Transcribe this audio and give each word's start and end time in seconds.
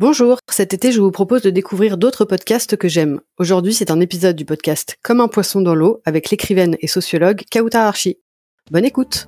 Bonjour, 0.00 0.38
cet 0.48 0.74
été 0.74 0.92
je 0.92 1.00
vous 1.00 1.10
propose 1.10 1.42
de 1.42 1.50
découvrir 1.50 1.98
d'autres 1.98 2.24
podcasts 2.24 2.76
que 2.76 2.86
j'aime. 2.86 3.20
Aujourd'hui 3.36 3.74
c'est 3.74 3.90
un 3.90 3.98
épisode 3.98 4.36
du 4.36 4.44
podcast 4.44 4.96
Comme 5.02 5.20
un 5.20 5.26
poisson 5.26 5.60
dans 5.60 5.74
l'eau 5.74 6.00
avec 6.04 6.30
l'écrivaine 6.30 6.76
et 6.78 6.86
sociologue 6.86 7.42
Kauta 7.50 7.88
Archi. 7.88 8.16
Bonne 8.70 8.84
écoute 8.84 9.26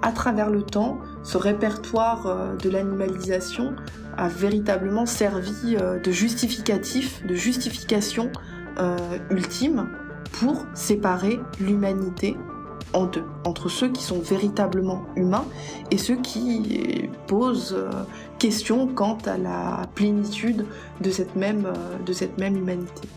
À 0.00 0.12
travers 0.12 0.48
le 0.48 0.62
temps, 0.62 0.96
ce 1.22 1.36
répertoire 1.36 2.26
euh, 2.26 2.56
de 2.56 2.70
l'animalisation 2.70 3.76
a 4.16 4.28
véritablement 4.30 5.04
servi 5.04 5.76
euh, 5.76 6.00
de 6.00 6.10
justificatif, 6.10 7.22
de 7.26 7.34
justification 7.34 8.32
euh, 8.78 8.96
ultime 9.28 9.90
pour 10.32 10.64
séparer 10.72 11.38
l'humanité 11.60 12.34
entre 12.92 13.68
ceux 13.68 13.88
qui 13.88 14.02
sont 14.02 14.18
véritablement 14.18 15.02
humains 15.16 15.44
et 15.90 15.98
ceux 15.98 16.16
qui 16.16 17.08
posent 17.26 17.74
euh, 17.76 17.90
question 18.38 18.86
quant 18.86 19.18
à 19.26 19.38
la 19.38 19.82
plénitude 19.94 20.66
de 21.00 21.10
cette 21.10 21.36
même, 21.36 21.66
euh, 21.66 21.98
de 22.04 22.12
cette 22.12 22.38
même 22.38 22.56
humanité. 22.56 23.08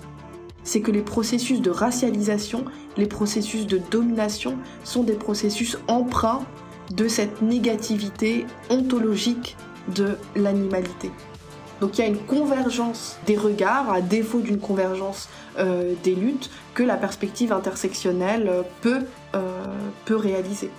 C'est 0.64 0.82
que 0.82 0.92
les 0.92 1.02
processus 1.02 1.62
de 1.62 1.70
racialisation, 1.70 2.66
les 2.98 3.08
processus 3.08 3.68
de 3.68 3.82
domination 3.92 4.58
sont 4.84 5.04
des 5.04 5.14
processus 5.14 5.78
emprunts 5.88 6.46
de 6.92 7.08
cette 7.08 7.42
négativité 7.42 8.46
ontologique 8.70 9.58
de 9.96 10.18
l'animalité. 10.36 11.12
Donc 11.82 11.98
il 11.98 12.02
y 12.02 12.04
a 12.06 12.08
une 12.08 12.18
convergence 12.18 13.18
des 13.26 13.36
regards, 13.36 13.92
à 13.92 14.00
défaut 14.02 14.40
d'une 14.40 14.60
convergence 14.60 15.28
euh, 15.60 15.94
des 16.04 16.16
luttes, 16.16 16.50
que 16.74 16.84
la 16.84 16.96
perspective 16.96 17.52
intersectionnelle 17.52 18.50
peut, 18.82 19.02
euh, 19.02 19.23
peut 20.06 20.16
réaliser. 20.16 20.70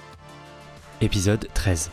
Épisode 1.00 1.48
13. 1.54 1.90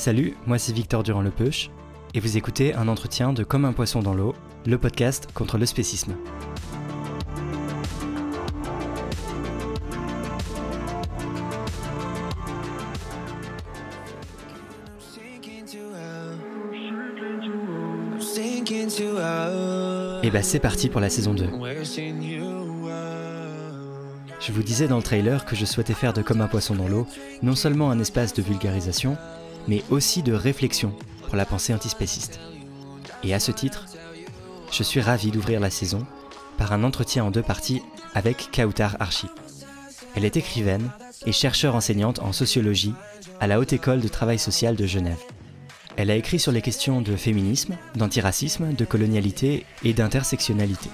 Salut, 0.00 0.34
moi 0.46 0.58
c'est 0.58 0.72
Victor 0.72 1.02
Durand-Lepeuche, 1.02 1.70
et 2.14 2.20
vous 2.20 2.38
écoutez 2.38 2.74
un 2.74 2.88
entretien 2.88 3.34
de 3.34 3.44
Comme 3.44 3.66
un 3.66 3.74
poisson 3.74 4.00
dans 4.00 4.14
l'eau, 4.14 4.34
le 4.64 4.78
podcast 4.78 5.28
contre 5.34 5.58
le 5.58 5.66
spécisme. 5.66 6.14
Et 20.30 20.32
bah 20.32 20.44
c'est 20.44 20.60
parti 20.60 20.88
pour 20.88 21.00
la 21.00 21.10
saison 21.10 21.34
2. 21.34 21.48
Je 24.38 24.52
vous 24.52 24.62
disais 24.62 24.86
dans 24.86 24.98
le 24.98 25.02
trailer 25.02 25.44
que 25.44 25.56
je 25.56 25.64
souhaitais 25.64 25.92
faire 25.92 26.12
de 26.12 26.22
Comme 26.22 26.40
un 26.40 26.46
poisson 26.46 26.76
dans 26.76 26.86
l'eau 26.86 27.08
non 27.42 27.56
seulement 27.56 27.90
un 27.90 27.98
espace 27.98 28.32
de 28.32 28.40
vulgarisation, 28.40 29.16
mais 29.66 29.82
aussi 29.90 30.22
de 30.22 30.32
réflexion 30.32 30.94
pour 31.26 31.34
la 31.34 31.44
pensée 31.44 31.74
antispéciste. 31.74 32.38
Et 33.24 33.34
à 33.34 33.40
ce 33.40 33.50
titre, 33.50 33.86
je 34.70 34.84
suis 34.84 35.00
ravi 35.00 35.32
d'ouvrir 35.32 35.58
la 35.58 35.68
saison 35.68 36.06
par 36.58 36.72
un 36.72 36.84
entretien 36.84 37.24
en 37.24 37.32
deux 37.32 37.42
parties 37.42 37.82
avec 38.14 38.50
Kautar 38.54 38.96
Archi. 39.00 39.26
Elle 40.14 40.24
est 40.24 40.36
écrivaine 40.36 40.92
et 41.26 41.32
chercheure 41.32 41.74
enseignante 41.74 42.20
en 42.20 42.32
sociologie 42.32 42.94
à 43.40 43.48
la 43.48 43.58
Haute 43.58 43.72
École 43.72 44.00
de 44.00 44.06
Travail 44.06 44.38
Social 44.38 44.76
de 44.76 44.86
Genève. 44.86 45.18
Elle 46.00 46.10
a 46.10 46.16
écrit 46.16 46.38
sur 46.38 46.50
les 46.50 46.62
questions 46.62 47.02
de 47.02 47.14
féminisme, 47.14 47.76
d'antiracisme, 47.94 48.72
de 48.72 48.86
colonialité 48.86 49.66
et 49.84 49.92
d'intersectionnalité. 49.92 50.88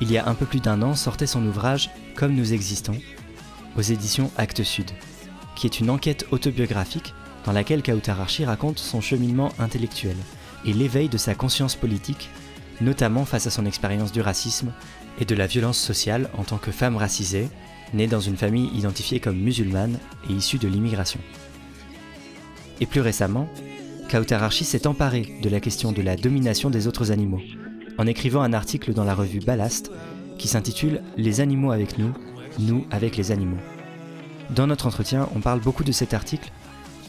Il 0.00 0.10
y 0.10 0.16
a 0.16 0.26
un 0.26 0.32
peu 0.32 0.46
plus 0.46 0.60
d'un 0.60 0.80
an 0.80 0.94
sortait 0.94 1.26
son 1.26 1.44
ouvrage 1.44 1.90
Comme 2.14 2.34
nous 2.34 2.54
existons 2.54 2.96
aux 3.76 3.82
éditions 3.82 4.30
Actes 4.38 4.62
Sud, 4.62 4.90
qui 5.54 5.66
est 5.66 5.80
une 5.80 5.90
enquête 5.90 6.24
autobiographique 6.30 7.12
dans 7.44 7.52
laquelle 7.52 7.82
Kautar 7.82 8.22
Archi 8.22 8.46
raconte 8.46 8.78
son 8.78 9.02
cheminement 9.02 9.52
intellectuel 9.58 10.16
et 10.64 10.72
l'éveil 10.72 11.10
de 11.10 11.18
sa 11.18 11.34
conscience 11.34 11.76
politique, 11.76 12.30
notamment 12.80 13.26
face 13.26 13.46
à 13.46 13.50
son 13.50 13.66
expérience 13.66 14.12
du 14.12 14.22
racisme 14.22 14.72
et 15.20 15.26
de 15.26 15.34
la 15.34 15.46
violence 15.46 15.78
sociale 15.78 16.30
en 16.38 16.44
tant 16.44 16.56
que 16.56 16.72
femme 16.72 16.96
racisée, 16.96 17.50
née 17.94 18.06
dans 18.06 18.20
une 18.20 18.36
famille 18.36 18.70
identifiée 18.76 19.20
comme 19.20 19.38
musulmane 19.38 19.98
et 20.28 20.32
issue 20.32 20.58
de 20.58 20.68
l'immigration. 20.68 21.20
Et 22.80 22.86
plus 22.86 23.00
récemment, 23.00 23.48
Kautar 24.10 24.42
Archi 24.42 24.64
s'est 24.64 24.86
emparé 24.86 25.38
de 25.42 25.48
la 25.48 25.60
question 25.60 25.92
de 25.92 26.02
la 26.02 26.16
domination 26.16 26.70
des 26.70 26.86
autres 26.86 27.10
animaux, 27.10 27.40
en 27.98 28.06
écrivant 28.06 28.42
un 28.42 28.52
article 28.52 28.92
dans 28.92 29.04
la 29.04 29.14
revue 29.14 29.40
Ballast 29.40 29.90
qui 30.38 30.48
s'intitule 30.48 31.02
Les 31.16 31.40
animaux 31.40 31.70
avec 31.70 31.98
nous, 31.98 32.12
nous 32.58 32.86
avec 32.90 33.16
les 33.16 33.30
animaux. 33.30 33.60
Dans 34.50 34.66
notre 34.66 34.86
entretien, 34.86 35.28
on 35.34 35.40
parle 35.40 35.60
beaucoup 35.60 35.84
de 35.84 35.92
cet 35.92 36.12
article 36.12 36.52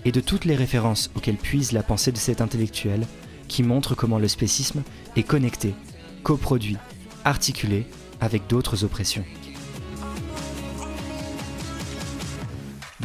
et 0.06 0.12
de 0.12 0.22
toutes 0.22 0.46
les 0.46 0.56
références 0.56 1.10
auxquelles 1.16 1.36
puise 1.36 1.72
la 1.72 1.84
pensée 1.84 2.12
de 2.12 2.18
cet 2.18 2.40
intellectuel 2.40 3.06
qui 3.48 3.64
montre 3.64 3.96
comment 3.96 4.20
le 4.20 4.28
spécisme 4.28 4.84
est 5.16 5.24
connecté, 5.24 5.74
coproduit, 6.24 6.78
articulé 7.24 7.86
avec 8.22 8.48
d'autres 8.48 8.84
oppressions. 8.84 9.26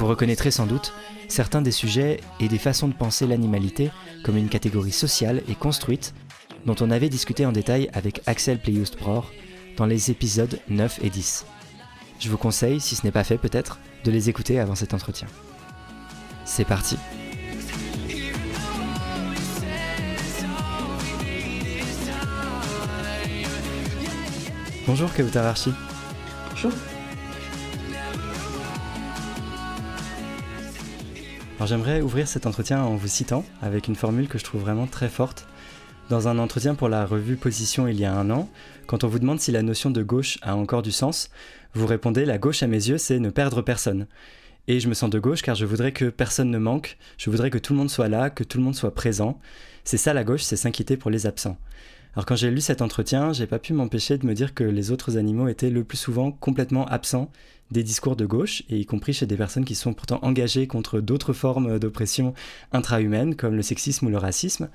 Vous 0.00 0.06
reconnaîtrez 0.06 0.50
sans 0.50 0.64
doute 0.64 0.94
certains 1.28 1.60
des 1.60 1.72
sujets 1.72 2.22
et 2.40 2.48
des 2.48 2.56
façons 2.56 2.88
de 2.88 2.94
penser 2.94 3.26
l'animalité 3.26 3.90
comme 4.24 4.38
une 4.38 4.48
catégorie 4.48 4.92
sociale 4.92 5.42
et 5.46 5.54
construite 5.54 6.14
dont 6.64 6.74
on 6.80 6.90
avait 6.90 7.10
discuté 7.10 7.44
en 7.44 7.52
détail 7.52 7.90
avec 7.92 8.22
Axel 8.24 8.58
Pleyoust-Bror 8.58 9.30
dans 9.76 9.84
les 9.84 10.10
épisodes 10.10 10.58
9 10.70 11.00
et 11.02 11.10
10. 11.10 11.44
Je 12.18 12.30
vous 12.30 12.38
conseille, 12.38 12.80
si 12.80 12.96
ce 12.96 13.04
n'est 13.04 13.12
pas 13.12 13.24
fait 13.24 13.36
peut-être, 13.36 13.78
de 14.04 14.10
les 14.10 14.30
écouter 14.30 14.58
avant 14.58 14.74
cet 14.74 14.94
entretien. 14.94 15.28
C'est 16.46 16.64
parti 16.64 16.96
Bonjour 24.86 25.10
Archi. 25.36 25.74
Bonjour. 26.48 26.72
Alors 31.60 31.68
j'aimerais 31.68 32.00
ouvrir 32.00 32.26
cet 32.26 32.46
entretien 32.46 32.82
en 32.82 32.96
vous 32.96 33.06
citant 33.06 33.44
avec 33.60 33.86
une 33.86 33.94
formule 33.94 34.28
que 34.28 34.38
je 34.38 34.44
trouve 34.44 34.62
vraiment 34.62 34.86
très 34.86 35.10
forte. 35.10 35.46
Dans 36.08 36.26
un 36.26 36.38
entretien 36.38 36.74
pour 36.74 36.88
la 36.88 37.04
revue 37.04 37.36
Position 37.36 37.86
il 37.86 38.00
y 38.00 38.06
a 38.06 38.14
un 38.14 38.30
an, 38.30 38.48
quand 38.86 39.04
on 39.04 39.08
vous 39.08 39.18
demande 39.18 39.40
si 39.40 39.52
la 39.52 39.60
notion 39.60 39.90
de 39.90 40.02
gauche 40.02 40.38
a 40.40 40.56
encore 40.56 40.80
du 40.80 40.90
sens, 40.90 41.28
vous 41.74 41.86
répondez 41.86 42.24
la 42.24 42.38
gauche 42.38 42.62
à 42.62 42.66
mes 42.66 42.88
yeux 42.88 42.96
c'est 42.96 43.18
ne 43.18 43.28
perdre 43.28 43.60
personne. 43.60 44.06
Et 44.68 44.80
je 44.80 44.88
me 44.88 44.94
sens 44.94 45.10
de 45.10 45.18
gauche 45.18 45.42
car 45.42 45.54
je 45.54 45.66
voudrais 45.66 45.92
que 45.92 46.06
personne 46.06 46.50
ne 46.50 46.56
manque, 46.56 46.96
je 47.18 47.28
voudrais 47.28 47.50
que 47.50 47.58
tout 47.58 47.74
le 47.74 47.78
monde 47.80 47.90
soit 47.90 48.08
là, 48.08 48.30
que 48.30 48.42
tout 48.42 48.56
le 48.56 48.64
monde 48.64 48.74
soit 48.74 48.94
présent. 48.94 49.38
C'est 49.84 49.98
ça 49.98 50.14
la 50.14 50.24
gauche, 50.24 50.44
c'est 50.44 50.56
s'inquiéter 50.56 50.96
pour 50.96 51.10
les 51.10 51.26
absents. 51.26 51.58
Alors 52.14 52.24
quand 52.24 52.36
j'ai 52.36 52.50
lu 52.50 52.62
cet 52.62 52.80
entretien, 52.80 53.34
j'ai 53.34 53.46
pas 53.46 53.58
pu 53.58 53.74
m'empêcher 53.74 54.16
de 54.16 54.26
me 54.26 54.32
dire 54.32 54.54
que 54.54 54.64
les 54.64 54.92
autres 54.92 55.18
animaux 55.18 55.48
étaient 55.48 55.68
le 55.68 55.84
plus 55.84 55.98
souvent 55.98 56.32
complètement 56.32 56.86
absents 56.86 57.30
des 57.70 57.82
discours 57.82 58.16
de 58.16 58.26
gauche, 58.26 58.62
et 58.68 58.78
y 58.78 58.86
compris 58.86 59.12
chez 59.12 59.26
des 59.26 59.36
personnes 59.36 59.64
qui 59.64 59.74
sont 59.74 59.94
pourtant 59.94 60.18
engagées 60.22 60.66
contre 60.66 61.00
d'autres 61.00 61.32
formes 61.32 61.78
d'oppression 61.78 62.34
intra-humaine, 62.72 63.36
comme 63.36 63.54
le 63.54 63.62
sexisme 63.62 64.06
ou 64.06 64.10
le 64.10 64.18
racisme. 64.18 64.70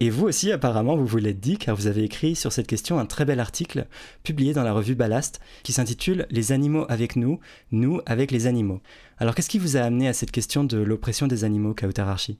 Et 0.00 0.10
vous 0.10 0.26
aussi, 0.26 0.50
apparemment, 0.50 0.96
vous 0.96 1.06
vous 1.06 1.18
l'êtes 1.18 1.40
dit, 1.40 1.58
car 1.58 1.76
vous 1.76 1.86
avez 1.86 2.04
écrit 2.04 2.34
sur 2.34 2.52
cette 2.52 2.66
question 2.66 2.98
un 2.98 3.06
très 3.06 3.24
bel 3.24 3.40
article 3.40 3.86
publié 4.22 4.54
dans 4.54 4.62
la 4.62 4.72
revue 4.72 4.94
Ballast, 4.94 5.40
qui 5.62 5.72
s'intitule 5.72 6.26
Les 6.30 6.52
animaux 6.52 6.86
avec 6.88 7.16
nous, 7.16 7.40
nous 7.70 8.00
avec 8.06 8.30
les 8.30 8.46
animaux. 8.46 8.80
Alors 9.18 9.34
qu'est-ce 9.34 9.50
qui 9.50 9.58
vous 9.58 9.76
a 9.76 9.80
amené 9.80 10.08
à 10.08 10.14
cette 10.14 10.30
question 10.30 10.64
de 10.64 10.78
l'oppression 10.78 11.26
des 11.26 11.44
animaux, 11.44 11.74
Kautararchi 11.74 12.38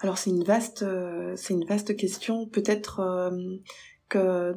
alors 0.00 0.16
c'est 0.16 0.30
une 0.30 0.44
vaste, 0.44 0.82
euh, 0.82 1.34
c'est 1.36 1.54
une 1.54 1.64
vaste 1.64 1.96
question. 1.96 2.46
Peut-être 2.46 3.00
euh, 3.00 3.56
que 4.08 4.54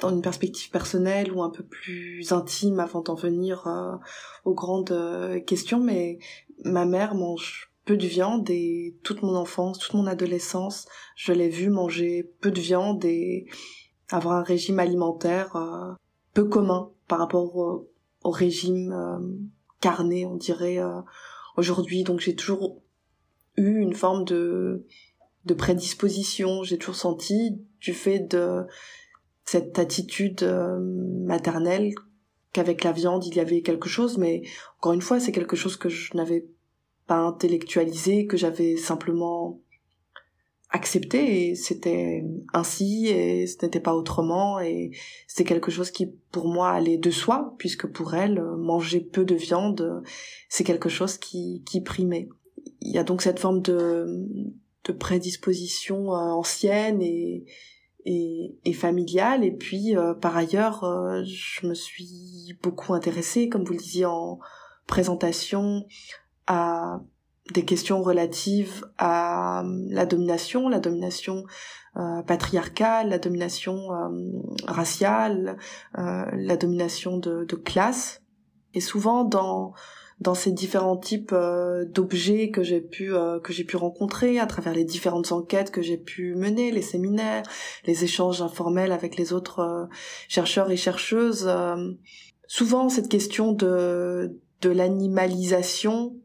dans 0.00 0.10
une 0.10 0.22
perspective 0.22 0.70
personnelle 0.70 1.32
ou 1.32 1.42
un 1.42 1.50
peu 1.50 1.64
plus 1.64 2.32
intime 2.32 2.80
avant 2.80 3.00
d'en 3.00 3.14
venir 3.14 3.66
euh, 3.66 3.96
aux 4.44 4.54
grandes 4.54 4.92
euh, 4.92 5.40
questions, 5.40 5.80
mais 5.80 6.18
ma 6.64 6.84
mère 6.84 7.14
mange 7.14 7.72
peu 7.84 7.96
de 7.96 8.06
viande 8.06 8.48
et 8.50 8.96
toute 9.02 9.22
mon 9.22 9.34
enfance, 9.34 9.78
toute 9.78 9.94
mon 9.94 10.06
adolescence, 10.06 10.86
je 11.16 11.32
l'ai 11.32 11.48
vue 11.48 11.70
manger 11.70 12.30
peu 12.40 12.50
de 12.50 12.60
viande 12.60 13.04
et 13.04 13.46
avoir 14.10 14.36
un 14.36 14.42
régime 14.42 14.78
alimentaire 14.78 15.56
euh, 15.56 15.92
peu 16.34 16.44
commun 16.44 16.90
par 17.08 17.18
rapport 17.18 17.56
au, 17.56 17.90
au 18.22 18.30
régime 18.30 18.94
carné, 19.80 20.26
on 20.26 20.36
dirait 20.36 20.78
aujourd'hui. 21.56 22.04
Donc 22.04 22.20
j'ai 22.20 22.34
toujours 22.34 22.82
eu 23.56 23.78
une 23.78 23.94
forme 23.94 24.24
de 24.24 24.84
de 25.48 25.54
prédisposition, 25.54 26.62
j'ai 26.62 26.78
toujours 26.78 26.94
senti 26.94 27.58
du 27.80 27.94
fait 27.94 28.20
de 28.20 28.66
cette 29.50 29.78
attitude 29.78 30.42
euh, 30.42 30.78
maternelle 30.78 31.94
qu'avec 32.52 32.84
la 32.84 32.92
viande 32.92 33.24
il 33.24 33.34
y 33.34 33.40
avait 33.40 33.62
quelque 33.62 33.88
chose, 33.88 34.18
mais 34.18 34.42
encore 34.78 34.92
une 34.92 35.00
fois 35.00 35.20
c'est 35.20 35.32
quelque 35.32 35.56
chose 35.56 35.76
que 35.76 35.88
je 35.88 36.14
n'avais 36.14 36.46
pas 37.06 37.16
intellectualisé, 37.16 38.26
que 38.26 38.36
j'avais 38.36 38.76
simplement 38.76 39.62
accepté 40.68 41.48
et 41.48 41.54
c'était 41.54 42.26
ainsi 42.52 43.06
et 43.06 43.46
ce 43.46 43.64
n'était 43.64 43.80
pas 43.80 43.94
autrement 43.94 44.60
et 44.60 44.90
c'était 45.26 45.48
quelque 45.48 45.70
chose 45.70 45.90
qui 45.90 46.12
pour 46.30 46.46
moi 46.46 46.68
allait 46.68 46.98
de 46.98 47.10
soi 47.10 47.54
puisque 47.56 47.86
pour 47.86 48.14
elle 48.14 48.42
manger 48.58 49.00
peu 49.00 49.24
de 49.24 49.34
viande 49.34 50.02
c'est 50.50 50.64
quelque 50.64 50.90
chose 50.90 51.16
qui, 51.16 51.62
qui 51.64 51.80
primait. 51.80 52.28
Il 52.82 52.92
y 52.92 52.98
a 52.98 53.02
donc 53.02 53.22
cette 53.22 53.40
forme 53.40 53.62
de, 53.62 54.26
de 54.84 54.92
prédisposition 54.92 56.12
euh, 56.12 56.32
ancienne 56.32 57.00
et, 57.00 57.46
et, 58.08 58.56
et, 58.64 58.72
familiale 58.72 59.44
et 59.44 59.52
puis 59.52 59.94
euh, 59.94 60.14
par 60.14 60.34
ailleurs 60.36 60.82
euh, 60.84 61.22
je 61.24 61.66
me 61.66 61.74
suis 61.74 62.58
beaucoup 62.62 62.94
intéressée 62.94 63.50
comme 63.50 63.64
vous 63.64 63.74
le 63.74 63.78
disiez 63.78 64.06
en 64.06 64.38
présentation 64.86 65.84
à 66.46 67.00
des 67.52 67.66
questions 67.66 68.02
relatives 68.02 68.86
à 68.96 69.60
euh, 69.60 69.86
la 69.90 70.06
domination, 70.06 70.68
la 70.68 70.80
domination 70.80 71.44
patriarcale, 72.28 73.08
la 73.08 73.18
domination 73.18 73.88
raciale, 74.68 75.56
la 75.94 76.56
domination 76.56 77.18
de, 77.18 77.56
classe. 77.56 78.22
Et 78.72 78.80
souvent 78.80 79.24
dans 79.24 79.72
dans 80.20 80.34
ces 80.34 80.50
différents 80.50 80.96
types 80.96 81.34
d'objets 81.86 82.50
que 82.50 82.62
j'ai 82.62 82.80
pu 82.80 83.12
que 83.42 83.52
j'ai 83.52 83.64
pu 83.64 83.76
rencontrer 83.76 84.40
à 84.40 84.46
travers 84.46 84.74
les 84.74 84.84
différentes 84.84 85.30
enquêtes 85.30 85.70
que 85.70 85.82
j'ai 85.82 85.96
pu 85.96 86.34
mener, 86.34 86.72
les 86.72 86.82
séminaires, 86.82 87.44
les 87.86 88.02
échanges 88.02 88.42
informels 88.42 88.90
avec 88.90 89.16
les 89.16 89.32
autres 89.32 89.88
chercheurs 90.28 90.70
et 90.72 90.76
chercheuses, 90.76 91.48
souvent 92.48 92.88
cette 92.88 93.08
question 93.08 93.52
de 93.52 94.40
de 94.60 94.70
l'animalisation 94.70 96.16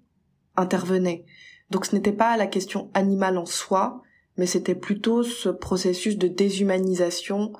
intervenait. 0.56 1.25
Donc 1.69 1.86
ce 1.86 1.96
n'était 1.96 2.12
pas 2.12 2.38
la 2.38 2.48
question 2.48 2.89
animale 2.94 3.38
en 3.38 3.46
soi, 3.46 4.01
mais 4.38 4.46
c'était 4.46 4.75
plutôt 4.75 5.24
ce 5.24 5.50
processus 5.50 6.18
de 6.18 6.28
déshumanisation 6.28 7.54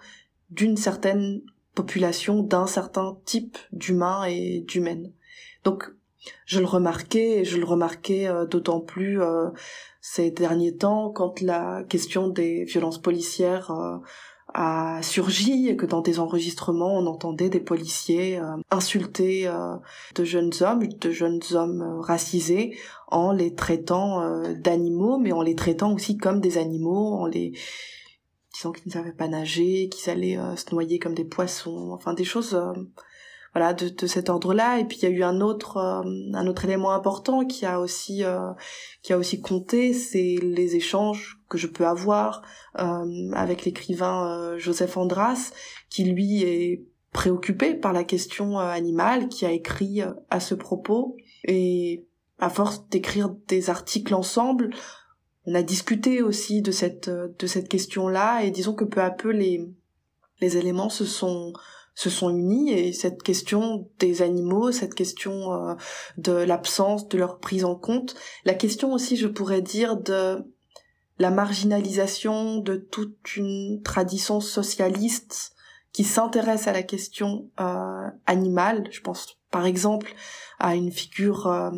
d'une 0.50 0.78
certaine 0.78 1.42
population, 1.74 2.44
d'un 2.44 2.68
certain 2.68 3.18
type 3.26 3.58
d'humain 3.72 4.26
et 4.26 4.64
d'humaine. 4.68 5.12
Donc 5.64 5.92
je 6.46 6.60
le 6.60 6.66
remarquais, 6.66 7.40
et 7.40 7.46
je 7.46 7.58
le 7.58 7.66
remarquais 7.66 8.28
euh, 8.28 8.46
d'autant 8.46 8.80
plus 8.80 9.22
euh, 9.22 9.50
ces 10.02 10.32
derniers 10.32 10.76
temps 10.76 11.10
quand 11.10 11.42
la 11.42 11.84
question 11.84 12.28
des 12.28 12.64
violences 12.66 13.02
policières 13.02 13.72
euh, 13.72 13.98
a 14.54 15.02
surgi 15.02 15.70
et 15.70 15.76
que 15.76 15.86
dans 15.86 16.02
des 16.02 16.20
enregistrements 16.20 16.98
on 16.98 17.08
entendait 17.08 17.50
des 17.50 17.60
policiers 17.60 18.40
insulter 18.70 19.50
de 20.14 20.24
jeunes 20.24 20.52
hommes, 20.62 20.88
de 20.88 21.10
jeunes 21.10 21.42
hommes 21.54 21.82
racisés 22.02 22.78
en 23.08 23.32
les 23.32 23.56
traitant 23.56 24.44
d'animaux, 24.52 25.18
mais 25.18 25.32
en 25.32 25.42
les 25.42 25.56
traitant 25.56 25.92
aussi 25.94 26.18
comme 26.18 26.40
des 26.40 26.60
animaux, 26.60 27.14
en 27.14 27.26
les 27.26 27.54
disant 28.54 28.74
qu'ils 28.74 28.90
ne 28.90 28.92
savaient 28.92 29.14
pas 29.14 29.30
nager, 29.30 29.90
qu'ils 29.90 30.12
allaient 30.12 30.38
se 30.56 30.72
noyer 30.72 31.00
comme 31.00 31.16
des 31.16 31.26
poissons, 31.26 31.90
enfin 31.92 32.14
des 32.14 32.26
choses 32.26 32.56
voilà 33.54 33.74
de, 33.74 33.90
de 33.90 34.08
cet 34.08 34.30
ordre-là. 34.30 34.80
Et 34.80 34.86
puis 34.86 34.98
il 35.02 35.04
y 35.04 35.08
a 35.08 35.16
eu 35.16 35.24
un 35.24 35.42
autre 35.42 35.78
euh, 35.78 36.02
un 36.34 36.48
autre 36.48 36.66
élément 36.66 36.92
important 36.92 37.46
qui 37.46 37.66
a 37.66 37.80
aussi 37.80 38.24
euh, 38.24 38.52
qui 39.02 39.14
a 39.14 39.18
aussi 39.18 39.42
compté 39.42 39.94
c'est 39.94 40.38
les 40.42 40.76
échanges 40.76 41.40
que 41.50 41.58
je 41.58 41.68
peux 41.68 41.86
avoir 41.86 42.42
euh, 42.80 43.32
avec 43.34 43.66
l'écrivain 43.66 44.58
Joseph 44.58 44.98
Andras 44.98 45.52
qui 45.90 46.06
lui 46.06 46.44
est 46.44 46.84
préoccupé 47.12 47.76
par 47.76 47.94
la 47.94 48.04
question 48.04 48.58
animale 48.58 49.30
qui 49.30 49.46
a 49.46 49.52
écrit 49.52 50.02
à 50.30 50.40
ce 50.40 50.56
propos. 50.56 51.16
Et 51.46 52.06
à 52.40 52.50
force 52.50 52.88
d'écrire 52.90 53.30
des 53.48 53.70
articles 53.70 54.14
ensemble 54.14 54.72
on 55.46 55.56
a 55.56 55.62
discuté 55.62 56.22
aussi 56.22 56.62
de 56.62 56.72
cette 56.72 57.10
de 57.10 57.48
cette 57.48 57.68
question-là. 57.68 58.44
Et 58.44 58.52
disons 58.52 58.74
que 58.74 58.86
peu 58.86 59.02
à 59.02 59.12
peu 59.12 59.30
les 59.30 59.70
les 60.42 60.58
éléments 60.58 60.90
se 60.90 61.06
sont 61.06 61.54
se 61.96 62.10
sont 62.10 62.30
unis 62.30 62.72
et 62.72 62.94
cette 62.94 63.22
question 63.22 63.90
des 64.00 64.22
animaux, 64.22 64.72
cette 64.72 64.96
question 64.96 65.54
euh, 65.54 65.76
de 66.18 66.32
l'absence 66.32 67.08
de 67.08 67.18
leur 67.18 67.40
prise 67.40 67.66
en 67.66 67.76
compte, 67.76 68.16
la 68.46 68.54
question 68.54 68.94
aussi, 68.94 69.16
je 69.16 69.28
pourrais 69.28 69.62
dire, 69.62 69.98
de 69.98 70.44
la 71.20 71.30
marginalisation 71.30 72.58
de 72.58 72.76
toute 72.76 73.36
une 73.36 73.82
tradition 73.84 74.40
socialiste 74.40 75.54
qui 75.92 76.04
s'intéresse 76.04 76.68
à 76.68 76.74
la 76.74 76.84
question 76.84 77.50
euh, 77.60 78.08
animale, 78.26 78.88
je 78.90 79.02
pense 79.02 79.38
par 79.52 79.68
exemple 79.68 80.16
à 80.64 80.76
une 80.76 80.92
figure 80.92 81.48
euh, 81.48 81.72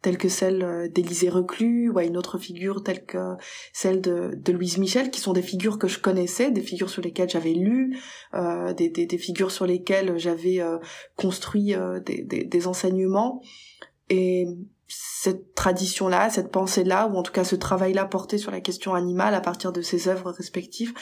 telle 0.00 0.16
que 0.16 0.28
celle 0.28 0.62
euh, 0.62 0.88
d'Élisée 0.88 1.28
Reclus 1.28 1.90
ou 1.90 1.98
à 1.98 2.04
une 2.04 2.16
autre 2.16 2.38
figure 2.38 2.84
telle 2.84 3.04
que 3.04 3.34
celle 3.72 4.00
de, 4.00 4.52
Louise 4.52 4.78
Michel, 4.78 5.10
qui 5.10 5.20
sont 5.20 5.32
des 5.32 5.42
figures 5.42 5.76
que 5.76 5.88
je 5.88 5.98
connaissais, 5.98 6.52
des 6.52 6.62
figures 6.62 6.88
sur 6.88 7.02
lesquelles 7.02 7.28
j'avais 7.28 7.52
lu, 7.52 7.98
euh, 8.34 8.72
des, 8.72 9.18
figures 9.18 9.50
sur 9.50 9.66
lesquelles 9.66 10.18
j'avais 10.18 10.60
construit 11.16 11.74
des, 12.06 12.22
des, 12.22 12.66
enseignements. 12.68 13.42
Et 14.08 14.46
cette 14.86 15.54
tradition-là, 15.54 16.30
cette 16.30 16.52
pensée-là, 16.52 17.08
ou 17.08 17.16
en 17.16 17.24
tout 17.24 17.32
cas 17.32 17.44
ce 17.44 17.56
travail-là 17.56 18.04
porté 18.04 18.38
sur 18.38 18.52
la 18.52 18.60
question 18.60 18.94
animale 18.94 19.34
à 19.34 19.40
partir 19.40 19.72
de 19.72 19.82
ses 19.82 20.06
œuvres 20.06 20.30
respectives, 20.30 20.94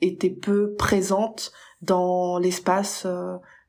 était 0.00 0.30
peu 0.30 0.74
présente 0.74 1.52
dans 1.82 2.38
l'espace 2.38 3.06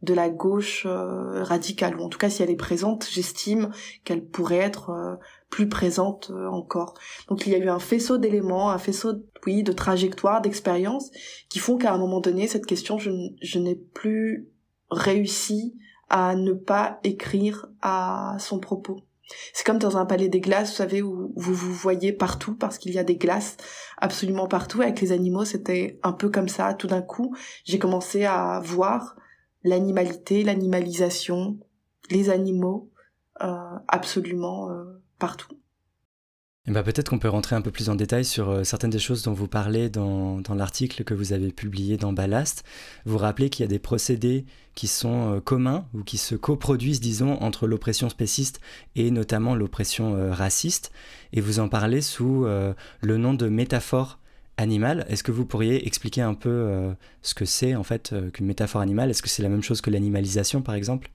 de 0.01 0.13
la 0.13 0.29
gauche 0.29 0.85
euh, 0.85 1.43
radicale, 1.43 1.99
ou 1.99 2.03
en 2.03 2.09
tout 2.09 2.17
cas 2.17 2.29
si 2.29 2.41
elle 2.41 2.49
est 2.49 2.55
présente, 2.55 3.07
j'estime 3.09 3.69
qu'elle 4.05 4.25
pourrait 4.25 4.57
être 4.57 4.91
euh, 4.91 5.15
plus 5.49 5.67
présente 5.67 6.31
euh, 6.31 6.47
encore. 6.47 6.93
Donc 7.27 7.45
il 7.45 7.51
y 7.51 7.55
a 7.55 7.57
eu 7.57 7.69
un 7.69 7.79
faisceau 7.79 8.17
d'éléments, 8.17 8.69
un 8.71 8.77
faisceau, 8.77 9.13
oui, 9.45 9.63
de 9.63 9.73
trajectoires, 9.73 10.41
d'expériences, 10.41 11.11
qui 11.49 11.59
font 11.59 11.77
qu'à 11.77 11.93
un 11.93 11.97
moment 11.97 12.21
donné, 12.21 12.47
cette 12.47 12.65
question, 12.65 12.97
je, 12.97 13.11
je 13.41 13.59
n'ai 13.59 13.75
plus 13.75 14.47
réussi 14.89 15.75
à 16.09 16.35
ne 16.35 16.53
pas 16.53 16.99
écrire 17.03 17.67
à 17.81 18.37
son 18.39 18.59
propos. 18.59 19.01
C'est 19.53 19.65
comme 19.65 19.77
dans 19.77 19.97
un 19.97 20.05
palais 20.05 20.27
des 20.27 20.39
glaces, 20.39 20.71
vous 20.71 20.77
savez, 20.77 21.01
où 21.03 21.31
vous 21.35 21.53
vous 21.53 21.73
voyez 21.73 22.11
partout 22.11 22.55
parce 22.55 22.79
qu'il 22.79 22.93
y 22.93 22.97
a 22.97 23.03
des 23.03 23.17
glaces 23.17 23.57
absolument 23.97 24.47
partout. 24.47 24.81
Avec 24.81 25.01
les 25.01 25.11
animaux, 25.11 25.45
c'était 25.45 25.99
un 26.01 26.13
peu 26.13 26.29
comme 26.29 26.49
ça. 26.49 26.73
Tout 26.73 26.87
d'un 26.87 27.03
coup, 27.03 27.35
j'ai 27.63 27.77
commencé 27.77 28.25
à 28.25 28.59
voir 28.63 29.15
l'animalité, 29.63 30.43
l'animalisation, 30.43 31.59
les 32.09 32.29
animaux, 32.29 32.91
euh, 33.41 33.77
absolument 33.87 34.69
euh, 34.69 35.01
partout. 35.17 35.53
Et 36.67 36.71
bah 36.71 36.83
peut-être 36.83 37.09
qu'on 37.09 37.19
peut 37.19 37.29
rentrer 37.29 37.55
un 37.55 37.61
peu 37.61 37.71
plus 37.71 37.89
en 37.89 37.95
détail 37.95 38.25
sur 38.25 38.49
euh, 38.49 38.63
certaines 38.65 38.89
des 38.89 38.99
choses 38.99 39.23
dont 39.23 39.31
vous 39.31 39.47
parlez 39.47 39.89
dans, 39.89 40.41
dans 40.41 40.55
l'article 40.55 41.05
que 41.05 41.13
vous 41.13 41.31
avez 41.31 41.51
publié 41.51 41.95
dans 41.95 42.11
Ballast. 42.11 42.63
Vous 43.05 43.17
rappelez 43.17 43.49
qu'il 43.49 43.63
y 43.63 43.65
a 43.65 43.69
des 43.69 43.79
procédés 43.79 44.45
qui 44.75 44.87
sont 44.87 45.41
communs 45.43 45.85
ou 45.93 46.03
qui 46.03 46.17
se 46.17 46.35
coproduisent, 46.35 46.99
disons, 46.99 47.41
entre 47.41 47.65
l'oppression 47.65 48.09
spéciste 48.09 48.59
et 48.95 49.09
notamment 49.09 49.55
l'oppression 49.55 50.31
raciste. 50.31 50.91
Et 51.33 51.41
vous 51.41 51.59
en 51.59 51.67
parlez 51.67 52.01
sous 52.01 52.45
le 52.45 53.17
nom 53.17 53.33
de 53.33 53.49
métaphore 53.49 54.18
animal. 54.59 55.05
Est-ce 55.09 55.23
que 55.23 55.31
vous 55.31 55.45
pourriez 55.45 55.87
expliquer 55.87 56.21
un 56.21 56.33
peu 56.33 56.49
euh, 56.49 56.91
ce 57.21 57.33
que 57.33 57.45
c'est 57.45 57.75
en 57.75 57.83
fait 57.83 58.13
euh, 58.13 58.29
qu'une 58.29 58.45
métaphore 58.45 58.81
animale? 58.81 59.09
Est-ce 59.09 59.21
que 59.21 59.29
c'est 59.29 59.43
la 59.43 59.49
même 59.49 59.63
chose 59.63 59.81
que 59.81 59.89
l'animalisation 59.89 60.61
par 60.61 60.75
exemple? 60.75 61.11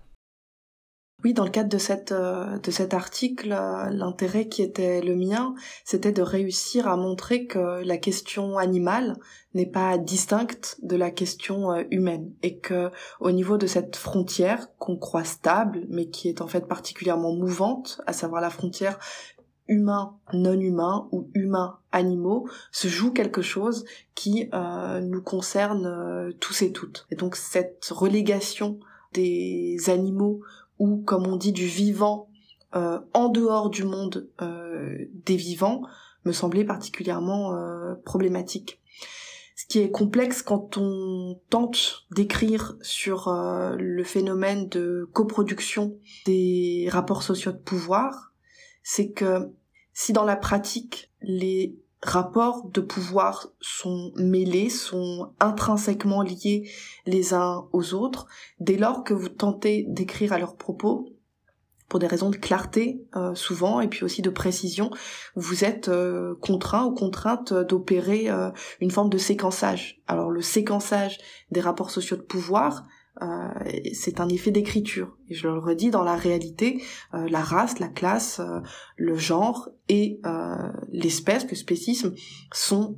Oui, 1.23 1.33
dans 1.33 1.45
le 1.45 1.51
cadre 1.51 1.71
de, 1.71 1.79
euh, 2.13 2.59
de 2.59 2.71
cet 2.71 2.93
article, 2.93 3.49
l'intérêt 3.49 4.49
qui 4.49 4.61
était 4.61 5.01
le 5.01 5.17
mien, 5.17 5.55
c'était 5.85 6.13
de 6.13 6.21
réussir 6.21 6.87
à 6.87 6.99
montrer 6.99 7.47
que 7.47 7.83
la 7.83 7.97
question 7.97 8.59
animale 8.59 9.17
n'est 9.55 9.71
pas 9.71 9.97
distincte 9.97 10.77
de 10.83 10.97
la 10.97 11.11
question 11.11 11.75
humaine 11.91 12.31
et 12.43 12.59
que 12.59 12.91
au 13.21 13.31
niveau 13.31 13.57
de 13.57 13.67
cette 13.67 13.97
frontière 13.97 14.69
qu'on 14.79 14.97
croit 14.99 15.25
stable, 15.25 15.87
mais 15.89 16.11
qui 16.11 16.29
est 16.29 16.43
en 16.43 16.47
fait 16.47 16.67
particulièrement 16.67 17.33
mouvante, 17.33 18.03
à 18.07 18.13
savoir 18.13 18.43
la 18.43 18.51
frontière 18.51 18.99
humain 19.69 20.17
non 20.33 20.59
humain 20.59 21.09
ou 21.13 21.29
humain 21.35 21.79
animaux 21.93 22.49
se 22.73 22.89
joue 22.89 23.13
quelque 23.13 23.43
chose 23.43 23.85
qui 24.15 24.49
euh, 24.53 25.01
nous 25.01 25.23
concerne 25.23 25.87
euh, 25.87 26.33
tous 26.41 26.63
et 26.63 26.73
toutes. 26.73 27.07
Et 27.11 27.17
donc 27.17 27.37
cette 27.37 27.87
relégation 27.91 28.79
des 29.13 29.79
animaux 29.89 30.41
ou 30.79 30.99
comme 30.99 31.27
on 31.27 31.37
dit 31.37 31.53
du 31.53 31.67
vivant 31.67 32.29
euh, 32.75 32.99
en 33.13 33.29
dehors 33.29 33.71
du 33.71 33.85
monde 33.85 34.29
des 35.25 35.37
vivants 35.37 35.83
me 36.25 36.33
semblait 36.33 36.65
particulièrement 36.65 37.55
problématique. 38.05 38.81
Ce 39.57 39.67
qui 39.67 39.79
est 39.79 39.91
complexe 39.91 40.43
quand 40.43 40.79
on 40.79 41.39
tente 41.49 42.07
d'écrire 42.11 42.77
sur 42.81 43.31
le 43.31 44.05
phénomène 44.05 44.69
de 44.69 45.09
coproduction 45.13 45.97
des 46.27 46.89
rapports 46.91 47.23
sociaux 47.23 47.53
de 47.53 47.59
pouvoir, 47.59 48.34
c'est 48.85 49.11
que 49.11 49.51
si 49.93 50.13
dans 50.13 50.25
la 50.25 50.37
pratique 50.37 51.11
les 51.21 51.77
rapports 52.03 52.69
de 52.69 52.81
pouvoir 52.81 53.49
sont 53.61 54.13
mêlés, 54.17 54.69
sont 54.69 55.33
intrinsèquement 55.41 56.23
liés 56.23 56.71
les 57.07 57.35
uns 57.35 57.67
aux 57.73 57.95
autres, 57.95 58.27
dès 58.61 58.77
lors 58.77 59.03
que 59.03 59.15
vous 59.15 59.31
tentez 59.31 59.85
d'écrire 59.89 60.33
à 60.33 60.39
leur 60.39 60.57
propos, 60.57 61.09
pour 61.89 62.01
des 62.01 62.07
raisons 62.07 62.31
de 62.31 62.37
clarté 62.37 63.05
euh, 63.15 63.35
souvent 63.35 63.81
et 63.81 63.89
puis 63.89 64.05
aussi 64.05 64.23
de 64.23 64.31
précision, 64.31 64.91
vous 65.37 65.65
êtes 65.65 65.89
euh, 65.89 66.35
contraint 66.41 66.85
ou 66.85 66.93
contrainte 66.93 67.53
d'opérer 67.53 68.31
euh, 68.31 68.51
une 68.81 68.91
forme 68.91 69.11
de 69.11 69.19
séquençage. 69.19 70.03
Alors 70.07 70.31
le 70.31 70.43
séquençage 70.43 71.19
des 71.51 71.61
rapports 71.61 71.91
sociaux 71.91 72.17
de 72.17 72.23
pouvoir, 72.23 72.85
c'est 73.93 74.21
un 74.21 74.29
effet 74.29 74.51
d'écriture. 74.51 75.17
Et 75.29 75.35
je 75.35 75.49
le 75.49 75.59
redis, 75.59 75.91
dans 75.91 76.03
la 76.03 76.17
réalité, 76.17 76.83
la 77.13 77.41
race, 77.41 77.79
la 77.79 77.89
classe, 77.89 78.41
le 78.97 79.15
genre 79.17 79.69
et 79.89 80.21
l'espèce, 80.91 81.49
le 81.49 81.57
spécisme, 81.57 82.15
sont 82.53 82.97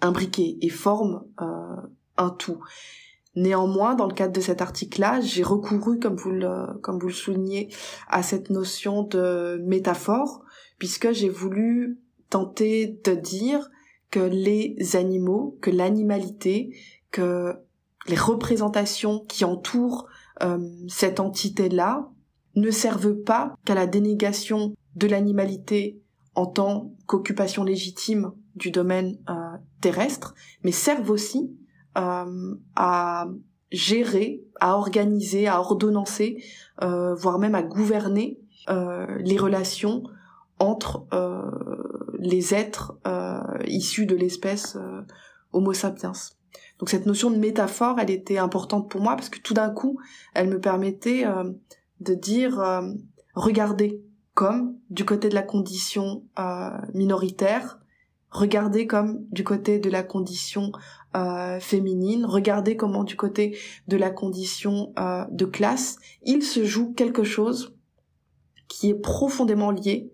imbriqués 0.00 0.58
et 0.60 0.68
forment 0.68 1.24
un 2.16 2.30
tout. 2.30 2.62
Néanmoins, 3.36 3.94
dans 3.94 4.06
le 4.06 4.14
cadre 4.14 4.32
de 4.32 4.40
cet 4.40 4.62
article-là, 4.62 5.20
j'ai 5.20 5.44
recouru, 5.44 6.00
comme 6.00 6.16
vous 6.16 6.32
le, 6.32 6.78
comme 6.80 6.98
vous 6.98 7.08
le 7.08 7.12
soulignez, 7.12 7.68
à 8.08 8.22
cette 8.22 8.50
notion 8.50 9.02
de 9.04 9.62
métaphore, 9.64 10.44
puisque 10.78 11.12
j'ai 11.12 11.28
voulu 11.28 12.00
tenter 12.30 12.98
de 13.04 13.14
dire 13.14 13.70
que 14.10 14.20
les 14.20 14.96
animaux, 14.96 15.56
que 15.60 15.70
l'animalité, 15.70 16.74
que 17.12 17.54
les 18.08 18.16
représentations 18.16 19.20
qui 19.28 19.44
entourent 19.44 20.06
euh, 20.42 20.58
cette 20.88 21.20
entité-là 21.20 22.08
ne 22.54 22.70
servent 22.70 23.22
pas 23.22 23.54
qu'à 23.64 23.74
la 23.74 23.86
dénégation 23.86 24.74
de 24.96 25.06
l'animalité 25.06 26.00
en 26.34 26.46
tant 26.46 26.92
qu'occupation 27.06 27.64
légitime 27.64 28.32
du 28.54 28.70
domaine 28.70 29.18
euh, 29.28 29.34
terrestre, 29.80 30.34
mais 30.62 30.72
servent 30.72 31.10
aussi 31.10 31.56
euh, 31.96 32.54
à 32.76 33.26
gérer, 33.70 34.42
à 34.60 34.76
organiser, 34.76 35.46
à 35.46 35.60
ordonnancer, 35.60 36.42
voire 36.80 37.38
même 37.38 37.54
à 37.54 37.62
gouverner 37.62 38.40
les 38.66 39.36
relations 39.36 40.04
entre 40.58 41.06
les 42.18 42.54
êtres 42.54 42.98
issus 43.66 44.06
de 44.06 44.16
l'espèce 44.16 44.78
Homo 45.52 45.74
sapiens. 45.74 46.14
Donc 46.78 46.90
cette 46.90 47.06
notion 47.06 47.30
de 47.30 47.36
métaphore, 47.36 47.98
elle 47.98 48.10
était 48.10 48.38
importante 48.38 48.90
pour 48.90 49.00
moi 49.00 49.16
parce 49.16 49.28
que 49.28 49.40
tout 49.40 49.54
d'un 49.54 49.70
coup, 49.70 49.98
elle 50.34 50.48
me 50.48 50.60
permettait 50.60 51.24
de 52.00 52.14
dire 52.14 52.62
regardez 53.34 54.00
comme 54.34 54.76
du 54.90 55.04
côté 55.04 55.28
de 55.28 55.34
la 55.34 55.42
condition 55.42 56.22
minoritaire, 56.94 57.78
regardez 58.30 58.86
comme 58.86 59.24
du 59.30 59.44
côté 59.44 59.78
de 59.78 59.90
la 59.90 60.02
condition 60.02 60.72
euh, 61.16 61.58
féminine, 61.60 62.26
regardez 62.26 62.76
comment 62.76 63.04
du 63.04 63.16
côté 63.16 63.58
de 63.88 63.96
la 63.96 64.10
condition 64.10 64.92
euh, 64.98 65.24
de 65.30 65.46
classe, 65.46 65.96
il 66.22 66.42
se 66.42 66.64
joue 66.64 66.92
quelque 66.92 67.24
chose 67.24 67.74
qui 68.68 68.90
est 68.90 68.94
profondément 68.94 69.70
lié 69.70 70.12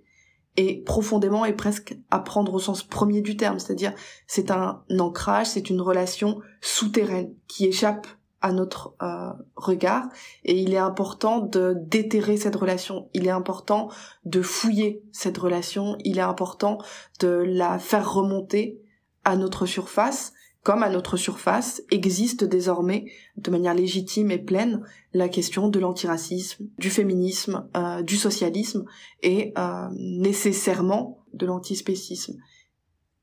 et 0.56 0.82
profondément 0.82 1.44
et 1.44 1.52
presque 1.52 1.96
à 2.10 2.20
prendre 2.20 2.54
au 2.54 2.58
sens 2.58 2.82
premier 2.82 3.20
du 3.20 3.36
terme, 3.36 3.58
c'est-à-dire 3.58 3.92
c'est 4.26 4.50
un 4.50 4.82
ancrage, 4.98 5.48
c'est 5.48 5.70
une 5.70 5.80
relation 5.80 6.40
souterraine 6.60 7.34
qui 7.48 7.66
échappe 7.66 8.06
à 8.40 8.52
notre 8.52 8.94
euh, 9.02 9.30
regard 9.56 10.06
et 10.44 10.60
il 10.60 10.74
est 10.74 10.78
important 10.78 11.40
de 11.40 11.74
déterrer 11.76 12.36
cette 12.36 12.56
relation, 12.56 13.08
il 13.14 13.26
est 13.26 13.30
important 13.30 13.88
de 14.26 14.42
fouiller 14.42 15.02
cette 15.12 15.38
relation, 15.38 15.96
il 16.04 16.18
est 16.18 16.22
important 16.22 16.78
de 17.20 17.28
la 17.28 17.78
faire 17.78 18.12
remonter 18.12 18.78
à 19.24 19.36
notre 19.36 19.64
surface 19.64 20.33
comme 20.64 20.82
à 20.82 20.88
notre 20.88 21.18
surface 21.18 21.82
existe 21.90 22.42
désormais 22.42 23.12
de 23.36 23.50
manière 23.50 23.74
légitime 23.74 24.30
et 24.30 24.38
pleine 24.38 24.82
la 25.12 25.28
question 25.28 25.68
de 25.68 25.78
l'antiracisme, 25.78 26.66
du 26.78 26.88
féminisme, 26.88 27.68
euh, 27.76 28.02
du 28.02 28.16
socialisme 28.16 28.86
et 29.22 29.52
euh, 29.58 29.88
nécessairement 29.92 31.18
de 31.34 31.44
l'antispécisme, 31.44 32.38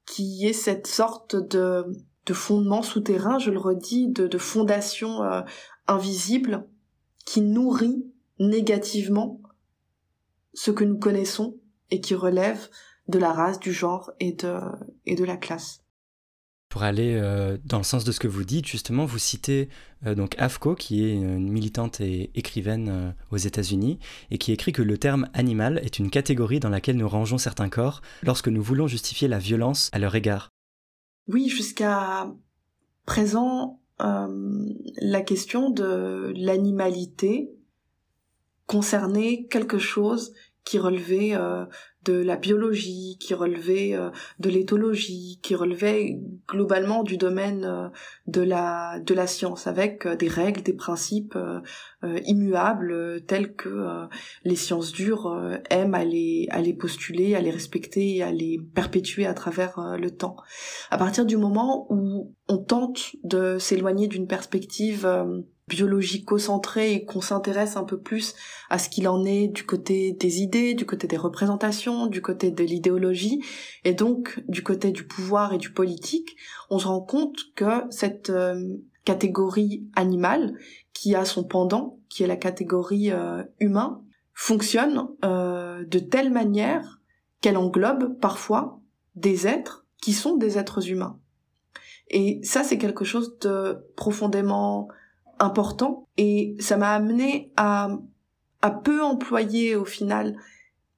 qui 0.05 0.45
est 0.45 0.53
cette 0.53 0.87
sorte 0.87 1.35
de 1.35 1.85
de 2.27 2.33
fondement 2.33 2.83
souterrain, 2.83 3.39
je 3.39 3.49
le 3.49 3.57
redis, 3.57 4.07
de, 4.07 4.37
fondation 4.37 5.23
euh, 5.23 5.41
invisible 5.87 6.67
qui 7.25 7.41
nourrit 7.41 8.05
négativement 8.37 9.41
ce 10.53 10.69
que 10.69 10.83
nous 10.83 10.99
connaissons 10.99 11.57
et 11.89 11.99
qui 11.99 12.13
relève 12.13 12.69
de 13.07 13.17
la 13.17 13.33
race, 13.33 13.59
du 13.59 13.73
genre 13.73 14.11
et 14.19 14.33
de 14.33 15.23
la 15.25 15.35
classe. 15.35 15.80
Pour 16.71 16.81
aller 16.83 17.15
euh, 17.15 17.57
dans 17.65 17.77
le 17.77 17.83
sens 17.83 18.03
de 18.03 18.11
ce 18.11 18.19
que 18.19 18.27
vous 18.27 18.43
dites, 18.43 18.65
justement, 18.65 19.05
vous 19.05 19.19
citez 19.19 19.69
euh, 20.07 20.15
donc 20.15 20.35
AFCO, 20.39 20.73
qui 20.73 21.05
est 21.05 21.13
une 21.13 21.51
militante 21.51 22.01
et 22.01 22.31
écrivaine 22.33 23.13
aux 23.29 23.37
États-Unis, 23.37 23.99
et 24.31 24.39
qui 24.39 24.51
écrit 24.51 24.71
que 24.71 24.81
le 24.81 24.97
terme 24.97 25.27
animal 25.33 25.79
est 25.83 25.99
une 25.99 26.09
catégorie 26.09 26.59
dans 26.59 26.69
laquelle 26.69 26.97
nous 26.97 27.09
rangeons 27.09 27.37
certains 27.37 27.69
corps 27.69 28.01
lorsque 28.23 28.47
nous 28.47 28.63
voulons 28.63 28.87
justifier 28.87 29.27
la 29.27 29.37
violence 29.37 29.89
à 29.91 29.99
leur 29.99 30.15
égard. 30.15 30.49
Oui, 31.27 31.49
jusqu'à 31.49 32.31
présent, 33.05 33.81
euh, 34.01 34.69
la 35.01 35.21
question 35.21 35.69
de 35.69 36.33
l'animalité 36.35 37.51
concernait 38.65 39.45
quelque 39.49 39.77
chose 39.77 40.33
qui 40.63 40.79
relevait 40.79 41.35
euh, 41.35 41.65
de 42.05 42.13
la 42.13 42.35
biologie, 42.35 43.17
qui 43.19 43.33
relevait 43.33 43.93
euh, 43.93 44.09
de 44.39 44.49
l'éthologie, 44.49 45.39
qui 45.41 45.55
relevait 45.55 46.19
globalement 46.47 47.03
du 47.03 47.17
domaine 47.17 47.65
euh, 47.65 47.89
de 48.27 48.41
la 48.41 48.99
de 48.99 49.13
la 49.13 49.27
science, 49.27 49.67
avec 49.67 50.07
des 50.07 50.27
règles, 50.27 50.61
des 50.61 50.73
principes 50.73 51.37
immuables 52.25 53.21
tels 53.25 53.53
que 53.53 54.07
les 54.43 54.55
sciences 54.55 54.91
dures 54.91 55.59
aiment 55.69 55.93
à 55.93 56.03
les 56.03 56.47
à 56.49 56.61
les 56.61 56.73
postuler, 56.73 57.35
à 57.35 57.41
les 57.41 57.51
respecter, 57.51 58.17
et 58.17 58.23
à 58.23 58.31
les 58.31 58.59
perpétuer 58.73 59.25
à 59.25 59.33
travers 59.33 59.97
le 59.99 60.11
temps. 60.11 60.37
À 60.89 60.97
partir 60.97 61.25
du 61.25 61.37
moment 61.37 61.87
où 61.89 62.33
on 62.47 62.57
tente 62.57 63.15
de 63.23 63.57
s'éloigner 63.59 64.07
d'une 64.07 64.27
perspective 64.27 65.07
biologico-centré 65.71 66.93
et 66.93 67.05
qu'on 67.05 67.21
s'intéresse 67.21 67.77
un 67.77 67.85
peu 67.85 67.97
plus 67.97 68.35
à 68.69 68.77
ce 68.77 68.89
qu'il 68.89 69.07
en 69.07 69.23
est 69.23 69.47
du 69.47 69.65
côté 69.65 70.11
des 70.11 70.41
idées, 70.41 70.73
du 70.73 70.85
côté 70.85 71.07
des 71.07 71.17
représentations, 71.17 72.07
du 72.07 72.21
côté 72.21 72.51
de 72.51 72.63
l'idéologie 72.63 73.41
et 73.85 73.93
donc 73.93 74.43
du 74.49 74.63
côté 74.63 74.91
du 74.91 75.07
pouvoir 75.07 75.53
et 75.53 75.57
du 75.57 75.71
politique, 75.71 76.35
on 76.69 76.77
se 76.77 76.87
rend 76.87 77.01
compte 77.01 77.37
que 77.55 77.83
cette 77.89 78.29
euh, 78.29 78.77
catégorie 79.05 79.87
animale 79.95 80.53
qui 80.93 81.15
a 81.15 81.23
son 81.23 81.45
pendant, 81.45 81.99
qui 82.09 82.23
est 82.23 82.27
la 82.27 82.35
catégorie 82.35 83.11
euh, 83.11 83.43
humain, 83.59 84.01
fonctionne 84.33 85.07
euh, 85.23 85.85
de 85.85 85.99
telle 85.99 86.31
manière 86.31 86.99
qu'elle 87.39 87.57
englobe 87.57 88.19
parfois 88.19 88.81
des 89.15 89.47
êtres 89.47 89.85
qui 90.01 90.11
sont 90.11 90.35
des 90.35 90.57
êtres 90.57 90.89
humains. 90.89 91.17
Et 92.09 92.41
ça, 92.43 92.63
c'est 92.63 92.77
quelque 92.77 93.05
chose 93.05 93.39
de 93.39 93.77
profondément 93.95 94.89
important 95.41 96.07
et 96.17 96.55
ça 96.59 96.77
m'a 96.77 96.91
amené 96.91 97.51
à, 97.57 97.89
peu 98.83 99.03
employer 99.03 99.75
au 99.75 99.85
final 99.85 100.37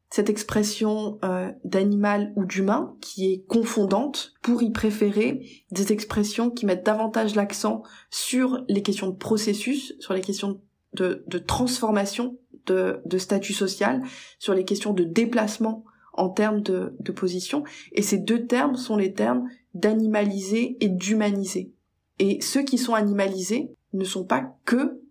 cette 0.09 0.29
expression 0.29 1.17
euh, 1.23 1.51
d'animal 1.63 2.33
ou 2.35 2.45
d'humain 2.45 2.95
qui 3.01 3.33
est 3.33 3.45
confondante 3.47 4.33
pour 4.41 4.61
y 4.61 4.71
préférer 4.71 5.41
des 5.71 5.91
expressions 5.91 6.51
qui 6.51 6.65
mettent 6.65 6.85
davantage 6.85 7.35
l'accent 7.35 7.81
sur 8.11 8.63
les 8.67 8.83
questions 8.83 9.07
de 9.07 9.15
processus, 9.15 9.95
sur 9.99 10.13
les 10.13 10.21
questions 10.21 10.61
de, 10.93 11.25
transformation 11.47 12.37
de, 12.67 13.01
statut 13.17 13.53
social, 13.53 14.03
sur 14.37 14.53
les 14.53 14.65
questions 14.65 14.93
de 14.93 15.03
déplacement 15.03 15.83
en 16.13 16.29
termes 16.29 16.61
de 16.61 17.11
position. 17.11 17.63
Et 17.93 18.03
ces 18.03 18.19
deux 18.19 18.45
termes 18.45 18.75
sont 18.75 18.97
les 18.97 19.13
termes 19.13 19.49
d'animaliser 19.73 20.77
et 20.79 20.89
d'humaniser. 20.89 21.71
Et 22.19 22.39
ceux 22.41 22.61
qui 22.61 22.77
sont 22.77 22.93
animalisés 22.93 23.71
ne 23.93 24.03
sont 24.03 24.25
pas 24.25 24.55
que 24.65 25.01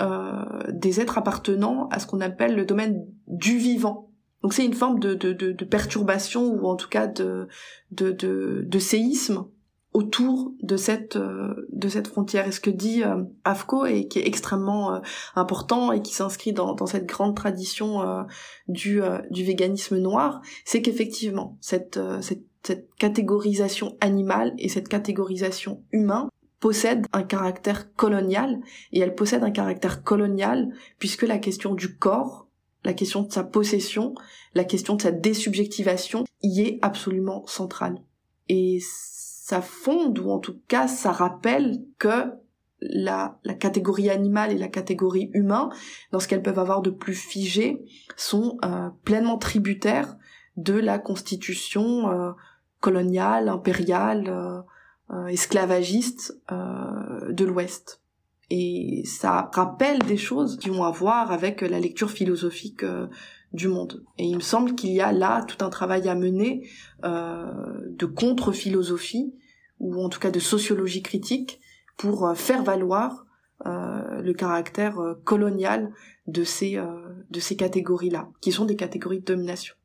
euh, 0.00 0.44
des 0.68 1.00
êtres 1.00 1.16
appartenant 1.16 1.88
à 1.88 1.98
ce 1.98 2.06
qu'on 2.06 2.20
appelle 2.20 2.54
le 2.54 2.66
domaine 2.66 3.06
du 3.26 3.56
vivant. 3.56 4.10
Donc 4.42 4.52
c'est 4.52 4.64
une 4.64 4.74
forme 4.74 4.98
de, 5.00 5.14
de, 5.14 5.32
de, 5.32 5.64
perturbation 5.64 6.52
ou 6.52 6.66
en 6.66 6.76
tout 6.76 6.88
cas 6.88 7.06
de, 7.06 7.48
de, 7.90 8.78
séisme 8.78 9.46
autour 9.94 10.52
de 10.62 10.76
cette 10.76 11.16
euh, 11.16 11.66
de 11.72 11.88
cette 11.88 12.08
frontière. 12.08 12.46
Et 12.46 12.52
ce 12.52 12.60
que 12.60 12.68
dit 12.68 13.02
euh, 13.02 13.22
AFCO 13.44 13.86
et 13.86 14.06
qui 14.06 14.18
est 14.18 14.26
extrêmement 14.26 15.00
important 15.34 15.92
et 15.92 16.02
qui 16.02 16.12
s'inscrit 16.12 16.52
dans, 16.52 16.74
dans 16.74 16.86
cette 16.86 17.06
grande 17.06 17.34
tradition 17.34 18.26
du 18.68 19.00
du 19.30 19.44
véganisme 19.44 19.96
noir, 19.96 20.42
c'est 20.66 20.82
qu'effectivement 20.82 21.56
cette, 21.62 21.98
cette 22.20 22.44
cette 22.66 22.88
catégorisation 22.98 23.96
animale 24.00 24.52
et 24.58 24.68
cette 24.68 24.88
catégorisation 24.88 25.84
humain 25.92 26.28
possède 26.66 27.06
un 27.12 27.22
caractère 27.22 27.94
colonial 27.94 28.58
et 28.90 28.98
elle 28.98 29.14
possède 29.14 29.44
un 29.44 29.52
caractère 29.52 30.02
colonial 30.02 30.74
puisque 30.98 31.22
la 31.22 31.38
question 31.38 31.74
du 31.74 31.96
corps, 31.96 32.48
la 32.82 32.92
question 32.92 33.22
de 33.22 33.30
sa 33.30 33.44
possession, 33.44 34.16
la 34.52 34.64
question 34.64 34.96
de 34.96 35.02
sa 35.02 35.12
désubjectivation 35.12 36.24
y 36.42 36.62
est 36.62 36.78
absolument 36.82 37.46
centrale. 37.46 38.02
Et 38.48 38.80
ça 38.82 39.62
fonde 39.62 40.18
ou 40.18 40.28
en 40.28 40.40
tout 40.40 40.58
cas 40.66 40.88
ça 40.88 41.12
rappelle 41.12 41.84
que 42.00 42.32
la, 42.80 43.38
catégorie 43.60 44.10
animale 44.10 44.50
et 44.50 44.58
la 44.58 44.66
catégorie 44.66 45.30
humain, 45.34 45.68
dans 46.10 46.18
ce 46.18 46.26
qu'elles 46.26 46.42
peuvent 46.42 46.58
avoir 46.58 46.82
de 46.82 46.90
plus 46.90 47.14
figé, 47.14 47.80
sont 48.16 48.58
euh, 48.64 48.88
pleinement 49.04 49.38
tributaires 49.38 50.16
de 50.56 50.74
la 50.74 50.98
constitution 50.98 52.10
euh, 52.10 52.32
coloniale, 52.80 53.48
impériale, 53.48 54.64
euh, 55.10 55.26
esclavagiste 55.26 56.38
de 56.50 57.44
l'Ouest. 57.44 58.00
Et 58.48 59.02
ça 59.04 59.50
rappelle 59.52 59.98
des 60.00 60.16
choses 60.16 60.56
qui 60.58 60.70
ont 60.70 60.84
à 60.84 60.90
voir 60.90 61.32
avec 61.32 61.62
la 61.62 61.80
lecture 61.80 62.10
philosophique 62.10 62.84
du 63.52 63.66
monde. 63.68 64.04
Et 64.18 64.24
il 64.24 64.36
me 64.36 64.40
semble 64.40 64.76
qu'il 64.76 64.90
y 64.90 65.00
a 65.00 65.12
là 65.12 65.42
tout 65.42 65.64
un 65.64 65.68
travail 65.68 66.08
à 66.08 66.14
mener 66.14 66.68
de 67.02 68.06
contre-philosophie, 68.06 69.34
ou 69.80 70.00
en 70.02 70.08
tout 70.08 70.20
cas 70.20 70.30
de 70.30 70.38
sociologie 70.38 71.02
critique, 71.02 71.60
pour 71.96 72.26
euh, 72.26 72.34
faire 72.34 72.62
valoir 72.62 73.26
euh, 73.64 74.20
le 74.20 74.32
caractère 74.34 74.98
euh, 75.00 75.14
colonial 75.24 75.92
de 76.26 76.44
ces, 76.44 76.76
de 77.30 77.40
ces 77.40 77.54
catégories-là, 77.54 78.28
qui 78.40 78.50
sont 78.50 78.64
des 78.64 78.74
catégories 78.74 79.20
de 79.20 79.24
domination. 79.24 79.76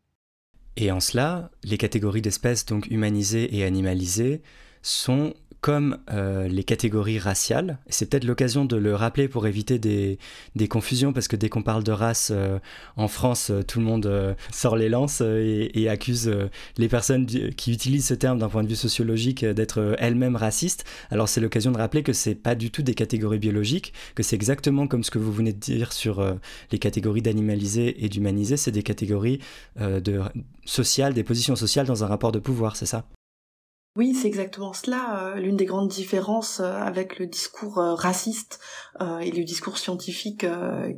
Et 0.75 0.91
en 0.91 0.99
cela, 0.99 1.51
les 1.63 1.77
catégories 1.77 2.23
d'espèces 2.23 2.65
donc 2.65 2.87
humanisées 2.87 3.55
et 3.55 3.63
animalisées 3.63 4.41
sont 4.81 5.33
comme 5.61 5.99
euh, 6.11 6.47
les 6.47 6.63
catégories 6.63 7.19
raciales. 7.19 7.77
C'est 7.87 8.09
peut-être 8.09 8.23
l'occasion 8.23 8.65
de 8.65 8.75
le 8.75 8.95
rappeler 8.95 9.27
pour 9.27 9.45
éviter 9.45 9.77
des, 9.77 10.17
des 10.55 10.67
confusions, 10.67 11.13
parce 11.13 11.27
que 11.27 11.35
dès 11.35 11.49
qu'on 11.49 11.61
parle 11.61 11.83
de 11.83 11.91
race 11.91 12.31
euh, 12.33 12.57
en 12.97 13.07
France, 13.07 13.51
euh, 13.51 13.61
tout 13.61 13.79
le 13.79 13.85
monde 13.85 14.35
sort 14.51 14.75
les 14.75 14.89
lances 14.89 15.21
et, 15.21 15.87
accuse 15.87 16.31
les 16.77 16.87
personnes 16.87 17.25
qui 17.25 17.73
utilisent 17.73 18.07
ce 18.07 18.13
terme 18.13 18.39
d'un 18.39 18.49
point 18.49 18.63
de 18.63 18.67
vue 18.67 18.75
sociologique 18.75 19.45
d'être 19.45 19.95
elles-mêmes 19.99 20.35
racistes. 20.35 20.85
Alors 21.11 21.27
c'est 21.27 21.41
l'occasion 21.41 21.71
de 21.71 21.77
rappeler 21.77 22.01
que 22.01 22.13
c'est 22.13 22.35
pas 22.35 22.55
du 22.55 22.71
tout 22.71 22.81
des 22.81 22.93
catégories 22.93 23.39
biologiques, 23.39 23.93
que 24.15 24.23
c'est 24.23 24.35
exactement 24.35 24.87
comme 24.87 25.03
ce 25.03 25.11
que 25.11 25.19
vous 25.19 25.33
venez 25.33 25.53
de 25.53 25.59
dire 25.59 25.91
sur 25.91 26.25
les 26.71 26.79
catégories 26.79 27.21
d'animalisé 27.21 28.03
et 28.05 28.09
d'humanisé, 28.09 28.57
c'est 28.57 28.71
des 28.71 28.83
catégories 28.83 29.39
de 29.79 30.21
sociales, 30.65 31.13
des 31.13 31.23
positions 31.23 31.55
sociales 31.55 31.87
dans 31.87 32.03
un 32.03 32.07
rapport 32.07 32.31
de 32.31 32.39
pouvoir, 32.39 32.77
c'est 32.77 32.85
ça? 32.85 33.05
Oui, 33.97 34.15
c'est 34.15 34.29
exactement 34.29 34.71
cela. 34.71 35.19
Euh, 35.19 35.35
l'une 35.35 35.57
des 35.57 35.65
grandes 35.65 35.89
différences 35.89 36.61
euh, 36.61 36.79
avec 36.79 37.19
le 37.19 37.27
discours 37.27 37.77
euh, 37.77 37.93
raciste 37.93 38.61
et 39.21 39.31
le 39.31 39.43
discours 39.43 39.79
scientifique 39.79 40.45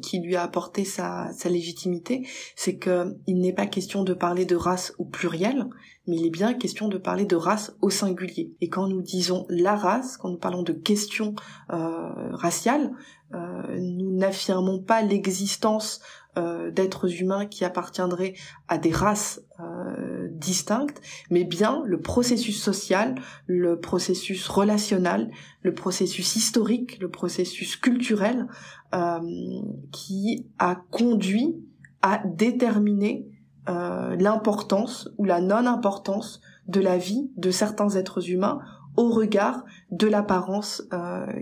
qui 0.01 0.19
lui 0.19 0.35
a 0.35 0.43
apporté 0.43 0.83
sa, 0.83 1.29
légitimité, 1.45 2.27
c'est 2.55 2.75
que 2.75 3.15
il 3.27 3.39
n'est 3.39 3.53
pas 3.53 3.65
question 3.65 4.03
de 4.03 4.13
parler 4.13 4.45
de 4.45 4.57
race 4.57 4.93
au 4.97 5.05
pluriel, 5.05 5.67
mais 6.05 6.17
il 6.17 6.25
est 6.25 6.31
bien 6.31 6.53
question 6.53 6.89
de 6.89 6.97
parler 6.97 7.23
de 7.23 7.37
race 7.37 7.73
au 7.81 7.89
singulier. 7.89 8.51
Et 8.59 8.67
quand 8.67 8.87
nous 8.87 9.01
disons 9.01 9.45
la 9.47 9.75
race, 9.77 10.17
quand 10.17 10.29
nous 10.29 10.37
parlons 10.37 10.63
de 10.63 10.73
questions 10.73 11.35
raciales, 11.69 12.91
nous 13.31 14.17
n'affirmons 14.17 14.79
pas 14.79 15.01
l'existence 15.01 16.01
euh, 16.35 16.71
d'êtres 16.71 17.21
humains 17.21 17.45
qui 17.45 17.63
appartiendraient 17.63 18.33
à 18.67 18.79
des 18.79 18.91
races 18.91 19.43
euh, 19.59 20.27
distinctes, 20.31 20.99
mais 21.29 21.43
bien 21.43 21.83
le 21.85 22.01
processus 22.01 22.59
social, 22.59 23.13
le 23.45 23.79
processus 23.79 24.47
relationnel, 24.47 25.29
le 25.61 25.75
processus 25.75 26.35
historique, 26.35 26.99
le 26.99 27.11
processus 27.11 27.75
culturel 27.75 28.47
euh, 28.95 29.19
qui 29.91 30.47
a 30.57 30.81
conduit 30.89 31.55
à 32.01 32.19
déterminer 32.25 33.27
l'importance 33.67 35.09
ou 35.17 35.23
la 35.23 35.39
non-importance 35.39 36.41
de 36.67 36.81
la 36.81 36.97
vie 36.97 37.31
de 37.37 37.49
certains 37.49 37.91
êtres 37.91 38.29
humains 38.29 38.59
au 38.97 39.09
regard 39.09 39.63
de 39.89 40.07
l'apparence 40.07 40.83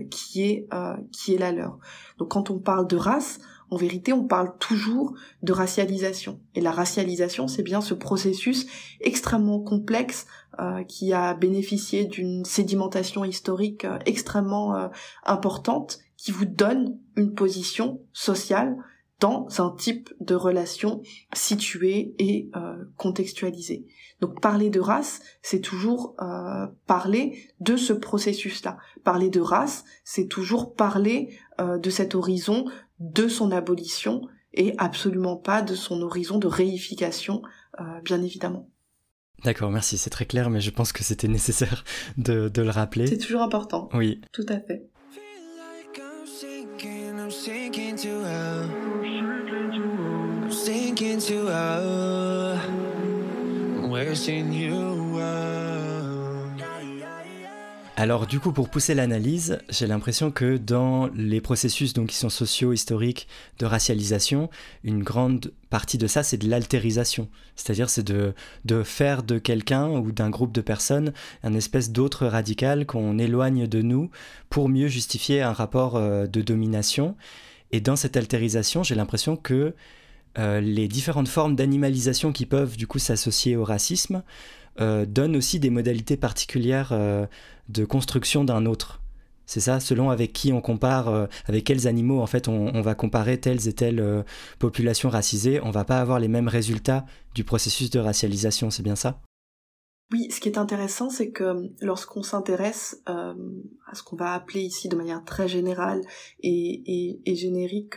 qui 0.08 0.42
est 0.42 0.68
qui 1.10 1.34
est 1.34 1.38
la 1.38 1.50
leur. 1.50 1.78
Donc 2.18 2.30
quand 2.30 2.50
on 2.50 2.60
parle 2.60 2.86
de 2.86 2.94
race, 2.94 3.40
en 3.72 3.76
vérité, 3.76 4.12
on 4.12 4.24
parle 4.24 4.58
toujours 4.58 5.14
de 5.42 5.50
racialisation. 5.50 6.42
Et 6.54 6.60
la 6.60 6.72
racialisation, 6.72 7.48
c'est 7.48 7.62
bien 7.62 7.80
ce 7.80 7.94
processus 7.94 8.66
extrêmement 9.00 9.60
complexe 9.60 10.26
euh, 10.60 10.84
qui 10.84 11.14
a 11.14 11.32
bénéficié 11.32 12.04
d'une 12.04 12.44
sédimentation 12.44 13.24
historique 13.24 13.86
euh, 13.86 13.98
extrêmement 14.04 14.76
euh, 14.76 14.88
importante, 15.24 16.00
qui 16.18 16.32
vous 16.32 16.44
donne 16.44 16.98
une 17.16 17.32
position 17.32 18.02
sociale 18.12 18.76
dans 19.20 19.46
un 19.56 19.70
type 19.70 20.12
de 20.20 20.34
relation 20.34 21.00
située 21.32 22.14
et 22.18 22.50
contextualisée. 22.96 23.86
Donc 24.20 24.40
parler 24.40 24.68
de 24.68 24.80
race, 24.80 25.20
c'est 25.42 25.60
toujours 25.60 26.16
parler 26.86 27.38
de 27.60 27.76
ce 27.76 27.92
processus-là. 27.92 28.78
Parler 29.04 29.30
de 29.30 29.40
race, 29.40 29.84
c'est 30.02 30.26
toujours 30.26 30.74
parler 30.74 31.38
de 31.60 31.90
cet 31.90 32.16
horizon 32.16 32.64
de 33.02 33.28
son 33.28 33.50
abolition 33.50 34.22
et 34.54 34.74
absolument 34.78 35.36
pas 35.36 35.62
de 35.62 35.74
son 35.74 36.02
horizon 36.02 36.38
de 36.38 36.46
réification, 36.46 37.42
euh, 37.80 38.00
bien 38.04 38.22
évidemment. 38.22 38.68
D'accord, 39.44 39.70
merci, 39.70 39.98
c'est 39.98 40.10
très 40.10 40.26
clair, 40.26 40.50
mais 40.50 40.60
je 40.60 40.70
pense 40.70 40.92
que 40.92 41.02
c'était 41.02 41.28
nécessaire 41.28 41.84
de, 42.16 42.50
le 42.54 42.70
rappeler. 42.70 43.06
C'est 43.06 43.18
toujours 43.18 43.42
important. 43.42 43.88
Oui. 43.92 44.20
Tout 44.32 44.46
à 44.48 44.60
fait. 44.60 44.88
Alors 58.02 58.26
du 58.26 58.40
coup, 58.40 58.50
pour 58.50 58.68
pousser 58.68 58.94
l'analyse, 58.94 59.60
j'ai 59.68 59.86
l'impression 59.86 60.32
que 60.32 60.56
dans 60.56 61.06
les 61.14 61.40
processus 61.40 61.92
donc, 61.92 62.08
qui 62.08 62.16
sont 62.16 62.30
sociaux, 62.30 62.72
historiques, 62.72 63.28
de 63.60 63.64
racialisation, 63.64 64.50
une 64.82 65.04
grande 65.04 65.52
partie 65.70 65.98
de 65.98 66.08
ça, 66.08 66.24
c'est 66.24 66.36
de 66.36 66.50
l'altérisation. 66.50 67.28
C'est-à-dire 67.54 67.88
c'est 67.88 68.02
de, 68.02 68.34
faire 68.82 69.22
de 69.22 69.38
quelqu'un 69.38 69.88
ou 69.88 70.10
d'un 70.10 70.30
groupe 70.30 70.50
de 70.50 70.60
personnes 70.60 71.12
un 71.44 71.54
espèce 71.54 71.92
d'autre 71.92 72.26
radical 72.26 72.86
qu'on 72.86 73.18
éloigne 73.18 73.68
de 73.68 73.82
nous 73.82 74.10
pour 74.50 74.68
mieux 74.68 74.88
justifier 74.88 75.40
un 75.40 75.52
rapport 75.52 75.94
euh, 75.94 76.26
de 76.26 76.42
domination. 76.42 77.14
Et 77.70 77.80
dans 77.80 77.94
cette 77.94 78.16
altérisation, 78.16 78.82
j'ai 78.82 78.96
l'impression 78.96 79.36
que 79.36 79.76
euh, 80.40 80.60
les 80.60 80.88
différentes 80.88 81.28
formes 81.28 81.54
d'animalisation 81.54 82.32
qui 82.32 82.46
peuvent 82.46 82.76
du 82.76 82.88
coup 82.88 82.98
s'associer 82.98 83.54
au 83.54 83.62
racisme 83.62 84.24
euh, 84.80 85.06
donnent 85.06 85.36
aussi 85.36 85.60
des 85.60 85.70
modalités 85.70 86.16
particulières 86.16 86.92
de 87.68 87.84
construction 87.84 88.44
d'un 88.44 88.66
autre. 88.66 89.02
C'est 89.46 89.60
ça, 89.60 89.80
selon 89.80 90.10
avec 90.10 90.32
qui 90.32 90.52
on 90.52 90.60
compare, 90.60 91.08
euh, 91.08 91.26
avec 91.46 91.64
quels 91.64 91.86
animaux 91.86 92.20
en 92.20 92.26
fait 92.26 92.48
on, 92.48 92.80
va 92.80 92.94
comparer 92.94 93.38
telles 93.38 93.68
et 93.68 93.72
telles 93.72 94.00
euh, 94.00 94.22
populations 94.58 95.10
racisées, 95.10 95.60
on 95.62 95.70
va 95.70 95.84
pas 95.84 96.00
avoir 96.00 96.18
les 96.18 96.28
mêmes 96.28 96.48
résultats 96.48 97.04
du 97.34 97.44
processus 97.44 97.90
de 97.90 97.98
racialisation, 97.98 98.70
c'est 98.70 98.82
bien 98.82 98.96
ça? 98.96 99.20
Oui, 100.10 100.30
ce 100.30 100.40
qui 100.40 100.48
est 100.48 100.58
intéressant, 100.58 101.10
c'est 101.10 101.30
que 101.30 101.44
euh, 101.44 101.68
lorsqu'on 101.80 102.22
s'intéresse 102.22 103.02
à 103.06 103.34
ce 103.94 104.02
qu'on 104.02 104.16
va 104.16 104.32
appeler 104.32 104.60
ici 104.60 104.88
de 104.88 104.96
manière 104.96 105.24
très 105.24 105.48
générale 105.48 106.00
et, 106.40 107.20
et 107.24 107.34
générique 107.34 107.96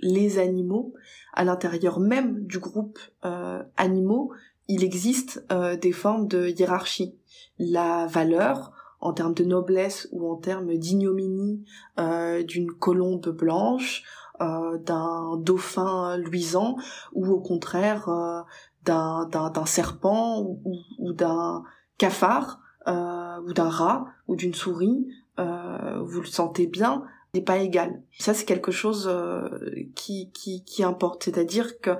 les 0.00 0.38
animaux, 0.38 0.94
à 1.32 1.44
l'intérieur 1.44 2.00
même 2.00 2.46
du 2.46 2.58
groupe 2.58 2.98
animaux, 3.76 4.32
il 4.68 4.84
existe 4.84 5.44
des 5.80 5.92
formes 5.92 6.26
de 6.26 6.48
hiérarchie. 6.48 7.14
La 7.58 8.06
valeur, 8.06 8.72
en 9.04 9.12
termes 9.12 9.34
de 9.34 9.44
noblesse 9.44 10.08
ou 10.12 10.28
en 10.32 10.36
termes 10.36 10.74
d'ignominie 10.76 11.62
euh, 11.98 12.42
d'une 12.42 12.72
colombe 12.72 13.28
blanche, 13.28 14.02
euh, 14.40 14.78
d'un 14.78 15.36
dauphin 15.36 16.16
luisant, 16.16 16.76
ou 17.12 17.26
au 17.26 17.40
contraire 17.40 18.08
euh, 18.08 18.40
d'un, 18.84 19.66
serpent 19.66 20.40
ou, 20.40 20.58
ou 20.98 21.12
d'un 21.12 21.62
cafard, 21.98 22.60
ou 22.86 23.52
d'un 23.52 23.68
rat, 23.68 24.06
ou 24.26 24.36
d'une 24.36 24.54
souris, 24.54 25.06
vous 25.38 26.20
le 26.20 26.26
sentez 26.26 26.66
bien, 26.66 27.04
n'est 27.32 27.40
pas 27.40 27.58
égal. 27.58 28.02
Ça, 28.18 28.34
c'est 28.34 28.44
quelque 28.44 28.72
chose 28.72 29.10
qui, 29.94 30.30
qui, 30.32 30.64
qui 30.64 30.84
importe. 30.84 31.24
C'est-à-dire 31.24 31.80
que 31.80 31.92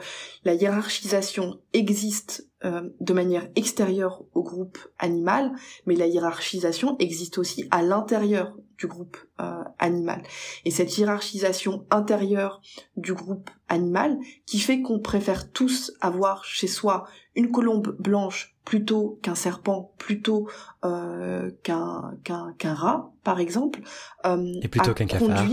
la 0.45 0.53
hiérarchisation 0.53 1.59
existe 1.73 2.47
euh, 2.65 2.89
de 2.99 3.13
manière 3.13 3.47
extérieure 3.57 4.23
au 4.33 4.43
groupe 4.43 4.79
animal, 4.99 5.53
mais 5.85 5.97
la 5.97 6.07
hiérarchisation 6.07 6.97
existe 6.99 7.37
aussi 7.37 7.69
à 7.71 7.83
l'intérieur 7.83 8.57
du 8.79 8.87
groupe 8.87 9.19
euh, 9.39 9.63
animal. 9.79 10.23
Et 10.65 10.71
cette 10.71 10.97
hiérarchisation 10.97 11.85
intérieure 11.91 12.63
du 12.97 13.13
groupe 13.13 13.51
animal, 13.69 14.17
qui 14.47 14.61
fait 14.61 14.81
qu'on 14.81 14.99
préfère 14.99 15.53
tous 15.53 15.93
avoir 16.01 16.47
chez 16.47 16.67
soi 16.67 17.07
une 17.35 17.51
colombe 17.51 17.97
blanche 17.99 18.57
plutôt 18.65 19.19
qu'un 19.21 19.35
serpent, 19.35 19.93
plutôt 19.99 20.49
euh, 20.87 21.51
qu'un 21.65 22.15
qu'un 22.25 22.75
rat, 22.75 23.13
par 23.25 23.41
exemple, 23.41 23.83
et 24.25 24.69
plutôt 24.69 24.95
qu'un 24.95 25.07
cafard, 25.07 25.45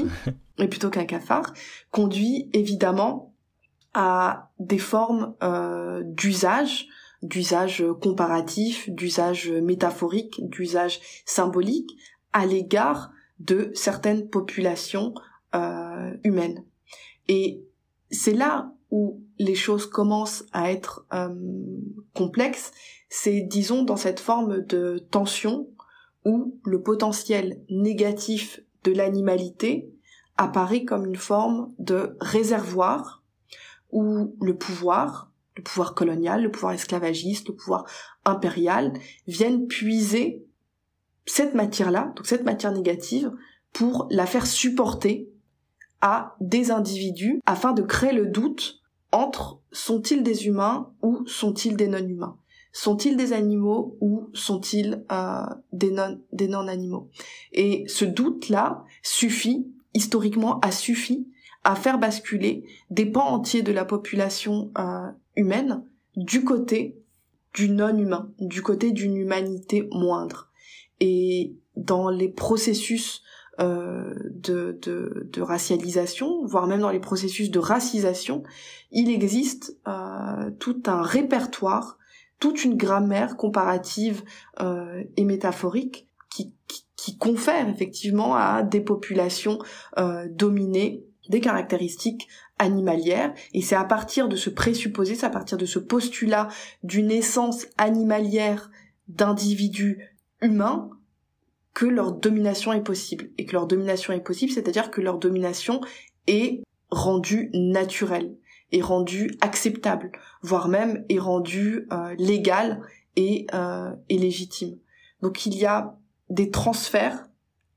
et 0.59 0.67
plutôt 0.69 0.89
qu'un 0.89 1.05
cafard, 1.05 1.51
conduit 1.91 2.49
évidemment 2.53 3.33
à 3.93 4.49
des 4.59 4.79
formes 4.79 5.35
d'usage 6.05 6.87
d'usage 7.21 7.83
comparatif, 8.01 8.89
d'usage 8.89 9.49
métaphorique, 9.49 10.39
d'usage 10.49 10.99
symbolique 11.25 11.91
à 12.33 12.45
l'égard 12.45 13.11
de 13.39 13.71
certaines 13.73 14.29
populations 14.29 15.13
euh, 15.55 16.11
humaines. 16.23 16.63
Et 17.27 17.63
c'est 18.09 18.33
là 18.33 18.73
où 18.89 19.21
les 19.39 19.55
choses 19.55 19.85
commencent 19.85 20.45
à 20.51 20.71
être 20.71 21.05
euh, 21.13 21.33
complexes, 22.13 22.71
c'est 23.09 23.41
disons 23.41 23.83
dans 23.83 23.97
cette 23.97 24.19
forme 24.19 24.61
de 24.65 24.97
tension 25.11 25.67
où 26.25 26.59
le 26.63 26.81
potentiel 26.81 27.61
négatif 27.69 28.61
de 28.83 28.91
l'animalité 28.91 29.89
apparaît 30.37 30.85
comme 30.85 31.05
une 31.05 31.15
forme 31.15 31.73
de 31.79 32.15
réservoir 32.19 33.23
où 33.91 34.35
le 34.41 34.57
pouvoir, 34.57 35.30
le 35.55 35.63
pouvoir 35.63 35.93
colonial, 35.93 36.43
le 36.43 36.51
pouvoir 36.51 36.73
esclavagiste, 36.73 37.49
le 37.49 37.55
pouvoir 37.55 37.85
impérial 38.25 38.93
viennent 39.27 39.67
puiser 39.67 40.45
cette 41.25 41.53
matière-là, 41.53 42.13
donc 42.15 42.25
cette 42.25 42.43
matière 42.43 42.71
négative, 42.71 43.31
pour 43.73 44.07
la 44.09 44.25
faire 44.25 44.47
supporter 44.47 45.29
à 46.01 46.35
des 46.39 46.71
individus 46.71 47.41
afin 47.45 47.73
de 47.73 47.83
créer 47.83 48.13
le 48.13 48.25
doute 48.25 48.81
entre 49.11 49.59
sont-ils 49.71 50.23
des 50.23 50.47
humains 50.47 50.91
ou 51.01 51.25
sont-ils 51.27 51.75
des 51.75 51.87
non-humains? 51.87 52.37
Sont-ils 52.73 53.17
des 53.17 53.33
animaux 53.33 53.97
ou 53.99 54.29
sont-ils 54.33 55.03
euh, 55.11 55.43
des 55.73 55.91
non 55.91 56.21
des 56.31 56.47
non-animaux? 56.47 57.09
Et 57.51 57.83
ce 57.87 58.05
doute-là 58.05 58.85
suffit 59.03 59.67
historiquement 59.93 60.59
a 60.61 60.71
suffi 60.71 61.27
à 61.63 61.75
faire 61.75 61.99
basculer 61.99 62.65
des 62.89 63.05
pans 63.05 63.27
entiers 63.27 63.61
de 63.61 63.71
la 63.71 63.85
population 63.85 64.71
euh, 64.77 65.07
humaine 65.35 65.83
du 66.15 66.43
côté 66.43 66.97
du 67.53 67.69
non-humain, 67.69 68.31
du 68.39 68.61
côté 68.61 68.91
d'une 68.91 69.17
humanité 69.17 69.87
moindre. 69.91 70.49
Et 70.99 71.53
dans 71.75 72.09
les 72.09 72.29
processus 72.29 73.21
euh, 73.59 74.13
de, 74.23 75.41
racialisation, 75.41 76.45
voire 76.45 76.67
même 76.67 76.79
dans 76.79 76.89
les 76.89 76.99
processus 76.99 77.51
de 77.51 77.59
racisation, 77.59 78.43
il 78.91 79.09
existe 79.09 79.77
euh, 79.87 80.49
tout 80.59 80.81
un 80.85 81.01
répertoire, 81.01 81.97
toute 82.39 82.63
une 82.63 82.75
grammaire 82.75 83.37
comparative 83.37 84.23
et 85.15 85.25
métaphorique 85.25 86.07
qui, 86.29 86.55
confère 87.19 87.67
effectivement 87.69 88.35
à 88.35 88.63
des 88.63 88.81
populations 88.81 89.59
dominées 90.29 91.03
des 91.29 91.39
caractéristiques 91.39 92.27
animalières 92.59 93.33
et 93.53 93.61
c'est 93.61 93.75
à 93.75 93.83
partir 93.83 94.27
de 94.27 94.35
ce 94.35 94.49
présupposé, 94.49 95.15
c'est 95.15 95.25
à 95.25 95.29
partir 95.31 95.57
de 95.57 95.65
ce 95.65 95.79
postulat 95.79 96.47
d'une 96.83 97.11
essence 97.11 97.67
animalière 97.77 98.69
d'individus 99.07 99.99
humains 100.41 100.89
que 101.73 101.85
leur 101.85 102.11
domination 102.11 102.73
est 102.73 102.83
possible. 102.83 103.29
Et 103.37 103.45
que 103.45 103.53
leur 103.53 103.67
domination 103.67 104.13
est 104.13 104.21
possible, 104.21 104.51
c'est-à-dire 104.51 104.91
que 104.91 105.01
leur 105.01 105.17
domination 105.17 105.81
est 106.27 106.61
rendue 106.89 107.49
naturelle, 107.53 108.35
est 108.71 108.81
rendue 108.81 109.37
acceptable, 109.41 110.11
voire 110.41 110.67
même 110.67 111.05
est 111.09 111.19
rendue 111.19 111.87
euh, 111.91 112.13
légale 112.17 112.81
et, 113.15 113.47
euh, 113.53 113.91
et 114.09 114.17
légitime. 114.17 114.77
Donc 115.21 115.45
il 115.45 115.55
y 115.55 115.65
a 115.65 115.95
des 116.29 116.49
transferts 116.49 117.25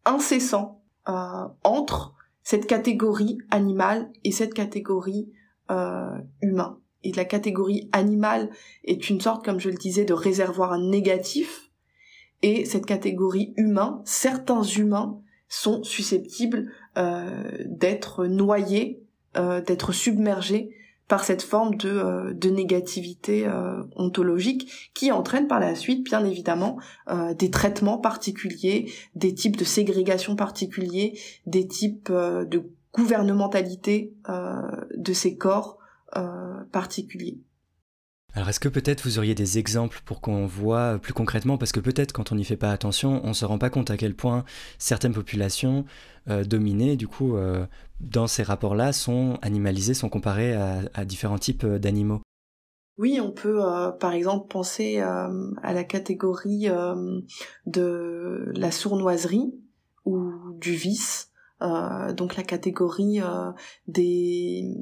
incessants 0.05 0.83
euh, 1.09 1.47
entre 1.63 2.14
cette 2.45 2.67
catégorie 2.67 3.39
animale 3.51 4.11
et 4.23 4.31
cette 4.31 4.55
catégorie 4.55 5.33
euh, 5.71 6.17
humain. 6.41 6.79
Et 7.03 7.13
la 7.13 7.25
catégorie 7.25 7.89
animale 7.93 8.51
est 8.85 9.11
une 9.11 9.21
sorte, 9.21 9.45
comme 9.45 9.61
je 9.61 9.69
le 9.69 9.77
disais, 9.77 10.05
de 10.05 10.15
réservoir 10.15 10.79
négatif 10.79 11.65
et 12.45 12.67
cette 12.67 12.85
catégorie 12.85 13.55
humain, 13.57 14.03
certains 14.05 14.63
humains 14.63 15.19
sont 15.49 15.83
susceptibles 15.83 16.71
euh, 16.99 17.43
d'être 17.65 18.27
noyés, 18.27 19.03
euh, 19.39 19.63
d'être 19.63 19.93
submergés 19.93 20.69
par 21.09 21.25
cette 21.25 21.43
forme 21.43 21.75
de, 21.77 21.91
euh, 21.91 22.33
de 22.33 22.49
négativité 22.49 23.47
euh, 23.47 23.83
ontologique 23.97 24.91
qui 24.95 25.13
entraîne 25.13 25.47
par 25.47 25.61
la 25.61 25.75
suite, 25.75 26.05
bien 26.05 26.25
évidemment, 26.25 26.79
euh, 27.09 27.35
des 27.35 27.51
traitements 27.51 27.99
particuliers, 27.99 28.91
des 29.15 29.35
types 29.35 29.57
de 29.57 29.65
ségrégation 29.65 30.37
particuliers, 30.37 31.19
des 31.47 31.67
types 31.67 32.11
de 32.11 32.71
gouvernementalité 32.93 34.15
de 34.97 35.13
ces 35.13 35.37
corps 35.37 35.79
particuliers. 36.71 37.39
Alors 38.37 38.49
est-ce 38.49 38.59
que 38.59 38.69
peut-être 38.69 39.03
vous 39.05 39.19
auriez 39.19 39.37
des 39.37 39.59
exemples 39.59 40.01
pour 40.05 40.21
qu'on 40.21 40.45
voit 40.45 40.99
plus 40.99 41.13
concrètement, 41.13 41.57
parce 41.57 41.71
que 41.71 41.79
peut-être 41.79 42.13
quand 42.13 42.33
on 42.33 42.35
n'y 42.35 42.45
fait 42.45 42.57
pas 42.57 42.73
attention, 42.73 43.21
on 43.23 43.29
ne 43.29 43.33
se 43.33 43.45
rend 43.45 43.59
pas 43.59 43.71
compte 43.71 43.91
à 43.91 43.97
quel 43.97 44.15
point 44.15 44.45
certaines 44.79 45.13
populations 45.13 45.85
euh, 46.29 46.43
dominées, 46.43 46.97
du 46.97 47.07
coup, 47.07 47.37
euh, 47.37 47.65
dans 48.01 48.27
ces 48.27 48.43
rapports-là, 48.43 48.93
sont 48.93 49.39
animalisées, 49.41 49.95
sont 49.95 50.09
comparées 50.09 50.53
à, 50.53 51.05
différents 51.05 51.39
types 51.39 51.63
euh, 51.63 51.79
d'animaux. 51.79 52.23
Oui, 52.99 53.21
on 53.21 53.31
peut 53.31 53.61
par 53.99 54.13
exemple 54.13 54.47
penser 54.47 55.01
à 55.01 55.73
la 55.73 55.83
catégorie 55.83 56.69
de 57.67 58.53
la 58.55 58.71
sournoiserie 58.71 59.53
ou 60.05 60.31
du 60.61 60.75
vice, 60.75 61.33
donc 61.61 62.37
la 62.37 62.45
catégorie 62.45 63.19
des 63.89 64.77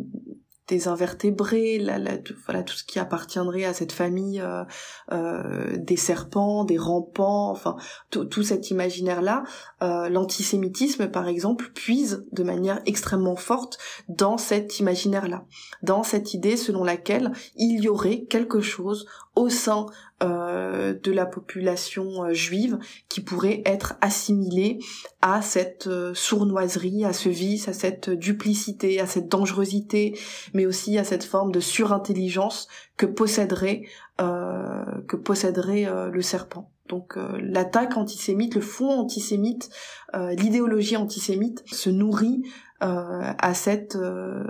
des 0.69 0.87
invertébrés, 0.87 1.79
la, 1.79 1.99
voilà 2.45 2.63
tout 2.63 2.75
ce 2.75 2.85
qui 2.85 2.99
appartiendrait 2.99 3.65
à 3.65 3.75
cette 3.75 3.93
famille 3.93 4.41
euh, 4.41 4.65
euh, 5.11 5.77
des 5.77 5.97
serpents, 5.97 6.65
des 6.65 6.79
rampants, 6.79 7.51
enfin 7.51 7.77
tout 8.11 8.43
cet 8.43 8.71
imaginaire-là. 8.71 9.43
Euh, 9.83 10.09
l'antisémitisme, 10.09 11.09
par 11.09 11.27
exemple, 11.27 11.71
puise 11.75 12.25
de 12.33 12.43
manière 12.45 12.81
extrêmement 12.87 13.37
forte 13.37 13.79
dans 14.09 14.39
cet 14.39 14.79
imaginaire-là, 14.79 15.45
dans 15.83 16.05
cette 16.05 16.33
idée 16.33 16.57
selon 16.57 16.85
laquelle 16.85 17.33
il 17.57 17.83
y 17.83 17.89
aurait 17.89 18.23
quelque 18.23 18.61
chose 18.61 19.07
au 19.35 19.49
sein 19.49 19.87
euh, 20.23 20.95
de 21.03 21.11
la 21.11 21.27
population 21.27 22.25
euh, 22.25 22.33
juive 22.33 22.79
qui 23.09 23.23
pourrait 23.23 23.63
être 23.65 23.95
assimilée 24.01 24.79
à 25.23 25.43
cette 25.43 25.87
euh, 25.87 26.13
sournoiserie, 26.15 27.05
à 27.05 27.13
ce 27.13 27.29
vice, 27.29 27.67
à 27.67 27.73
cette 27.73 28.11
duplicité, 28.11 29.01
à 29.01 29.07
cette 29.07 29.29
dangerosité, 29.29 30.19
mais 30.53 30.67
aussi 30.67 30.99
à 30.99 31.05
cette 31.05 31.25
forme 31.25 31.51
de 31.51 31.61
surintelligence 31.61 32.69
que 32.97 33.07
posséderait 33.07 33.83
que 34.19 35.17
posséderait 35.17 35.89
le 36.13 36.23
serpent. 36.23 36.71
Donc 36.89 37.19
l'attaque 37.41 37.97
antisémite, 37.97 38.55
le 38.55 38.61
fond 38.61 38.91
antisémite, 38.91 39.69
l'idéologie 40.15 40.97
antisémite 40.97 41.65
se 41.67 41.91
nourrit 41.91 42.45
à 42.79 43.55
cette 43.55 43.99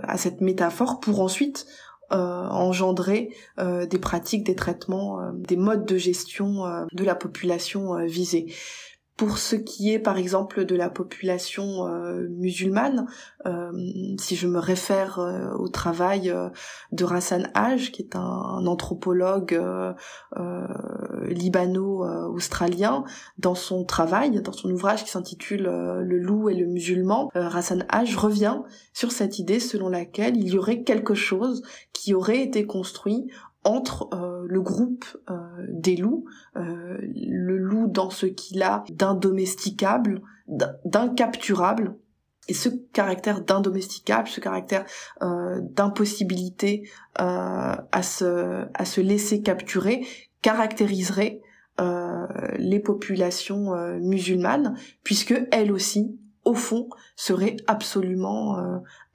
à 0.03 0.17
cette 0.17 0.41
métaphore 0.41 0.99
pour 0.99 1.21
ensuite 1.21 1.65
engendrer 2.17 3.33
euh, 3.59 3.85
des 3.85 3.99
pratiques, 3.99 4.45
des 4.45 4.55
traitements, 4.55 5.19
euh, 5.19 5.31
des 5.33 5.57
modes 5.57 5.85
de 5.85 5.97
gestion 5.97 6.63
de 6.91 7.03
la 7.03 7.15
population 7.15 8.05
visée. 8.05 8.53
Pour 9.15 9.37
ce 9.37 9.55
qui 9.55 9.93
est 9.93 9.99
par 9.99 10.17
exemple 10.17 10.65
de 10.65 10.75
la 10.75 10.89
population 10.89 11.87
euh, 11.87 12.27
musulmane, 12.29 13.05
euh, 13.45 13.71
si 14.17 14.35
je 14.35 14.47
me 14.47 14.57
réfère 14.57 15.19
euh, 15.19 15.51
au 15.51 15.69
travail 15.69 16.33
de 16.91 17.03
Rassan 17.03 17.51
Haj, 17.53 17.91
qui 17.91 18.01
est 18.01 18.15
un, 18.15 18.65
anthropologue 18.65 19.61
libano-australien, 21.27 23.03
dans 23.37 23.55
son 23.55 23.85
travail, 23.85 24.41
dans 24.41 24.51
son 24.51 24.71
ouvrage 24.71 25.03
qui 25.03 25.11
s'intitule 25.11 25.63
Le 25.63 26.17
loup 26.17 26.49
et 26.49 26.55
le 26.55 26.65
musulman, 26.65 27.29
Rassan 27.35 27.85
Haj 27.89 28.15
revient 28.17 28.61
sur 28.93 29.11
cette 29.11 29.37
idée 29.37 29.59
selon 29.59 29.89
laquelle 29.89 30.37
il 30.37 30.47
y 30.47 30.57
aurait 30.57 30.81
quelque 30.81 31.13
chose 31.13 31.61
qui 31.91 32.15
aurait 32.15 32.41
été 32.41 32.65
construit 32.65 33.27
entre 33.63 34.09
euh, 34.13 34.45
le 34.47 34.61
groupe 34.61 35.05
euh, 35.29 35.35
des 35.69 35.95
loups, 35.95 36.25
euh, 36.55 36.97
le 37.01 37.57
loup 37.57 37.87
dans 37.87 38.09
ce 38.09 38.25
qu'il 38.25 38.61
a 38.61 38.83
d'indomesticable, 38.89 40.21
d'incapturable, 40.85 41.95
et 42.49 42.53
ce 42.53 42.67
caractère 42.67 43.41
d'indomesticable, 43.41 44.27
ce 44.27 44.41
caractère 44.41 44.83
d'impossibilité 45.21 46.89
à 47.15 48.01
se 48.01 48.65
à 48.73 48.83
se 48.83 48.99
laisser 48.99 49.41
capturer, 49.41 50.05
caractériserait 50.41 51.39
les 52.57 52.81
populations 52.81 53.71
musulmanes, 54.01 54.75
puisque 55.05 55.41
elles 55.53 55.71
aussi, 55.71 56.19
au 56.43 56.53
fond, 56.53 56.89
seraient 57.15 57.55
absolument 57.67 58.57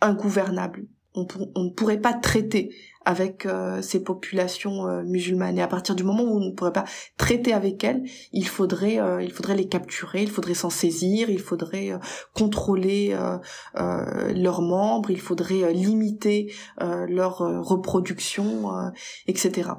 ingouvernables. 0.00 0.86
On, 1.14 1.26
on, 1.54 1.64
ne 1.64 1.70
pourrait 1.70 2.00
pas 2.00 2.14
traiter 2.14 2.74
avec 3.08 3.46
euh, 3.46 3.80
ces 3.80 4.02
populations 4.04 4.86
euh, 4.86 5.02
musulmanes. 5.02 5.56
Et 5.56 5.62
à 5.62 5.66
partir 5.66 5.94
du 5.94 6.04
moment 6.04 6.24
où 6.24 6.36
on 6.36 6.44
ne 6.44 6.50
pourrait 6.50 6.74
pas 6.74 6.84
traiter 7.16 7.54
avec 7.54 7.82
elles, 7.82 8.02
il 8.34 8.46
faudrait, 8.46 9.00
euh, 9.00 9.22
il 9.22 9.32
faudrait 9.32 9.56
les 9.56 9.66
capturer, 9.66 10.22
il 10.22 10.30
faudrait 10.30 10.52
s'en 10.52 10.68
saisir, 10.68 11.30
il 11.30 11.40
faudrait 11.40 11.98
contrôler 12.34 13.16
leurs 13.74 14.60
membres, 14.60 15.10
il 15.10 15.20
faudrait 15.20 15.72
limiter 15.72 16.52
leur 16.78 17.38
reproduction, 17.38 18.70
etc. 19.26 19.70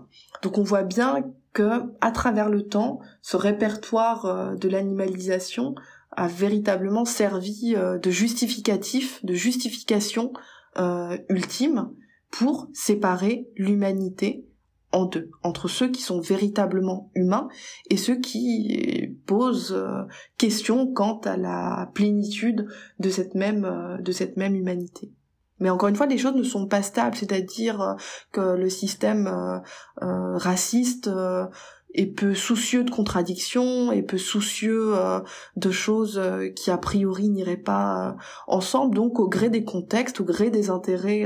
Donc 0.42 0.58
on 0.58 0.64
voit 0.64 0.84
bien 0.84 1.24
que 1.54 1.84
à 2.02 2.12
travers 2.12 2.50
le 2.50 2.68
temps, 2.68 3.00
ce 3.22 3.38
répertoire 3.38 4.56
de 4.56 4.70
l'animalisation 4.70 5.76
a 6.12 6.28
véritablement 6.28 7.06
servi 7.06 7.76
de 7.76 8.10
justificatif, 8.10 9.24
de 9.24 9.34
justification 9.34 10.34
ultime 11.30 11.92
pour 12.32 12.68
séparer 12.74 13.48
l'humanité 13.56 14.46
en 14.92 15.06
deux, 15.06 15.30
entre 15.44 15.68
ceux 15.68 15.90
qui 15.90 16.02
sont 16.02 16.20
véritablement 16.20 17.12
humains 17.14 17.48
et 17.90 17.98
ceux 17.98 18.20
qui 18.20 19.16
posent 19.26 19.74
euh, 19.74 20.04
question 20.38 20.92
quant 20.92 21.20
à 21.26 21.38
la 21.38 21.92
plénitude 21.94 22.68
de 23.00 23.10
cette 23.10 23.36
même 23.36 23.66
euh, 23.66 23.98
de 23.98 24.12
cette 24.12 24.38
même 24.38 24.56
humanité. 24.56 25.12
Mais 25.60 25.70
encore 25.70 25.90
une 25.90 25.96
fois, 25.96 26.06
les 26.06 26.18
choses 26.18 26.36
ne 26.36 26.44
sont 26.44 26.68
pas 26.68 26.82
stables, 26.82 27.18
c'est-à-dire 27.18 27.82
euh, 27.82 27.94
que 28.32 28.56
le 28.56 28.70
système 28.70 29.62
raciste 29.98 31.10
et 31.94 32.06
peu 32.06 32.36
soucieux 32.36 32.84
de 32.84 32.92
contradictions 32.92 33.92
et 33.92 34.04
peu 34.04 34.18
soucieux 34.18 34.96
euh, 34.96 35.20
de 35.56 35.72
choses 35.72 36.20
euh, 36.20 36.50
qui 36.50 36.70
a 36.70 36.78
priori 36.78 37.30
n'iraient 37.30 37.58
pas 37.58 38.10
euh, 38.10 38.14
ensemble. 38.48 38.96
Donc 38.96 39.20
au 39.20 39.28
gré 39.28 39.50
des 39.50 39.64
contextes 39.64 40.22
au 40.22 40.24
gré 40.24 40.52
des 40.52 40.70
intérêts 40.70 41.26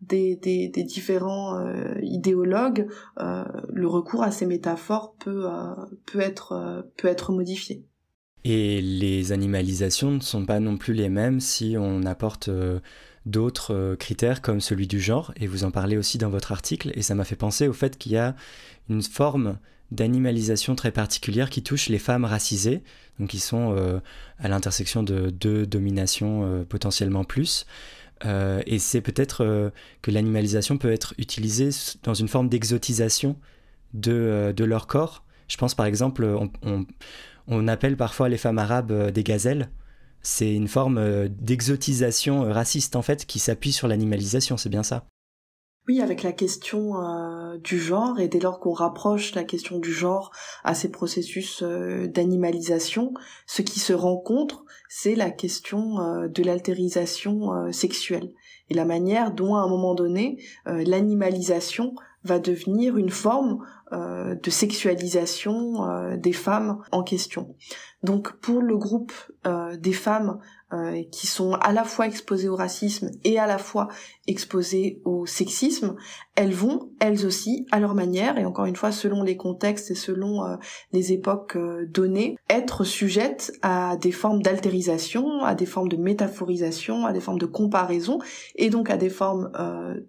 des, 0.00 0.36
des, 0.36 0.68
des, 0.68 0.82
différents 0.82 1.62
idéologues 2.02 2.88
le 3.18 3.86
recours 3.86 4.22
à 4.22 4.30
ces 4.30 4.46
métaphores 4.46 5.14
peut 5.18 5.46
peut 6.06 6.20
être 6.20 6.84
peut 6.96 7.08
être 7.08 7.32
modifié. 7.32 7.84
Et 8.44 8.80
les 8.80 9.32
animalisations 9.32 10.10
ne 10.10 10.20
sont 10.20 10.44
pas 10.44 10.60
non 10.60 10.76
plus 10.76 10.94
les 10.94 11.08
mêmes 11.08 11.40
si 11.40 11.76
on 11.78 12.02
apporte 12.04 12.50
d'autres 13.26 13.94
critères 13.98 14.42
comme 14.42 14.60
celui 14.60 14.86
du 14.86 15.00
genre, 15.00 15.32
et 15.36 15.46
vous 15.46 15.64
en 15.64 15.70
parlez 15.70 15.96
aussi 15.96 16.18
dans 16.18 16.30
votre 16.30 16.52
article, 16.52 16.90
et 16.94 17.02
ça 17.02 17.14
m'a 17.14 17.24
fait 17.24 17.36
penser 17.36 17.68
au 17.68 17.72
fait 17.72 17.96
qu'il 17.96 18.12
y 18.12 18.18
a 18.18 18.34
une 18.88 19.02
forme 19.02 19.58
d'animalisation 19.92 20.74
très 20.74 20.90
particulière 20.90 21.50
qui 21.50 21.62
touche 21.62 21.88
les 21.88 21.98
femmes 21.98 22.24
racisées, 22.24 22.82
donc 23.20 23.30
qui 23.30 23.38
sont 23.38 23.76
euh, 23.76 24.00
à 24.38 24.48
l'intersection 24.48 25.02
de 25.02 25.30
deux 25.30 25.66
dominations 25.66 26.44
euh, 26.44 26.64
potentiellement 26.64 27.24
plus. 27.24 27.66
Euh, 28.24 28.62
et 28.66 28.78
c'est 28.78 29.00
peut-être 29.00 29.72
que 30.00 30.10
l'animalisation 30.10 30.78
peut 30.78 30.92
être 30.92 31.14
utilisée 31.18 31.70
dans 32.04 32.14
une 32.14 32.28
forme 32.28 32.48
d'exotisation 32.48 33.36
de, 33.94 34.54
leur 34.58 34.86
corps. 34.86 35.24
Je 35.48 35.56
pense 35.56 35.74
par 35.74 35.86
exemple, 35.86 36.24
on, 36.24 36.86
on, 37.48 37.68
appelle 37.68 37.96
parfois 37.96 38.28
les 38.28 38.38
femmes 38.38 38.58
arabes 38.58 39.10
des 39.10 39.24
gazelles. 39.24 39.70
C'est 40.22 40.54
une 40.54 40.68
forme 40.68 41.28
d'exotisation 41.28 42.44
raciste 42.44 42.94
en 42.94 43.02
fait 43.02 43.26
qui 43.26 43.40
s'appuie 43.40 43.72
sur 43.72 43.88
l'animalisation, 43.88 44.56
c'est 44.56 44.70
bien 44.70 44.84
ça 44.84 45.04
oui, 45.88 46.00
avec 46.00 46.22
la 46.22 46.30
question 46.30 46.96
euh, 47.02 47.58
du 47.58 47.80
genre, 47.80 48.20
et 48.20 48.28
dès 48.28 48.38
lors 48.38 48.60
qu'on 48.60 48.72
rapproche 48.72 49.34
la 49.34 49.42
question 49.42 49.80
du 49.80 49.92
genre 49.92 50.30
à 50.62 50.74
ces 50.74 50.92
processus 50.92 51.60
euh, 51.62 52.06
d'animalisation, 52.06 53.14
ce 53.46 53.62
qui 53.62 53.80
se 53.80 53.92
rencontre, 53.92 54.64
c'est 54.88 55.16
la 55.16 55.32
question 55.32 55.98
euh, 55.98 56.28
de 56.28 56.44
l'altérisation 56.44 57.72
sexuelle, 57.72 58.32
et 58.70 58.74
la 58.74 58.84
manière 58.84 59.32
dont, 59.32 59.56
à 59.56 59.60
un 59.60 59.68
moment 59.68 59.94
donné, 59.94 60.38
l'animalisation 60.66 61.94
va 62.24 62.38
devenir 62.38 62.96
une 62.96 63.10
forme 63.10 63.66
de 63.90 64.50
sexualisation 64.50 66.16
des 66.16 66.32
femmes 66.32 66.80
en 66.92 67.02
question. 67.02 67.54
Donc 68.02 68.32
pour 68.36 68.62
le 68.62 68.78
groupe 68.78 69.12
des 69.78 69.92
femmes 69.92 70.38
euh, 70.72 71.02
qui 71.10 71.26
sont 71.26 71.52
à 71.52 71.72
la 71.74 71.84
fois 71.84 72.06
exposées 72.06 72.48
au 72.48 72.56
racisme 72.56 73.10
et 73.24 73.38
à 73.38 73.46
la 73.46 73.58
fois 73.58 73.88
exposées 74.26 75.02
au 75.04 75.26
sexisme, 75.26 75.96
elles 76.34 76.54
vont, 76.54 76.88
elles 76.98 77.26
aussi, 77.26 77.66
à 77.70 77.78
leur 77.78 77.94
manière, 77.94 78.38
et 78.38 78.46
encore 78.46 78.64
une 78.64 78.76
fois, 78.76 78.90
selon 78.90 79.22
les 79.22 79.36
contextes 79.36 79.90
et 79.90 79.94
selon 79.94 80.46
euh, 80.46 80.56
les 80.92 81.12
époques 81.12 81.56
euh, 81.56 81.84
données, 81.86 82.38
être 82.48 82.84
sujettes 82.84 83.52
à 83.60 83.98
des 83.98 84.12
formes 84.12 84.40
d'altérisation, 84.40 85.44
à 85.44 85.54
des 85.54 85.66
formes 85.66 85.88
de 85.88 85.96
métaphorisation, 85.96 87.04
à 87.04 87.12
des 87.12 87.20
formes 87.20 87.38
de 87.38 87.44
comparaison, 87.44 88.18
et 88.56 88.70
donc 88.70 88.88
à 88.88 88.96
des 88.96 89.10
formes 89.10 89.50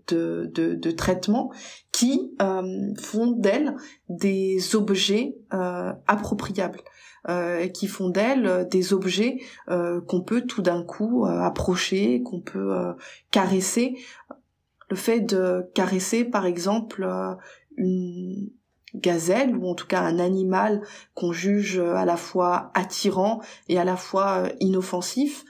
de, 0.07 0.91
traitement 0.91 1.51
qui 1.91 2.35
font 3.01 3.31
d'elles 3.31 3.75
des 4.07 4.75
objets 4.75 5.35
appropriables. 6.07 6.79
Euh, 7.29 7.69
qui 7.69 7.87
font 7.87 8.09
d'elles 8.09 8.45
euh, 8.47 8.65
des 8.65 8.91
objets 8.91 9.39
euh, 9.69 10.01
qu'on 10.01 10.19
peut 10.19 10.41
tout 10.41 10.61
d'un 10.61 10.83
coup 10.83 11.25
approcher, 11.25 12.21
qu'on 12.21 12.41
peut 12.41 12.75
caresser. 13.31 13.95
Le 14.89 14.97
fait 14.97 15.21
de 15.21 15.65
caresser, 15.73 16.25
par 16.25 16.45
exemple, 16.45 17.07
une 17.77 18.49
gazelle 18.93 19.55
ou 19.55 19.69
en 19.69 19.73
tout 19.73 19.87
cas 19.87 20.01
un 20.01 20.19
animal 20.19 20.81
qu'on 21.13 21.31
juge 21.31 21.79
à 21.79 22.03
la 22.03 22.17
fois 22.17 22.71
attirant 22.73 23.41
et 23.69 23.79
à 23.79 23.85
la 23.85 23.95
fois 23.95 24.49
inoffensif 24.59 25.45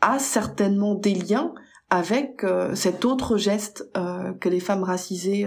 a 0.00 0.18
certainement 0.18 0.94
des 0.94 1.14
liens 1.14 1.52
avec 1.90 2.44
cet 2.74 3.04
autre 3.04 3.36
geste 3.36 3.88
que 4.40 4.48
les 4.48 4.60
femmes 4.60 4.82
racisées 4.82 5.46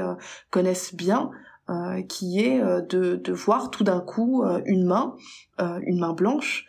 connaissent 0.52 0.96
bien, 0.96 1.32
euh, 1.70 2.02
qui 2.02 2.40
est 2.40 2.60
euh, 2.60 2.82
de, 2.82 3.16
de, 3.16 3.32
voir 3.32 3.70
tout 3.70 3.84
d'un 3.84 4.02
coup 4.02 4.44
euh, 4.44 4.62
une 4.66 4.84
main, 4.84 5.16
une 5.60 6.00
main 6.00 6.14
blanche, 6.14 6.66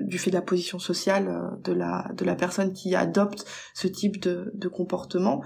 du 0.00 0.18
fait 0.18 0.30
de 0.30 0.36
la 0.36 0.42
position 0.42 0.78
sociale 0.80 1.58
de 1.62 1.72
la 1.72 2.08
de 2.14 2.24
la 2.24 2.34
personne 2.34 2.72
qui 2.72 2.94
adopte 2.96 3.44
ce 3.72 3.86
type 3.86 4.20
de, 4.20 4.50
de 4.54 4.68
comportement, 4.68 5.42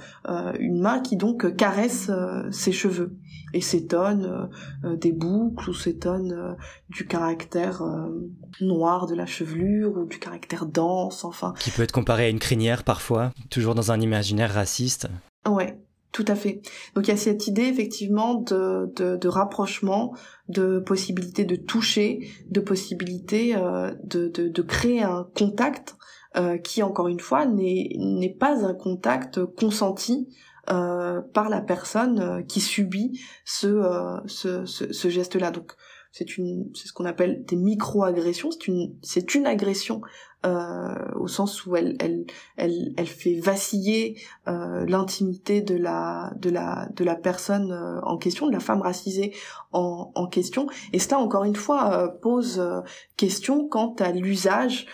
une 0.59 0.81
main 0.81 1.01
qui 1.01 1.17
donc 1.17 1.57
caresse 1.57 2.11
ses 2.51 2.73
cheveux 2.73 3.17
et 3.53 3.61
s'étonne 3.61 4.49
des 4.83 5.13
boucles 5.13 5.71
ou 5.71 5.75
s'étonne 5.75 6.57
du 6.89 7.07
caractère 7.07 7.83
noir 8.63 9.07
de 9.07 9.15
la 9.15 9.27
chevelure 9.27 9.99
ou 9.99 10.07
du 10.07 10.19
caractère 10.19 10.65
dense, 10.65 11.25
enfin. 11.25 11.53
Qui 11.59 11.71
peut 11.71 11.83
être 11.83 11.93
comparé 11.93 12.25
à 12.25 12.29
une 12.31 12.39
crinière 12.39 12.83
parfois, 12.83 13.33
toujours 13.51 13.75
dans 13.75 13.93
un 13.93 14.01
imaginaire 14.01 14.53
raciste. 14.55 15.09
Ouais, 15.47 15.79
tout 16.17 16.25
à 16.29 16.35
fait. 16.35 16.63
Donc 16.95 17.09
il 17.09 17.11
y 17.11 17.15
a 17.15 17.19
cette 17.19 17.47
idée 17.47 17.65
effectivement 17.65 18.37
de, 18.37 18.91
de, 18.97 19.29
rapprochement, 19.29 20.17
de 20.49 20.79
possibilité 20.79 21.45
de 21.45 21.57
toucher, 21.57 22.31
de 22.49 22.61
possibilité 22.61 23.55
euh, 23.55 23.93
de, 24.03 24.29
de, 24.29 24.63
créer 24.63 25.03
un 25.03 25.29
contact 25.37 25.97
euh, 26.39 26.57
qui, 26.57 26.83
encore 26.83 27.09
une 27.09 27.21
fois, 27.21 27.45
n'est 27.45 28.35
pas 28.41 28.65
un 28.65 28.73
contact 28.73 29.45
consenti 29.45 30.27
euh, 30.71 31.21
par 31.35 31.51
la 31.51 31.61
personne 31.61 32.47
qui 32.47 32.63
subit 32.63 33.21
ce, 33.45 34.19
ce, 34.25 34.65
ce 34.65 35.09
geste-là. 35.11 35.51
Donc 35.51 35.75
c'est 36.13 36.27
ce 36.27 36.93
qu'on 36.95 37.05
appelle 37.05 37.45
des 37.45 37.57
micro-agressions 37.57 38.51
c'est 38.51 38.69
une 38.69 38.95
c'est 39.03 39.35
une 39.35 39.45
agression 39.45 40.01
euh, 40.47 40.95
au 41.17 41.29
sens 41.29 41.67
où 41.67 41.77
elle 41.77 41.97
elle 42.01 42.27
elle, 42.57 42.93
elle 42.97 43.07
fait 43.07 43.39
vaciller 43.41 44.21
euh, 44.49 44.87
l'intimité 44.87 45.61
de 45.61 45.75
la 45.75 46.33
de 46.39 46.51
la 46.51 46.89
de 46.95 47.05
la 47.05 47.17
personne 47.17 47.73
euh, 47.73 48.01
en 48.03 48.17
question 48.17 48.47
de 48.47 48.53
la 48.53 48.61
femme 48.61 48.81
racisée 48.81 49.35
en, 49.73 50.13
en 50.15 50.27
question 50.27 50.69
et 50.93 50.99
cela 50.99 51.19
encore 51.19 51.45
une 51.45 51.57
fois 51.57 51.93
euh, 51.93 52.09
pose 52.09 52.59
euh, 52.61 52.81
question 53.17 53.67
quant 53.69 53.95
à 53.99 54.13
l'usage 54.13 54.87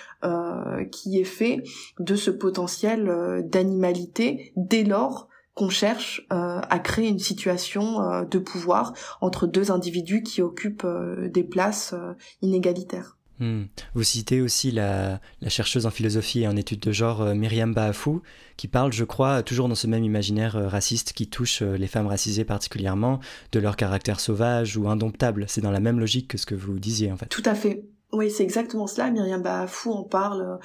qui 0.93 1.19
est 1.19 1.25
fait 1.25 1.65
de 1.99 2.15
ce 2.15 2.31
potentiel 2.31 3.43
d'animalité 3.45 4.53
dès 4.55 4.85
lors 4.85 5.27
qu'on 5.55 5.69
cherche 5.69 6.25
euh, 6.33 6.61
à 6.61 6.79
créer 6.79 7.09
une 7.09 7.19
situation 7.19 8.23
de 8.23 8.39
pouvoir 8.39 8.93
entre 9.21 9.49
deux 9.49 9.73
individus 9.73 10.23
qui 10.23 10.41
occupent 10.41 10.87
des 10.87 11.43
places 11.43 11.93
inégalitaires. 12.41 13.17
Hmm. 13.43 13.65
Vous 13.95 14.05
citez 14.05 14.41
aussi 14.41 14.71
la, 14.71 15.21
chercheuse 15.49 15.87
en 15.87 15.91
philosophie 15.91 16.43
et 16.43 16.49
en 16.49 16.57
études 16.57 16.81
de 16.81 16.93
genre 16.93 17.35
Myriam 17.35 17.75
Baafou, 17.75 18.23
qui 18.57 18.69
parle, 18.69 18.93
je 18.93 19.05
crois, 19.05 19.43
toujours 19.43 19.69
dans 19.69 19.75
ce 19.75 19.87
même 19.87 20.05
imaginaire 20.05 20.55
raciste 20.71 21.13
qui 21.13 21.29
touche 21.29 21.63
les 21.63 21.89
femmes 21.89 22.07
racisées 22.07 22.45
particulièrement, 22.45 23.19
de 23.51 23.59
leur 23.59 23.77
caractère 23.77 24.21
sauvage 24.21 24.77
ou 24.77 24.89
indomptable. 24.89 25.47
C'est 25.49 25.61
dans 25.61 25.73
la 25.73 25.81
même 25.81 25.99
logique 25.99 26.29
que 26.29 26.39
ce 26.39 26.47
que 26.47 26.55
vous 26.55 26.79
disiez, 26.79 27.11
en 27.11 27.17
fait. 27.17 27.27
Tout 27.27 27.43
à 27.45 27.55
fait. 27.55 27.85
Oui, 28.13 28.31
c'est 28.31 28.43
exactement 28.43 28.87
cela. 28.87 29.11
Myriam 29.11 29.41
Baafou 29.41 29.91
en 29.91 30.03
parle 30.03 30.43
euh, 30.43 30.57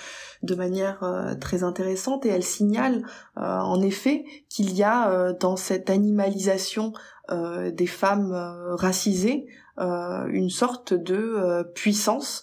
de 0.44 0.54
manière 0.54 1.02
euh, 1.04 1.34
très 1.34 1.64
intéressante 1.64 2.26
et 2.26 2.30
elle 2.30 2.44
signale 2.44 3.04
euh, 3.38 3.42
en 3.42 3.82
effet 3.82 4.26
qu'il 4.50 4.76
y 4.76 4.84
a 4.84 5.34
dans 5.34 5.56
cette 5.56 5.90
animalisation 5.90 6.94
des 7.30 7.88
femmes 7.88 8.32
racisées 8.78 9.48
une 9.78 10.50
sorte 10.50 10.94
de 10.94 11.64
puissance 11.76 12.42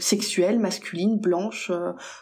sexuelle 0.00 0.58
masculine 0.58 1.18
blanche 1.18 1.70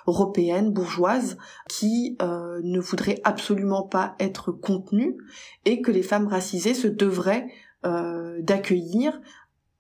européenne 0.07 0.73
bourgeoise 0.73 1.39
qui 1.69 2.17
ne 2.21 2.81
voudrait 2.81 3.21
absolument 3.25 3.83
pas 3.83 4.15
être 4.21 4.53
contenue 4.53 5.17
et 5.65 5.81
que 5.81 5.91
les 5.91 6.03
femmes 6.03 6.29
racisées 6.29 6.75
se 6.75 6.89
devraient 6.89 7.47
d'accueillir 7.83 9.21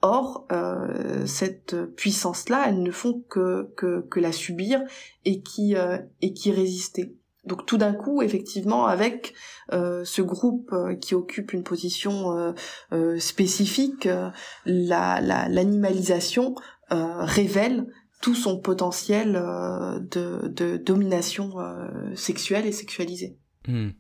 Or, 0.03 0.47
euh, 0.51 1.27
cette 1.27 1.77
puissance-là, 1.95 2.65
elles 2.69 2.83
ne 2.83 2.91
font 2.91 3.23
que, 3.29 3.71
que, 3.77 4.01
que 4.01 4.19
la 4.19 4.33
subir 4.33 4.81
et 5.27 5.43
qui, 5.43 5.77
euh, 5.77 5.99
et 6.23 6.33
qui 6.33 6.51
résister. 6.53 7.15
Donc 7.45 7.67
tout 7.67 7.79
d'un 7.79 7.95
coup, 7.95 8.23
effectivement, 8.23 8.87
avec 8.87 9.35
euh, 9.73 10.05
ce 10.05 10.23
groupe 10.23 10.73
euh, 10.73 10.95
qui 10.95 11.15
occupe 11.15 11.53
une 11.53 11.63
position 11.63 12.55
spécifique, 13.19 14.09
l'animalisation 14.67 16.55
révèle 16.91 17.87
tout 18.21 18.35
son 18.35 18.59
potentiel 18.59 19.33
de, 19.33 20.49
de, 20.49 20.77
domination 20.77 21.55
sexuelle 22.15 22.67
et 22.67 22.73
sexualisée. 22.73 23.39
Hmm. 23.67 23.91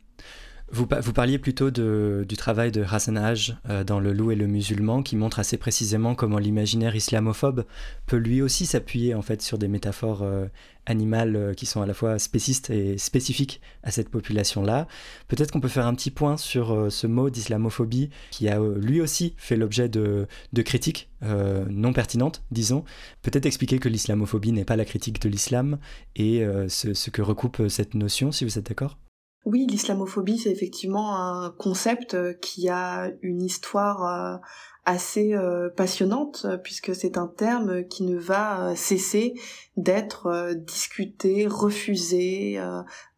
Vous, 0.72 0.86
parliez 0.86 1.38
plutôt 1.38 1.72
du 1.72 2.36
travail 2.36 2.70
de 2.70 2.84
Hassan 2.88 3.18
Haj 3.18 3.56
euh, 3.68 3.82
dans 3.82 3.98
Le 3.98 4.12
Loup 4.12 4.30
et 4.30 4.36
le 4.36 4.46
Musulman, 4.46 5.02
qui 5.02 5.16
montre 5.16 5.40
assez 5.40 5.56
précisément 5.56 6.14
comment 6.14 6.38
l'imaginaire 6.38 6.94
islamophobe 6.94 7.64
peut 8.06 8.16
lui 8.16 8.40
aussi 8.40 8.66
s'appuyer 8.66 9.16
en 9.16 9.22
fait 9.22 9.42
sur 9.42 9.58
des 9.58 9.66
métaphores 9.66 10.22
euh, 10.22 10.46
animales 10.86 11.34
euh, 11.34 11.54
qui 11.54 11.66
sont 11.66 11.82
à 11.82 11.86
la 11.86 11.94
fois 11.94 12.20
spécistes 12.20 12.70
et 12.70 12.98
spécifiques 12.98 13.60
à 13.82 13.90
cette 13.90 14.10
population-là. 14.10 14.86
Peut-être 15.26 15.50
qu'on 15.50 15.60
peut 15.60 15.66
faire 15.66 15.86
un 15.86 15.94
petit 15.94 16.12
point 16.12 16.36
sur 16.36 16.86
ce 16.90 17.08
mot 17.08 17.30
d'islamophobie 17.30 18.10
qui 18.30 18.48
a 18.48 18.60
lui 18.60 19.00
aussi 19.00 19.34
fait 19.38 19.56
l'objet 19.56 19.88
de, 19.88 20.28
critiques 20.64 21.10
non 21.22 21.92
pertinentes, 21.92 22.44
disons. 22.52 22.84
Peut-être 23.22 23.46
expliquer 23.46 23.78
que 23.80 23.88
l'islamophobie 23.88 24.52
n'est 24.52 24.64
pas 24.64 24.76
la 24.76 24.84
critique 24.84 25.20
de 25.20 25.28
l'islam 25.28 25.78
et 26.14 26.44
ce 26.68 27.10
que 27.10 27.22
recoupe 27.22 27.68
cette 27.68 27.94
notion, 27.94 28.30
si 28.30 28.44
vous 28.44 28.58
êtes 28.58 28.68
d'accord? 28.68 28.96
Oui, 29.46 29.66
l'islamophobie, 29.66 30.38
c'est 30.38 30.50
effectivement 30.50 31.16
un 31.16 31.50
concept 31.50 32.12
euh, 32.14 32.34
qui 32.34 32.68
a 32.68 33.10
une 33.22 33.40
histoire 33.40 34.04
euh, 34.04 34.38
assez 34.84 35.34
euh, 35.34 35.70
passionnante, 35.70 36.46
puisque 36.62 36.94
c'est 36.94 37.16
un 37.16 37.26
terme 37.26 37.84
qui 37.84 38.02
ne 38.02 38.18
va 38.18 38.74
cesser 38.76 39.34
d'être 39.76 40.52
discuté, 40.54 41.46
refusé, 41.46 42.60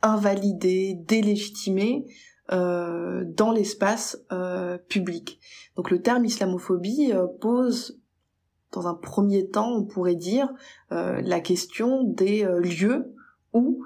invalidé, 0.02 0.94
délégitimé 1.06 2.04
dans 2.50 3.52
l'espace 3.54 4.18
public. 4.88 5.40
Donc 5.76 5.90
le 5.90 6.02
terme 6.02 6.24
islamophobie 6.24 7.12
pose 7.40 7.98
dans 8.72 8.88
un 8.88 8.94
premier 8.94 9.48
temps, 9.48 9.72
on 9.72 9.85
pourrait 9.85 10.16
dire, 10.16 10.52
la 10.90 11.40
question 11.40 12.02
des 12.02 12.44
lieux 12.61 13.14
où 13.54 13.82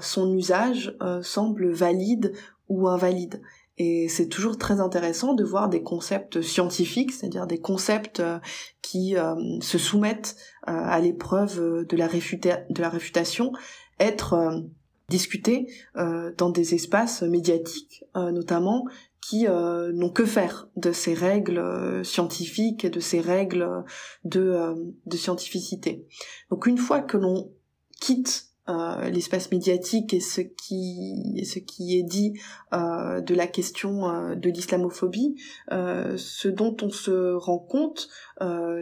son 0.00 0.32
usage 0.36 0.96
euh, 1.02 1.22
semble 1.22 1.70
valide 1.70 2.32
ou 2.68 2.88
invalide. 2.88 3.40
Et 3.78 4.08
c'est 4.08 4.28
toujours 4.28 4.58
très 4.58 4.80
intéressant 4.80 5.32
de 5.32 5.42
voir 5.42 5.68
des 5.68 5.82
concepts 5.82 6.42
scientifiques, 6.42 7.12
c'est-à-dire 7.12 7.46
des 7.46 7.60
concepts 7.60 8.20
euh, 8.20 8.38
qui 8.82 9.14
se 9.60 9.78
soumettent 9.78 10.36
à 10.64 11.00
l'épreuve 11.00 11.86
de, 11.86 11.96
la 11.96 12.08
de 12.08 12.80
la 12.80 12.88
réfutation, 12.88 13.52
être 13.98 14.64
discutés 15.08 15.68
dans 15.94 16.50
des 16.50 16.74
espaces 16.74 17.22
médiatiques 17.22 18.04
notamment 18.14 18.84
qui 19.20 19.46
n'ont 19.46 20.10
que 20.10 20.24
faire 20.24 20.68
de 20.76 20.92
ces 20.92 21.14
règles 21.14 22.04
scientifiques 22.04 22.84
et 22.84 22.90
de 22.90 23.00
ces 23.00 23.20
règles 23.20 23.84
de, 24.24 24.92
de 25.06 25.16
scientificité. 25.16 26.06
Donc 26.50 26.66
une 26.66 26.78
fois 26.78 27.00
que 27.00 27.16
l'on 27.16 27.52
quitte 28.00 28.49
euh, 28.70 29.10
l'espace 29.10 29.50
médiatique 29.50 30.14
et 30.14 30.20
ce 30.20 30.40
qui 30.40 31.98
est 31.98 32.02
dit 32.02 32.38
euh, 32.72 33.20
de 33.20 33.34
la 33.34 33.46
question 33.46 34.08
euh, 34.08 34.34
de 34.34 34.48
l'islamophobie, 34.48 35.34
ce 35.70 36.48
dont 36.48 36.76
on 36.82 36.90
se 36.90 37.32
rend 37.34 37.58
compte, 37.58 38.08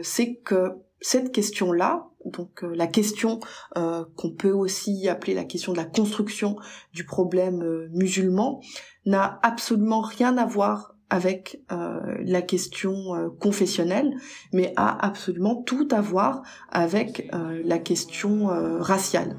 c'est 0.03 0.35
que 0.35 0.73
cette 1.01 1.31
question-là, 1.31 2.07
donc 2.25 2.61
la 2.61 2.87
question 2.87 3.39
qu'on 3.73 4.31
peut 4.37 4.51
aussi 4.51 5.07
appeler 5.07 5.33
la 5.33 5.45
question 5.45 5.71
de 5.71 5.77
la 5.77 5.85
construction 5.85 6.57
du 6.93 7.05
problème 7.05 7.87
musulman, 7.91 8.61
n'a 9.05 9.39
absolument 9.43 10.01
rien 10.01 10.37
à 10.37 10.45
voir 10.45 10.95
avec 11.09 11.59
euh, 11.71 11.99
la 12.21 12.41
question 12.41 13.15
euh, 13.15 13.29
confessionnelle, 13.39 14.15
mais 14.53 14.73
a 14.75 15.05
absolument 15.05 15.55
tout 15.55 15.87
à 15.91 16.01
voir 16.01 16.43
avec 16.71 17.29
euh, 17.33 17.61
la 17.65 17.79
question 17.79 18.47
raciale. 18.79 19.35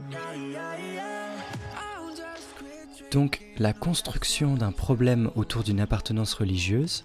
Donc 3.10 3.40
la 3.58 3.72
construction 3.72 4.54
d'un 4.54 4.72
problème 4.72 5.30
autour 5.34 5.62
d'une 5.62 5.80
appartenance 5.80 6.34
religieuse 6.34 7.04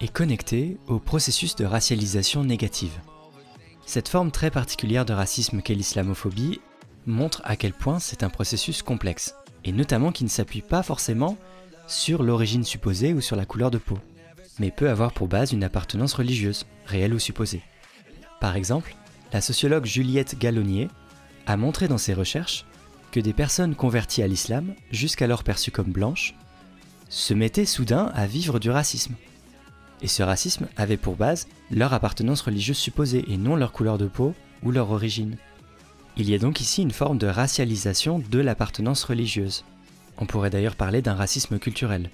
est 0.00 0.12
connectée 0.12 0.78
au 0.88 0.98
processus 0.98 1.56
de 1.56 1.64
racialisation 1.64 2.44
négative. 2.44 2.98
Cette 3.86 4.08
forme 4.08 4.30
très 4.30 4.50
particulière 4.50 5.04
de 5.04 5.12
racisme 5.12 5.62
qu'est 5.62 5.74
l'islamophobie 5.74 6.60
montre 7.06 7.40
à 7.44 7.56
quel 7.56 7.72
point 7.72 7.98
c'est 7.98 8.22
un 8.22 8.28
processus 8.28 8.82
complexe, 8.82 9.34
et 9.64 9.72
notamment 9.72 10.12
qui 10.12 10.24
ne 10.24 10.28
s'appuie 10.28 10.62
pas 10.62 10.82
forcément 10.82 11.36
sur 11.86 12.22
l'origine 12.22 12.64
supposée 12.64 13.12
ou 13.12 13.20
sur 13.20 13.36
la 13.36 13.44
couleur 13.44 13.70
de 13.70 13.78
peau, 13.78 13.98
mais 14.58 14.70
peut 14.70 14.90
avoir 14.90 15.12
pour 15.12 15.28
base 15.28 15.52
une 15.52 15.64
appartenance 15.64 16.14
religieuse, 16.14 16.66
réelle 16.86 17.14
ou 17.14 17.18
supposée. 17.18 17.62
Par 18.40 18.56
exemple, 18.56 18.96
la 19.32 19.40
sociologue 19.40 19.86
Juliette 19.86 20.38
Gallonnier 20.38 20.88
a 21.46 21.56
montré 21.56 21.88
dans 21.88 21.98
ses 21.98 22.14
recherches 22.14 22.64
que 23.10 23.20
des 23.20 23.32
personnes 23.32 23.74
converties 23.74 24.22
à 24.22 24.26
l'islam, 24.26 24.74
jusqu'alors 24.90 25.44
perçues 25.44 25.70
comme 25.70 25.92
blanches, 25.92 26.34
se 27.08 27.34
mettaient 27.34 27.66
soudain 27.66 28.10
à 28.14 28.26
vivre 28.26 28.58
du 28.58 28.70
racisme. 28.70 29.14
Et 30.00 30.08
ce 30.08 30.22
racisme 30.22 30.66
avait 30.76 30.96
pour 30.96 31.16
base 31.16 31.46
leur 31.70 31.92
appartenance 31.92 32.40
religieuse 32.40 32.78
supposée 32.78 33.24
et 33.28 33.36
non 33.36 33.54
leur 33.54 33.72
couleur 33.72 33.98
de 33.98 34.06
peau 34.06 34.34
ou 34.62 34.70
leur 34.70 34.90
origine. 34.90 35.36
Il 36.16 36.28
y 36.28 36.34
a 36.34 36.38
donc 36.38 36.60
ici 36.60 36.82
une 36.82 36.90
forme 36.90 37.18
de 37.18 37.26
racialisation 37.26 38.18
de 38.18 38.38
l'appartenance 38.38 39.04
religieuse. 39.04 39.64
On 40.18 40.26
pourrait 40.26 40.50
d'ailleurs 40.50 40.76
parler 40.76 41.02
d'un 41.02 41.14
racisme 41.14 41.58
culturel. 41.58 42.10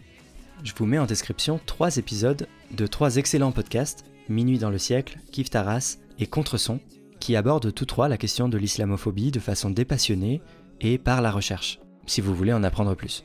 Je 0.64 0.72
vous 0.76 0.86
mets 0.86 0.98
en 0.98 1.06
description 1.06 1.60
trois 1.66 1.96
épisodes 1.96 2.48
de 2.70 2.86
trois 2.86 3.16
excellents 3.16 3.52
podcasts, 3.52 4.04
Minuit 4.28 4.58
dans 4.58 4.70
le 4.70 4.78
siècle, 4.78 5.18
Kif 5.32 5.50
Taras 5.50 5.98
et 6.18 6.26
Contreson, 6.26 6.80
qui 7.20 7.36
abordent 7.36 7.72
tous 7.72 7.86
trois 7.86 8.08
la 8.08 8.18
question 8.18 8.48
de 8.48 8.58
l'islamophobie 8.58 9.30
de 9.30 9.40
façon 9.40 9.70
dépassionnée 9.70 10.42
et 10.80 10.98
par 10.98 11.22
la 11.22 11.30
recherche, 11.30 11.80
si 12.06 12.20
vous 12.20 12.34
voulez 12.34 12.52
en 12.52 12.62
apprendre 12.62 12.94
plus. 12.94 13.24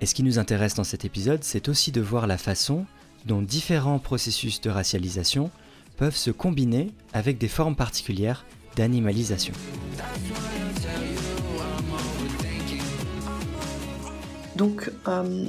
Et 0.00 0.06
ce 0.06 0.14
qui 0.14 0.22
nous 0.22 0.38
intéresse 0.38 0.74
dans 0.74 0.84
cet 0.84 1.04
épisode, 1.04 1.42
c'est 1.42 1.68
aussi 1.68 1.92
de 1.92 2.00
voir 2.00 2.26
la 2.26 2.38
façon 2.38 2.84
dont 3.24 3.42
différents 3.42 3.98
processus 3.98 4.60
de 4.60 4.70
racialisation 4.70 5.50
peuvent 5.96 6.16
se 6.16 6.30
combiner 6.30 6.92
avec 7.12 7.38
des 7.38 7.48
formes 7.48 7.76
particulières 7.76 8.44
d'animalisation. 8.76 9.54
Donc 14.56 14.90
euh, 15.06 15.46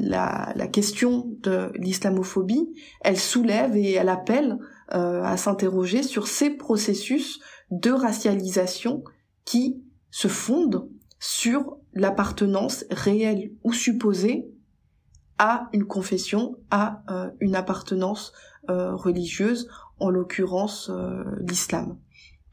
la, 0.00 0.66
question 0.72 1.26
de 1.42 1.70
l'islamophobie, 1.74 2.72
elle 3.02 3.18
soulève 3.18 3.76
et 3.76 3.92
elle 3.92 4.08
appelle 4.08 4.58
euh, 4.94 5.22
à 5.22 5.36
s'interroger 5.36 6.02
sur 6.02 6.26
ces 6.26 6.50
processus 6.50 7.40
de 7.70 7.90
racialisation 7.90 9.04
qui 9.44 9.82
se 10.10 10.28
fondent 10.28 10.88
sur 11.18 11.76
l'appartenance 11.92 12.84
réelle 12.90 13.52
ou 13.62 13.72
supposée 13.72 14.48
à 15.38 15.68
une 15.72 15.84
confession, 15.84 16.56
à 16.70 17.02
euh, 17.10 17.30
une 17.40 17.54
appartenance 17.54 18.32
religieuse, 18.66 19.68
en 20.00 20.08
l'occurrence 20.08 20.90
l'islam. 21.46 21.98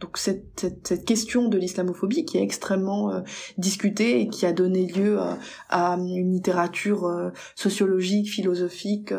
Donc 0.01 0.17
cette, 0.17 0.65
cette, 0.83 1.05
question 1.05 1.47
de 1.47 1.57
l'islamophobie 1.59 2.25
qui 2.25 2.39
est 2.39 2.43
extrêmement 2.43 3.11
euh, 3.11 3.21
discutée 3.59 4.21
et 4.21 4.27
qui 4.27 4.47
a 4.47 4.51
donné 4.51 4.87
lieu 4.87 5.21
euh, 5.21 5.35
à 5.69 5.93
une 5.93 6.33
littérature 6.33 7.05
euh, 7.05 7.29
sociologique, 7.55 8.29
philosophique 8.29 9.13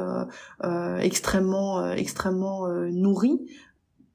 extrêmement 1.00 1.92
extrêmement 1.92 2.68
nourrie 2.90 3.38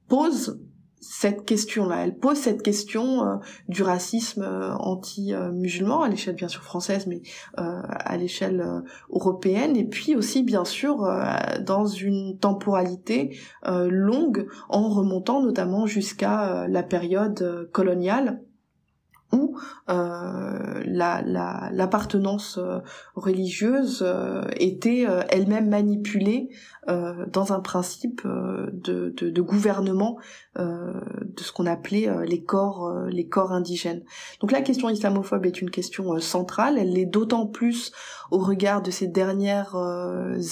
pose 0.08 0.60
cette 1.00 1.44
question-là. 1.44 2.04
Elle 2.04 2.16
pose 2.16 2.38
cette 2.38 2.62
question 2.62 3.24
euh, 3.24 3.36
du 3.68 3.82
racisme 3.82 4.42
euh, 4.42 4.74
anti-musulman 4.74 6.02
à 6.02 6.08
l'échelle 6.08 6.34
bien 6.34 6.48
sûr 6.48 6.62
française, 6.62 7.06
mais 7.06 7.22
euh, 7.58 7.80
à 7.88 8.16
l'échelle 8.16 8.64
européenne, 9.10 9.76
et 9.76 9.84
puis 9.84 10.14
aussi 10.14 10.42
bien 10.42 10.64
sûr 10.64 11.08
dans 11.60 11.86
une 11.86 12.38
temporalité 12.38 13.38
longue, 13.64 14.46
en 14.68 14.88
remontant 14.88 15.42
notamment 15.42 15.86
jusqu'à 15.86 16.66
la 16.68 16.82
période 16.82 17.68
coloniale 17.72 18.40
où 19.32 19.58
euh, 19.90 20.82
l'appartenance 20.86 22.56
la, 22.56 22.62
euh, 22.62 22.80
religieuse 23.14 24.02
euh, 24.06 24.42
était 24.56 25.04
euh, 25.06 25.22
elle-même 25.28 25.68
manipulée 25.68 26.48
dans 27.30 27.52
un 27.52 27.60
principe 27.60 28.22
de, 28.24 29.12
de, 29.14 29.28
de, 29.28 29.42
gouvernement 29.42 30.16
de 30.56 31.42
ce 31.42 31.52
qu'on 31.52 31.66
appelait 31.66 32.08
les 32.24 32.42
corps 32.42 32.90
les 33.10 33.28
corps 33.28 33.52
indigènes. 33.52 34.02
Donc 34.40 34.52
la 34.52 34.62
question 34.62 34.88
islamophobe 34.88 35.44
est 35.44 35.60
une 35.60 35.70
question 35.70 36.18
centrale, 36.18 36.78
elle 36.78 36.94
l'est 36.94 37.04
d'autant 37.04 37.46
plus 37.46 37.92
au 38.30 38.38
regard 38.38 38.80
de 38.80 38.90
ces 38.90 39.06
dernières 39.06 39.76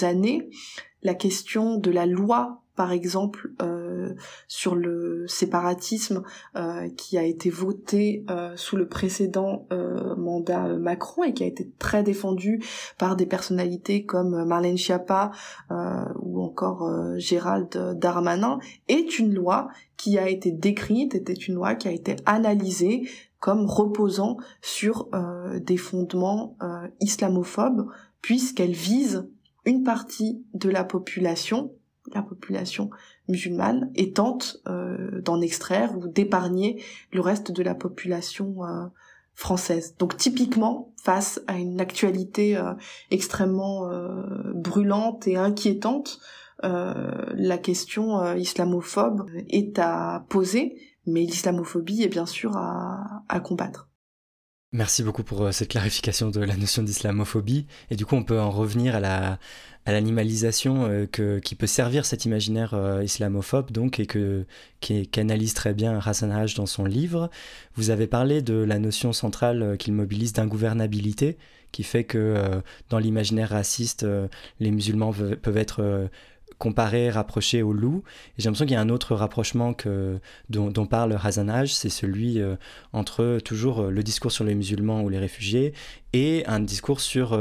années. 0.02 0.50
La 1.02 1.14
question 1.14 1.78
de 1.78 1.90
la 1.90 2.04
loi 2.04 2.60
par 2.76 2.92
exemple 2.92 3.50
euh, 3.62 4.14
sur 4.46 4.74
le 4.74 5.26
séparatisme 5.26 6.22
euh, 6.54 6.88
qui 6.90 7.18
a 7.18 7.24
été 7.24 7.50
voté 7.50 8.24
euh, 8.30 8.52
sous 8.56 8.76
le 8.76 8.86
précédent 8.86 9.66
mandat 10.16 10.68
Macron 10.76 11.24
et 11.24 11.32
qui 11.32 11.42
a 11.42 11.46
été 11.46 11.70
très 11.78 12.02
défendu 12.02 12.62
par 12.98 13.16
des 13.16 13.26
personnalités 13.26 14.04
comme 14.04 14.44
Marlène 14.44 14.76
Schiappa 14.76 15.30
ou 16.20 16.42
encore 16.42 16.90
Gérald 17.16 17.96
Darmanin, 17.98 18.58
est 18.88 19.18
une 19.18 19.34
loi 19.34 19.68
qui 19.96 20.18
a 20.18 20.28
été 20.28 20.50
décrite, 20.50 21.14
était 21.14 21.32
une 21.32 21.54
loi 21.54 21.74
qui 21.74 21.88
a 21.88 21.92
été 21.92 22.16
analysée 22.26 23.08
comme 23.40 23.66
reposant 23.66 24.36
sur 24.60 25.08
des 25.60 25.76
fondements 25.76 26.56
islamophobes, 27.00 27.88
puisqu'elle 28.20 28.72
vise 28.72 29.26
une 29.64 29.82
partie 29.82 30.44
de 30.54 30.70
la 30.70 30.84
population, 30.84 31.72
la 32.14 32.22
population 32.22 32.90
musulmane, 33.28 33.90
et 33.94 34.12
tente 34.12 34.62
d'en 34.66 35.40
extraire 35.40 35.96
ou 35.96 36.06
d'épargner 36.06 36.82
le 37.12 37.20
reste 37.20 37.50
de 37.50 37.62
la 37.62 37.74
population 37.74 38.56
française. 39.36 39.94
Donc 39.98 40.16
typiquement, 40.16 40.92
face 41.00 41.40
à 41.46 41.58
une 41.58 41.80
actualité 41.80 42.56
euh, 42.56 42.72
extrêmement 43.10 43.88
euh, 43.88 44.52
brûlante 44.54 45.28
et 45.28 45.36
inquiétante, 45.36 46.18
euh, 46.64 47.12
la 47.34 47.58
question 47.58 48.34
islamophobe 48.34 49.30
est 49.50 49.78
à 49.78 50.24
poser, 50.30 50.74
mais 51.06 51.20
l'islamophobie 51.20 52.02
est 52.02 52.08
bien 52.08 52.26
sûr 52.26 52.56
à 52.56 53.40
combattre. 53.44 53.85
Merci 54.72 55.02
beaucoup 55.02 55.22
pour 55.22 55.52
cette 55.54 55.68
clarification 55.68 56.30
de 56.30 56.40
la 56.40 56.56
notion 56.56 56.82
d'islamophobie. 56.82 57.66
Et 57.90 57.96
du 57.96 58.04
coup, 58.04 58.16
on 58.16 58.24
peut 58.24 58.40
en 58.40 58.50
revenir 58.50 58.96
à 58.96 59.00
la, 59.00 59.38
à 59.86 59.92
l'animalisation 59.92 60.88
euh, 60.88 61.38
qui 61.40 61.54
peut 61.54 61.68
servir 61.68 62.04
cet 62.04 62.24
imaginaire 62.24 62.74
euh, 62.74 63.04
islamophobe 63.04 63.70
donc 63.70 64.00
et 64.00 64.06
que 64.06 64.44
qu'analyse 64.80 65.54
très 65.54 65.74
bien 65.74 65.98
Hassan 66.04 66.32
Haj 66.32 66.54
dans 66.54 66.66
son 66.66 66.84
livre. 66.84 67.30
Vous 67.76 67.90
avez 67.90 68.08
parlé 68.08 68.42
de 68.42 68.54
la 68.54 68.80
notion 68.80 69.12
centrale 69.12 69.62
euh, 69.62 69.76
qu'il 69.76 69.92
mobilise 69.92 70.32
d'ingouvernabilité 70.32 71.38
qui 71.72 71.84
fait 71.84 72.04
que 72.04 72.62
dans 72.88 72.98
l'imaginaire 72.98 73.50
raciste 73.50 74.06
les 74.60 74.70
musulmans 74.70 75.12
peuvent 75.12 75.56
être 75.58 76.08
comparés, 76.58 77.10
rapprochés 77.10 77.62
aux 77.62 77.72
loups. 77.72 78.02
Et 78.30 78.42
j'ai 78.42 78.44
l'impression 78.44 78.66
qu'il 78.66 78.74
y 78.74 78.78
a 78.78 78.80
un 78.80 78.88
autre 78.88 79.14
rapprochement 79.14 79.74
dont, 80.48 80.86
parle 80.86 81.18
Hassan 81.22 81.50
Haj, 81.50 81.72
c'est 81.74 81.88
celui 81.88 82.40
entre 82.92 83.38
toujours 83.44 83.84
le 83.84 84.02
discours 84.02 84.32
sur 84.32 84.44
les 84.44 84.54
musulmans 84.54 85.02
ou 85.02 85.08
les 85.08 85.18
réfugiés 85.18 85.72
et 86.12 86.44
un 86.46 86.60
discours 86.60 87.00
sur 87.00 87.38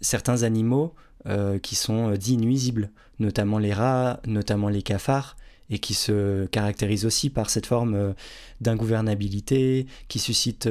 certains 0.00 0.42
animaux 0.42 0.94
euh, 1.28 1.60
qui 1.60 1.76
sont 1.76 2.10
euh, 2.10 2.16
dits 2.16 2.36
nuisibles, 2.36 2.90
notamment 3.20 3.60
les 3.60 3.72
rats, 3.72 4.18
notamment 4.26 4.68
les 4.68 4.82
cafards, 4.82 5.36
et 5.70 5.78
qui 5.78 5.94
se 5.94 6.46
caractérisent 6.46 7.04
aussi 7.04 7.30
par 7.30 7.48
cette 7.48 7.66
forme 7.66 7.94
euh, 7.94 8.12
d'ingouvernabilité, 8.60 9.86
qui 10.08 10.18
suscite 10.18 10.68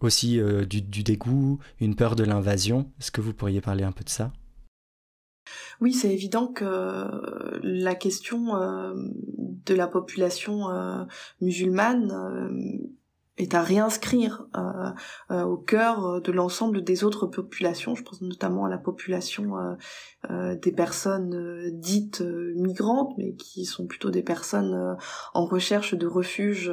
aussi 0.00 0.40
du, 0.66 1.02
dégoût, 1.02 1.58
une 1.78 1.94
peur 1.94 2.16
de 2.16 2.24
l'invasion. 2.24 2.90
Est-ce 3.00 3.10
que 3.10 3.20
vous 3.20 3.34
pourriez 3.34 3.60
parler 3.60 3.84
un 3.84 3.92
peu 3.92 4.02
de 4.02 4.08
ça? 4.08 4.32
Oui, 5.80 5.92
c'est 5.92 6.12
évident 6.12 6.46
que 6.46 6.64
la 7.62 7.94
question 7.94 8.54
de 9.64 9.74
la 9.74 9.86
population 9.88 10.68
musulmane 11.40 12.88
est 13.38 13.54
à 13.54 13.62
réinscrire 13.62 14.46
euh, 14.56 14.90
euh, 15.30 15.42
au 15.42 15.56
cœur 15.56 16.20
de 16.20 16.32
l'ensemble 16.32 16.84
des 16.84 17.04
autres 17.04 17.26
populations. 17.26 17.94
Je 17.94 18.02
pense 18.02 18.20
notamment 18.20 18.66
à 18.66 18.68
la 18.68 18.78
population 18.78 19.54
euh, 20.30 20.54
des 20.54 20.72
personnes 20.72 21.70
dites 21.72 22.20
migrantes, 22.20 23.14
mais 23.18 23.34
qui 23.34 23.64
sont 23.64 23.86
plutôt 23.86 24.10
des 24.10 24.22
personnes 24.22 24.96
en 25.34 25.44
recherche 25.44 25.94
de 25.94 26.06
refuge 26.06 26.72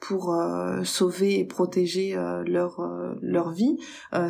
pour 0.00 0.36
sauver 0.84 1.38
et 1.38 1.44
protéger 1.44 2.14
leur 2.46 2.80
leur 3.20 3.50
vie. 3.50 3.78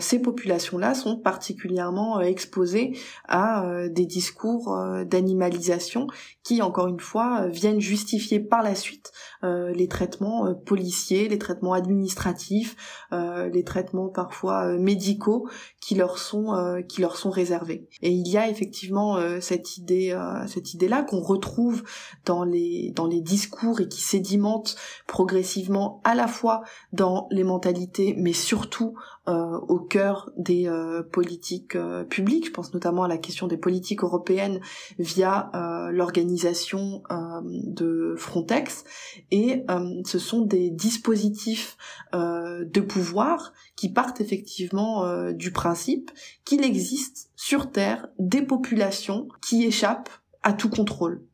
ces 0.00 0.20
populations-là 0.20 0.94
sont 0.94 1.18
particulièrement 1.18 2.20
exposées 2.20 2.96
à 3.28 3.88
des 3.88 4.06
discours 4.06 4.76
d'animalisation 5.06 6.06
qui, 6.42 6.62
encore 6.62 6.88
une 6.88 7.00
fois, 7.00 7.48
viennent 7.48 7.80
justifier 7.80 8.40
par 8.40 8.62
la 8.62 8.74
suite 8.74 9.12
les 9.42 9.88
traitements 9.88 10.54
policiers, 10.54 11.28
les 11.28 11.38
traitements 11.38 11.72
administratifs, 11.72 12.76
euh, 13.12 13.48
les 13.48 13.64
traitements 13.64 14.08
parfois 14.08 14.66
euh, 14.66 14.78
médicaux 14.78 15.48
qui 15.80 15.94
leur 15.94 16.18
sont 16.18 16.54
euh, 16.54 16.82
qui 16.82 17.00
leur 17.00 17.16
sont 17.16 17.30
réservés. 17.30 17.88
Et 18.00 18.10
il 18.10 18.28
y 18.28 18.38
a 18.38 18.48
effectivement 18.53 19.18
cette 19.40 19.76
idée 19.76 20.16
cette 20.46 20.74
idée 20.74 20.88
là 20.88 21.03
qu'on 21.03 21.20
retrouve 21.20 21.82
dans 22.24 22.44
les 22.44 22.92
dans 22.94 23.07
les 23.07 23.20
discours 23.20 23.80
et 23.80 23.88
qui 23.88 24.00
sédimente 24.00 24.76
progressivement 25.07 26.00
à 26.05 26.14
la 26.14 26.28
fois 26.28 26.62
dans 26.92 27.26
les 27.30 27.44
mentalités 27.44 28.14
mais 28.16 28.32
surtout 28.32 28.94
au 29.26 29.78
cœur 29.78 30.30
des 30.36 30.68
politiques 31.12 31.76
publiques. 32.08 32.46
Je 32.46 32.50
pense 32.50 32.74
notamment 32.74 33.04
à 33.04 33.08
la 33.08 33.18
question 33.18 33.46
des 33.46 33.56
politiques 33.56 34.02
européennes 34.02 34.60
via 34.98 35.50
l'organisation 35.92 37.02
de 37.50 38.14
Frontex 38.16 38.84
et 39.30 39.64
ce 40.04 40.18
sont 40.18 40.42
des 40.42 40.70
dispositifs 40.70 41.76
euh, 42.14 42.64
de 42.64 42.80
pouvoir 42.80 43.52
qui 43.76 43.88
partent 43.88 44.20
effectivement 44.20 45.04
euh, 45.04 45.32
du 45.32 45.52
principe 45.52 46.10
qu'il 46.44 46.64
existe 46.64 47.30
sur 47.36 47.70
Terre 47.70 48.08
des 48.18 48.42
populations 48.42 49.28
qui 49.46 49.64
échappent 49.64 50.10
à 50.42 50.52
tout 50.52 50.68
contrôle. 50.68 51.24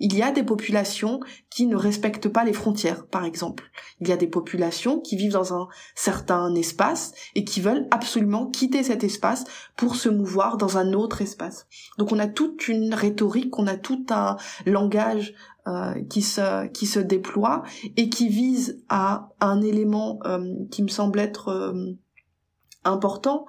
Il 0.00 0.16
y 0.16 0.22
a 0.22 0.30
des 0.30 0.42
populations 0.42 1.20
qui 1.50 1.66
ne 1.66 1.76
respectent 1.76 2.28
pas 2.28 2.44
les 2.44 2.52
frontières, 2.52 3.06
par 3.06 3.24
exemple. 3.24 3.64
Il 4.00 4.08
y 4.08 4.12
a 4.12 4.16
des 4.16 4.26
populations 4.26 5.00
qui 5.00 5.16
vivent 5.16 5.32
dans 5.32 5.54
un 5.54 5.68
certain 5.94 6.54
espace 6.54 7.12
et 7.34 7.44
qui 7.44 7.60
veulent 7.60 7.88
absolument 7.90 8.46
quitter 8.46 8.82
cet 8.82 9.04
espace 9.04 9.44
pour 9.76 9.96
se 9.96 10.08
mouvoir 10.08 10.56
dans 10.56 10.78
un 10.78 10.92
autre 10.92 11.22
espace. 11.22 11.66
Donc 11.98 12.12
on 12.12 12.18
a 12.18 12.26
toute 12.26 12.68
une 12.68 12.94
rhétorique, 12.94 13.58
on 13.58 13.66
a 13.66 13.76
tout 13.76 14.06
un 14.10 14.36
langage 14.66 15.34
euh, 15.66 16.02
qui 16.08 16.22
se 16.22 16.98
déploie 16.98 17.62
et 17.96 18.08
qui 18.08 18.28
vise 18.28 18.82
à 18.88 19.28
un 19.40 19.60
élément 19.60 20.18
euh, 20.24 20.54
qui 20.70 20.82
me 20.82 20.88
semble 20.88 21.18
être 21.18 21.48
euh, 21.48 21.92
important 22.84 23.44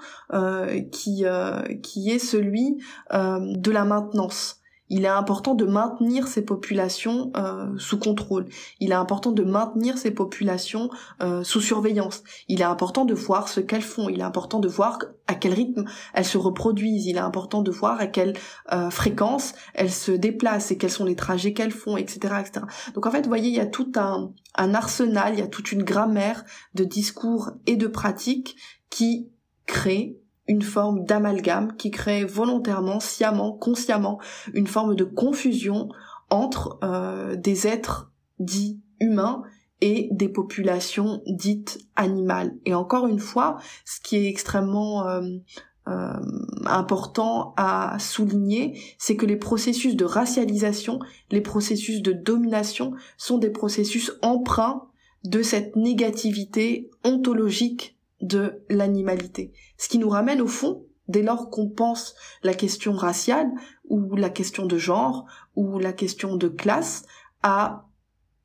qui 0.92 1.24
est 1.24 2.20
celui 2.20 2.78
de 3.12 3.72
la 3.72 3.86
maintenance 3.86 4.59
il 4.90 5.06
est 5.06 5.10
important 5.10 5.56
de 5.56 5.66
maintenir 5.66 6.28
ces 6.28 6.44
populations 6.44 7.32
euh, 7.38 7.68
sous 7.78 8.00
contrôle. 8.00 8.46
Il 8.80 8.92
est 8.92 8.96
important 8.96 9.32
de 9.32 9.44
maintenir 9.44 9.98
ces 9.98 10.12
populations 10.12 10.90
euh, 11.22 11.44
sous 11.44 11.62
surveillance. 11.62 12.24
Il 12.48 12.62
est 12.62 12.66
important 12.66 13.06
de 13.06 13.14
voir 13.14 13.48
ce 13.48 13.60
qu'elles 13.60 13.82
font. 13.82 14.10
Il 14.10 14.20
est 14.20 14.24
important 14.24 14.60
de 14.60 14.68
voir 14.68 15.00
à 15.28 15.36
quel 15.36 15.54
rythme 15.54 15.86
elles 16.14 16.26
se 16.26 16.38
reproduisent. 16.38 17.06
Il 17.06 17.18
est 17.18 17.20
important 17.20 17.62
de 17.62 17.72
voir 17.72 18.00
à 18.00 18.08
quelle 18.08 18.34
euh, 18.72 18.90
fréquence 18.90 19.54
elles 19.74 19.92
se 19.92 20.12
déplacent 20.12 20.72
et 20.72 20.78
quels 20.78 20.90
sont 20.92 21.06
les 21.06 21.16
trajets 21.16 21.54
qu'elles 21.54 21.72
font, 21.72 21.98
etc., 21.98 22.36
etc. 22.40 22.66
Donc 22.96 23.06
en 23.06 23.12
fait, 23.12 23.22
vous 23.22 23.30
voyez, 23.30 23.50
il 23.50 23.56
y 23.56 23.60
a 23.60 23.68
tout 23.68 23.92
un, 23.96 24.32
un 24.56 24.74
arsenal, 24.74 25.34
il 25.34 25.40
y 25.40 25.44
a 25.44 25.48
toute 25.48 25.72
une 25.72 25.84
grammaire 25.84 26.44
de 26.74 26.84
discours 26.84 27.52
et 27.68 27.76
de 27.76 27.88
pratiques 27.88 28.56
qui 28.90 29.30
créent 29.68 30.18
une 30.50 30.64
forme 30.64 31.06
d'amalgame 31.06 31.78
qui 31.78 31.92
crée 31.92 32.26
volontairement, 32.26 33.00
sciemment, 33.00 33.54
consciemment 33.54 34.20
une 34.54 34.68
forme 34.68 34.96
de 34.96 35.04
confusion 35.04 35.90
entre 36.32 36.80
euh, 36.84 37.36
des 37.36 37.68
êtres 37.68 38.12
dits 38.40 38.82
humains 39.00 39.44
et 39.80 40.10
des 40.12 40.28
populations 40.28 41.22
dites 41.28 41.80
animales. 41.96 42.58
Et 42.66 42.74
encore 42.74 43.08
une 43.08 43.20
fois, 43.20 43.60
ce 43.86 44.02
qui 44.02 44.18
est 44.18 44.28
extrêmement 44.28 45.08
euh, 45.08 45.22
euh, 45.88 46.14
important 46.66 47.54
à 47.56 47.98
souligner, 48.00 48.78
c'est 48.98 49.16
que 49.16 49.28
les 49.28 49.38
processus 49.38 49.96
de 49.96 50.06
racialisation, 50.06 51.00
les 51.30 51.42
processus 51.42 52.02
de 52.02 52.12
domination 52.12 52.94
sont 53.18 53.38
des 53.38 53.52
processus 53.52 54.12
emprunts 54.24 54.88
de 55.24 55.44
cette 55.44 55.76
négativité 55.76 56.90
ontologique 57.04 57.99
de 58.22 58.64
l'animalité. 58.70 59.54
Ce 59.78 59.90
qui 59.90 59.98
nous 59.98 60.10
ramène 60.10 60.42
au 60.42 60.48
fond, 60.48 60.86
dès 61.08 61.24
lors 61.24 61.50
qu'on 61.50 61.70
pense 61.70 62.16
la 62.44 62.54
question 62.54 62.94
raciale 62.94 63.50
ou 63.88 64.16
la 64.16 64.30
question 64.30 64.66
de 64.66 64.78
genre 64.78 65.26
ou 65.56 65.80
la 65.80 65.94
question 65.94 66.36
de 66.36 66.48
classe, 66.48 67.04
à 67.42 67.86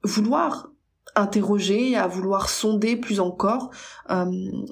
vouloir 0.02 0.70
interroger, 1.16 1.96
à 1.96 2.06
vouloir 2.06 2.48
sonder 2.48 2.96
plus 2.96 3.20
encore 3.20 3.70
euh, 4.10 4.26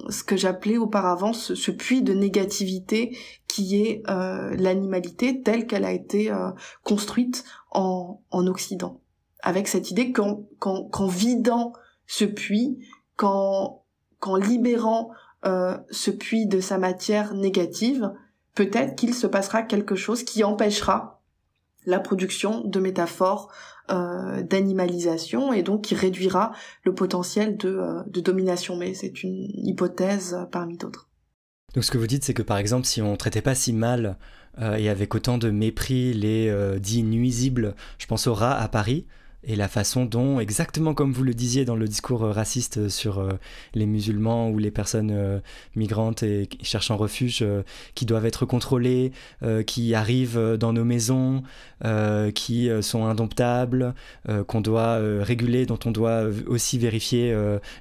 ce 0.09 0.23
que 0.23 0.35
j'appelais 0.35 0.77
auparavant 0.77 1.33
ce, 1.33 1.71
puits 1.71 2.01
de 2.01 2.13
négativité 2.13 3.17
qui 3.47 3.81
est 3.81 4.03
euh, 4.09 4.53
l'animalité 4.55 5.41
telle 5.41 5.67
qu'elle 5.67 5.85
a 5.85 5.91
été 5.91 6.31
euh, 6.31 6.49
construite 6.83 7.45
en, 7.71 8.21
en 8.31 8.47
Occident. 8.47 8.99
Avec 9.41 9.67
cette 9.67 9.91
idée 9.91 10.11
qu'en 10.11 11.07
vidant 11.07 11.73
ce 12.07 12.25
puits, 12.25 12.79
qu'en 13.15 13.82
qu'en 14.23 14.37
libérant 14.37 15.11
euh, 15.45 15.77
ce 15.91 16.09
puits 16.09 16.45
de 16.45 16.61
sa 16.61 16.77
matière 16.77 17.33
négative, 17.33 18.13
peut-être 18.55 18.95
qu'il 18.95 19.13
se 19.13 19.27
passera 19.27 19.63
quelque 19.63 19.95
chose 19.95 20.23
qui 20.23 20.45
empêchera 20.45 21.21
la 21.85 21.99
production 21.99 22.61
de 22.61 22.79
métaphores 22.79 23.51
euh, 23.91 24.41
d'animalisation 24.41 25.51
et 25.51 25.61
donc 25.61 25.81
qui 25.81 25.95
réduira 25.95 26.53
le 26.85 26.95
potentiel 26.95 27.57
de, 27.57 27.67
euh, 27.67 28.21
domination. 28.21 28.77
Mais 28.77 28.93
c'est 28.93 29.23
une 29.23 29.49
hypothèse 29.67 30.37
parmi 30.53 30.77
d'autres. 30.77 31.09
Donc 31.73 31.83
ce 31.83 31.91
que 31.91 31.97
vous 31.97 32.07
dites, 32.07 32.23
c'est 32.23 32.33
que 32.33 32.43
par 32.43 32.57
exemple, 32.57 32.85
si 32.85 33.01
on 33.01 33.17
traitait 33.17 33.41
pas 33.41 33.55
si 33.55 33.73
mal 33.73 34.17
et 34.77 34.87
avec 34.87 35.15
autant 35.15 35.39
de 35.39 35.49
mépris 35.49 36.13
les 36.13 36.55
dits 36.79 37.01
nuisibles, 37.01 37.75
je 37.97 38.05
pense 38.05 38.27
aux 38.27 38.35
rats 38.35 38.55
à 38.55 38.67
Paris, 38.67 39.07
et 39.45 39.55
la 39.55 39.67
façon 39.67 40.05
dont, 40.05 40.39
exactement 40.39 40.93
comme 40.93 41.11
vous 41.11 41.23
le 41.23 41.33
disiez 41.33 41.65
dans 41.65 41.75
le 41.75 41.87
discours 41.87 42.23
euh, 42.23 42.31
raciste 42.31 42.77
euh, 42.77 42.89
sur 42.89 43.19
euh, 43.19 43.31
les 43.73 43.85
musulmans 43.85 44.49
ou 44.49 44.57
les 44.57 44.71
personnes 44.71 45.41
migrantes 45.75 46.23
et 46.23 46.47
cherchant 46.61 46.97
refuge, 46.97 47.45
qui 47.95 48.05
doivent 48.05 48.25
être 48.25 48.45
contrôlées, 48.45 49.11
qui 49.65 49.95
arrivent 49.95 50.57
dans 50.59 50.73
nos 50.73 50.83
maisons, 50.83 51.43
qui 52.33 52.69
sont 52.81 53.05
indomptables, 53.05 53.93
qu'on 54.47 54.61
doit 54.61 54.97
réguler, 55.21 55.65
dont 55.65 55.79
on 55.85 55.91
doit 55.91 56.25
aussi 56.47 56.77
vérifier 56.77 57.35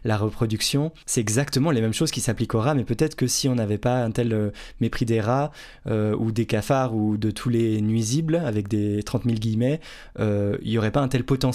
la 0.04 0.16
reproduction, 0.16 0.92
c'est 1.06 1.20
exactement 1.20 1.70
les 1.70 1.80
mêmes 1.80 1.92
choses 1.92 2.10
qui 2.10 2.20
s'appliquent 2.20 2.54
aux 2.54 2.60
rats, 2.60 2.74
mais 2.74 2.84
peut-être 2.84 3.14
que 3.14 3.26
si 3.26 3.48
on 3.48 3.54
n'avait 3.54 3.78
pas 3.78 4.02
un 4.02 4.10
tel 4.10 4.52
mépris 4.80 5.04
des 5.04 5.20
rats 5.20 5.50
ou 5.88 6.32
des 6.32 6.46
cafards 6.46 6.94
ou 6.94 7.16
de 7.16 7.30
tous 7.30 7.48
les 7.48 7.80
nuisibles, 7.80 8.36
avec 8.36 8.68
des 8.68 9.02
30 9.02 9.24
000 9.24 9.36
guillemets, 9.36 9.80
il 10.18 10.58
n'y 10.64 10.78
aurait 10.78 10.92
pas 10.92 11.00
un 11.00 11.08
tel 11.08 11.24
potentiel 11.24 11.51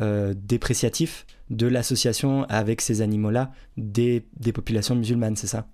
euh, 0.00 0.34
dépréciatif 0.36 1.26
de 1.50 1.66
l'association 1.66 2.44
avec 2.44 2.80
ces 2.80 3.00
animaux-là 3.00 3.52
des, 3.76 4.24
populations 4.52 4.94
musulmanes, 4.94 5.36
c'est 5.36 5.46
ça? 5.46 5.68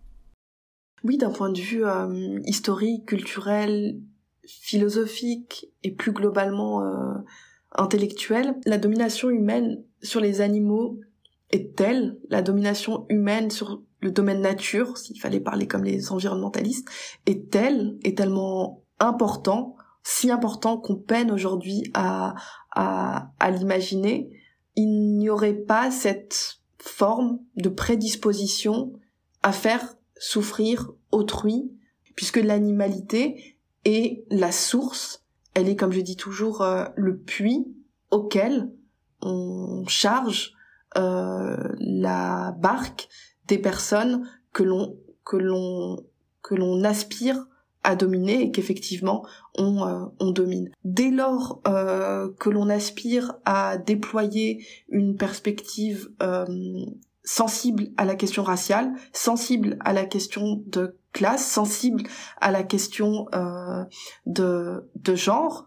Oui, 1.03 1.19
d'un 1.19 1.31
point 1.31 1.51
de 1.51 1.61
vue 1.61 1.85
euh, 1.85 2.41
historique, 2.45 3.07
culturel, 3.07 4.01
philosophique 4.47 5.67
et 5.83 5.91
plus 5.91 6.13
globalement 6.13 6.83
euh, 6.83 7.15
intellectuel, 7.73 8.55
la 8.65 8.79
domination 8.79 9.31
humaine 9.31 9.83
sur 10.03 10.21
les 10.21 10.41
animaux 10.41 11.01
est 11.51 11.77
telle, 11.77 12.19
la 12.31 12.43
domination 12.43 13.07
humaine 13.09 13.51
sur 13.51 13.83
le 14.01 14.11
domaine 14.11 14.41
nature, 14.41 14.99
s'il 14.99 15.21
fallait 15.21 15.41
parler 15.41 15.67
comme 15.67 15.85
les 15.85 16.13
environnementalistes, 16.13 16.89
est 17.27 17.51
telle, 17.51 17.97
est 18.05 18.17
tellement 18.17 18.85
important 18.99 19.77
si 20.05 20.31
important 20.31 20.77
qu'on 20.77 20.97
peine 20.97 21.31
aujourd'hui 21.31 21.91
à, 21.95 22.35
à, 22.71 23.51
l'imaginer, 23.51 24.31
il 24.77 25.17
n'y 25.17 25.31
aurait 25.31 25.55
pas 25.55 25.91
cette 25.91 26.61
forme 26.79 27.41
de 27.57 27.71
prédisposition 27.71 28.93
à 29.43 29.51
faire 29.51 29.95
souffrir 30.19 30.93
autrui, 31.11 31.73
puisque 32.17 32.37
l'animalité 32.37 33.57
est 33.87 34.25
la 34.31 34.53
source, 34.53 35.25
elle 35.55 35.69
est, 35.69 35.77
comme 35.77 35.93
je 35.93 36.01
dis 36.01 36.17
toujours, 36.17 36.61
euh, 36.61 36.85
le 36.97 37.17
puits 37.17 37.67
auquel 38.11 38.71
on 39.23 39.85
charge 39.87 40.53
euh, 40.97 41.57
la 41.79 42.55
barque 42.59 43.09
des 43.49 43.59
personnes 43.59 44.29
que 44.53 44.63
l'on 44.63 44.97
que 45.25 45.37
l'on 45.37 46.05
que 46.43 46.55
l'on 46.55 46.85
aspire 46.85 47.47
à 47.85 47.95
dominer 47.95 48.43
et 48.43 48.51
qu'effectivement 48.51 49.25
on, 49.57 49.87
euh, 49.87 50.33
domine. 50.33 50.71
Dès 50.85 51.11
lors 51.11 51.61
euh, 51.69 52.31
que 52.41 52.51
l'on 52.51 52.69
aspire 52.69 53.35
à 53.45 53.77
déployer 53.79 54.67
une 54.89 55.17
perspective 55.17 56.11
euh, 56.23 56.47
sensible 57.23 57.91
à 57.97 58.05
la 58.05 58.17
question 58.17 58.43
raciale, 58.43 58.93
sensible 59.13 59.77
à 59.81 59.93
la 59.93 60.07
question 60.07 60.63
de 60.67 60.97
classe, 61.13 61.47
sensible 61.47 62.03
à 62.41 62.51
la 62.51 62.65
question 62.65 63.27
de 64.27 65.15
genre, 65.15 65.67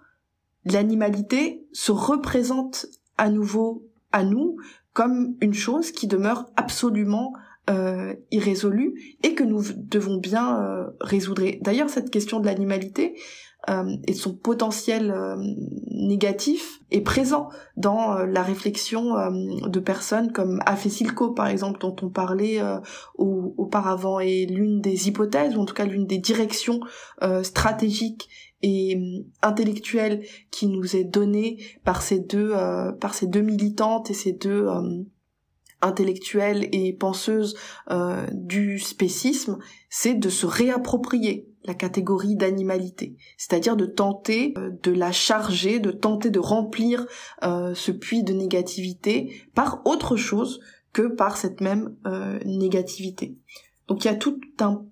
l'animalité 0.65 1.65
se 1.71 1.93
représente 1.93 2.87
à 3.17 3.29
nouveau 3.29 3.87
à 4.11 4.23
nous 4.23 4.57
comme 4.93 5.35
une 5.41 5.53
chose 5.53 5.91
qui 5.91 6.07
demeure 6.07 6.47
absolument 6.55 7.31
euh, 7.69 8.13
irrésolu 8.31 9.17
et 9.23 9.33
que 9.33 9.43
nous 9.43 9.61
devons 9.75 10.17
bien 10.17 10.63
euh, 10.63 10.85
résoudre. 11.01 11.43
D'ailleurs, 11.61 11.89
cette 11.89 12.09
question 12.09 12.39
de 12.39 12.45
l'animalité 12.45 13.19
euh, 13.69 13.97
et 14.07 14.13
de 14.13 14.17
son 14.17 14.33
potentiel 14.33 15.11
euh, 15.11 15.35
négatif 15.91 16.79
est 16.91 17.01
présent 17.01 17.49
dans 17.75 18.19
la 18.19 18.41
réflexion 18.41 19.15
de 19.31 19.79
personnes 19.81 20.31
comme 20.31 20.61
Afesilko, 20.65 21.31
par 21.31 21.47
exemple, 21.47 21.79
dont 21.81 21.95
on 22.01 22.09
parlait 22.09 22.61
auparavant, 23.17 24.21
et 24.21 24.45
l'une 24.45 24.79
des 24.79 25.09
hypothèses, 25.09 25.57
ou 25.57 25.59
en 25.59 25.65
tout 25.65 25.73
cas 25.73 25.85
l'une 25.85 26.05
des 26.05 26.19
directions 26.19 26.79
stratégiques 27.43 28.29
et 28.61 28.97
intellectuelles 29.41 30.23
qui 30.49 30.67
nous 30.67 30.95
est 30.95 31.03
donnée 31.03 31.57
par 31.83 32.01
ces 32.01 32.19
deux 32.19 32.53
par 33.01 33.13
ces 33.13 33.27
deux 33.27 33.41
militantes 33.41 34.09
et 34.09 34.13
ces 34.13 34.31
deux 34.31 34.69
intellectuelle 35.81 36.67
et 36.71 36.93
penseuse 36.93 37.55
euh, 37.91 38.25
du 38.31 38.79
spécisme, 38.79 39.57
c'est 39.89 40.15
de 40.15 40.29
se 40.29 40.45
réapproprier 40.45 41.47
la 41.63 41.73
catégorie 41.73 42.35
d'animalité, 42.35 43.15
c'est-à-dire 43.37 43.75
de 43.75 43.85
tenter 43.85 44.53
euh, 44.57 44.71
de 44.83 44.91
la 44.91 45.11
charger, 45.11 45.79
de 45.79 45.91
tenter 45.91 46.29
de 46.29 46.39
remplir 46.39 47.05
euh, 47.43 47.73
ce 47.75 47.91
puits 47.91 48.23
de 48.23 48.33
négativité 48.33 49.43
par 49.53 49.81
autre 49.85 50.15
chose 50.15 50.59
que 50.93 51.03
par 51.03 51.37
cette 51.37 51.61
même 51.61 51.95
négativité. 52.43 53.37
Donc 53.87 54.03
il 54.03 54.07
y 54.07 54.11
a 54.11 54.15
tout 54.15 54.39
un 54.59 54.83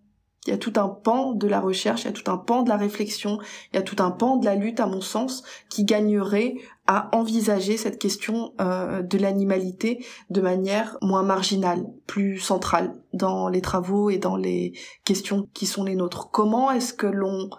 il 0.45 0.51
y 0.51 0.53
a 0.53 0.57
tout 0.57 0.73
un 0.75 0.87
pan 0.87 1.33
de 1.33 1.47
la 1.47 1.59
recherche, 1.59 2.03
il 2.03 2.05
y 2.05 2.09
a 2.09 2.13
tout 2.13 2.29
un 2.29 2.37
pan 2.37 2.61
de 2.61 2.69
la 2.69 2.77
réflexion, 2.77 3.39
il 3.73 3.77
y 3.77 3.79
a 3.79 3.81
tout 3.81 3.95
un 3.99 4.11
pan 4.11 4.37
de 4.37 4.45
la 4.45 4.55
lutte, 4.55 4.79
à 4.79 4.85
mon 4.85 5.01
sens, 5.01 5.43
qui 5.69 5.85
gagnerait 5.85 6.55
à 6.87 7.09
envisager 7.15 7.77
cette 7.77 7.99
question 7.99 8.53
euh, 8.61 9.01
de 9.01 9.17
l'animalité 9.17 10.05
de 10.29 10.41
manière 10.41 10.97
moins 11.01 11.23
marginale, 11.23 11.85
plus 12.05 12.37
centrale 12.39 12.93
dans 13.13 13.49
les 13.49 13.61
travaux 13.61 14.09
et 14.09 14.17
dans 14.17 14.35
les 14.35 14.73
questions 15.03 15.47
qui 15.53 15.65
sont 15.65 15.83
les 15.83 15.95
nôtres. 15.95 16.29
Comment 16.31 16.71
est-ce 16.71 16.93
que 16.93 17.07
l'on 17.07 17.49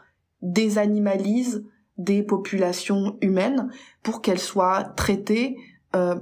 désanimalise 0.43 1.65
des 1.99 2.23
populations 2.23 3.17
humaines 3.21 3.71
pour 4.03 4.23
qu'elles 4.23 4.39
soient 4.39 4.85
traitées 4.85 5.57
euh, 5.95 6.17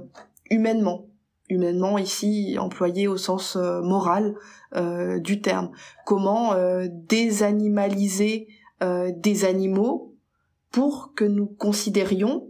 humainement? 0.49 1.05
Humainement 1.47 1.99
ici 1.99 2.57
employé 2.59 3.07
au 3.07 3.17
sens 3.17 3.55
euh, 3.55 3.81
moral 3.81 4.35
euh, 4.75 5.19
du 5.19 5.41
terme. 5.41 5.69
Comment 6.05 6.53
euh, 6.53 6.87
désanimaliser 6.91 8.47
des 8.81 9.45
animaux 9.45 10.13
pour 10.69 11.13
que 11.15 11.23
nous 11.23 11.47
considérions 11.47 12.49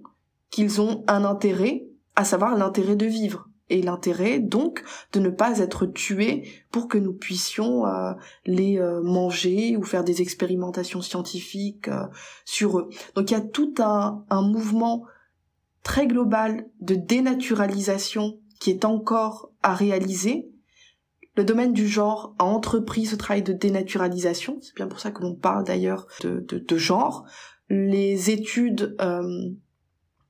qu'ils 0.56 0.80
ont 0.80 1.04
un 1.10 1.26
intérêt, 1.26 1.86
à 2.16 2.24
savoir 2.24 2.56
l'intérêt 2.56 2.96
de 2.96 3.06
vivre 3.06 3.50
et 3.70 3.82
l'intérêt 3.82 4.40
donc 4.40 4.84
de 5.12 5.20
ne 5.20 5.30
pas 5.30 5.60
être 5.60 5.86
tués 5.86 6.48
pour 6.72 6.88
que 6.88 6.98
nous 6.98 7.12
puissions 7.12 7.84
les 8.46 8.80
manger 9.04 9.76
ou 9.76 9.84
faire 9.84 10.06
des 10.06 10.22
expérimentations 10.22 11.02
scientifiques 11.02 11.90
sur 12.46 12.80
eux. 12.80 12.90
Donc 13.16 13.32
il 13.32 13.34
y 13.34 13.38
a 13.38 13.42
tout 13.42 13.74
un, 13.80 14.24
un 14.30 14.42
mouvement 14.44 15.04
très 15.84 16.08
global 16.08 16.70
de 16.80 16.96
dénaturalisation 16.96 18.40
qui 18.62 18.70
est 18.70 18.86
encore 18.86 19.52
à 19.62 19.76
réaliser. 19.76 20.50
Le 21.36 21.44
domaine 21.44 21.74
du 21.74 21.86
genre 21.86 22.34
a 22.40 22.46
entrepris 22.46 23.08
ce 23.08 23.18
travail 23.18 23.44
de 23.44 23.52
dénaturalisation, 23.52 24.60
c'est 24.62 24.74
bien 24.74 24.88
pour 24.88 25.02
ça 25.02 25.12
que 25.12 25.22
l'on 25.22 25.36
parle 25.36 25.66
d'ailleurs 25.66 26.08
de, 26.22 26.40
de, 26.40 26.78
genre. 26.78 27.26
Les 27.68 28.30
études 28.30 28.96
euh, 29.02 29.50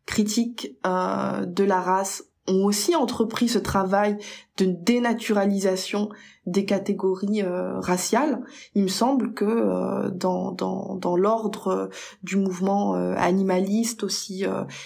critiques 0.06 0.76
euh, 0.86 1.46
de 1.46 1.64
la 1.64 1.82
race 1.82 2.24
ont 2.48 2.66
aussi 2.66 2.96
entrepris 2.96 3.48
ce 3.48 3.58
travail 3.58 4.18
de 4.58 4.66
dénaturalisation 4.68 6.10
des 6.46 6.64
catégories 6.64 7.42
euh, 7.42 7.80
raciales. 7.80 8.44
Il 8.76 8.84
me 8.84 8.88
semble 8.88 9.34
que 9.34 9.46
euh, 9.46 10.12
dans, 10.12 10.52
dans, 10.52 10.94
dans 10.94 11.18
l'ordre 11.18 11.90
du 12.22 12.36
mouvement 12.38 12.94
animaliste, 12.94 14.04
aussi 14.04 14.46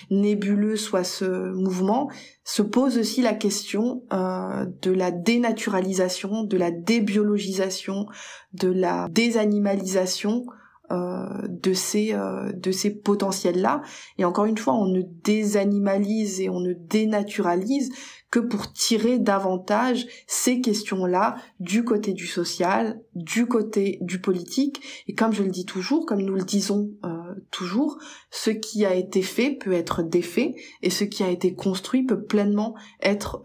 nébuleux 0.09 0.77
soit 0.77 1.03
ce 1.03 1.51
mouvement, 1.51 2.09
se 2.45 2.61
pose 2.61 2.97
aussi 2.97 3.21
la 3.21 3.33
question 3.33 4.03
de 4.09 4.91
la 4.91 5.11
dénaturalisation, 5.11 6.43
de 6.43 6.55
la 6.55 6.71
débiologisation, 6.71 8.07
de 8.53 8.69
la 8.69 9.09
désanimalisation 9.09 10.45
de 10.91 11.73
ces 11.73 12.13
euh, 12.13 12.51
de 12.53 12.71
ces 12.71 12.89
potentiels 12.89 13.61
là 13.61 13.81
et 14.17 14.25
encore 14.25 14.45
une 14.45 14.57
fois 14.57 14.73
on 14.73 14.87
ne 14.87 15.01
désanimalise 15.23 16.41
et 16.41 16.49
on 16.49 16.59
ne 16.59 16.73
dénaturalise 16.73 17.91
que 18.31 18.39
pour 18.39 18.71
tirer 18.73 19.17
davantage 19.17 20.05
ces 20.27 20.61
questions 20.61 21.05
là 21.05 21.35
du 21.59 21.83
côté 21.83 22.13
du 22.13 22.27
social 22.27 23.01
du 23.15 23.47
côté 23.47 23.97
du 24.01 24.21
politique. 24.21 24.81
Et 25.07 25.15
comme 25.15 25.33
je 25.33 25.43
le 25.43 25.49
dis 25.49 25.65
toujours 25.65 26.05
comme 26.05 26.21
nous 26.21 26.35
le 26.35 26.43
disons 26.43 26.91
euh, 27.05 27.09
toujours 27.51 27.97
ce 28.31 28.51
qui 28.51 28.85
a 28.85 28.93
été 28.93 29.21
fait 29.21 29.51
peut 29.51 29.73
être 29.73 30.03
défait 30.03 30.55
et 30.81 30.89
ce 30.89 31.03
qui 31.03 31.23
a 31.23 31.29
été 31.29 31.53
construit 31.55 32.03
peut 32.03 32.23
pleinement 32.23 32.75
être 33.01 33.41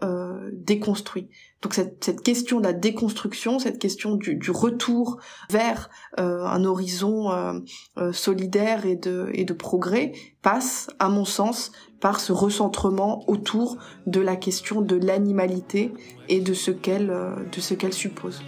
déconstruit 0.53 1.29
donc 1.61 1.73
cette, 1.73 2.21
question 2.21 2.59
de 2.59 2.65
la 2.65 2.73
déconstruction, 2.73 3.57
cette 3.57 3.79
question 3.79 4.15
du, 4.15 4.51
retour 4.51 5.19
vers 5.49 5.89
euh, 6.19 6.45
un 6.45 6.63
horizon 6.63 7.31
euh, 7.31 7.53
euh, 7.97 8.13
solidaire 8.13 8.85
et 8.85 8.95
de, 8.95 9.53
progrès 9.53 10.11
passe, 10.41 10.89
à 10.99 11.09
mon 11.09 11.25
sens, 11.25 11.71
par 12.01 12.19
ce 12.19 12.31
recentrement 12.33 13.27
autour 13.27 13.77
de 14.05 14.19
la 14.19 14.35
question 14.35 14.81
de 14.81 14.95
l'animalité 14.95 15.91
et 16.29 16.39
de 16.39 16.53
ce 16.53 16.69
qu'elle 16.69 17.07
de 17.07 17.61
ce 17.61 17.73
qu'elle 17.73 17.93
suppose. 17.93 18.43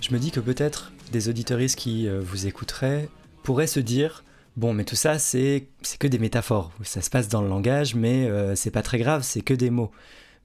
Je 0.00 0.12
me 0.12 0.18
dis 0.18 0.32
que 0.32 0.40
peut-être 0.40 0.92
des 1.12 1.28
auditoristes 1.28 1.78
qui 1.78 2.08
vous 2.08 2.46
écouteraient 2.46 3.08
pourraient 3.44 3.68
se 3.68 3.80
dire 3.80 4.24
Bon, 4.56 4.72
mais 4.72 4.84
tout 4.84 4.96
ça, 4.96 5.18
c'est 5.18 5.68
que 5.98 6.06
des 6.06 6.18
métaphores. 6.18 6.72
Ça 6.82 7.02
se 7.02 7.10
passe 7.10 7.28
dans 7.28 7.42
le 7.42 7.48
langage, 7.48 7.94
mais 7.94 8.30
c'est 8.56 8.70
pas 8.70 8.82
très 8.82 8.98
grave, 8.98 9.22
c'est 9.22 9.42
que 9.42 9.54
des 9.54 9.70
mots. 9.70 9.90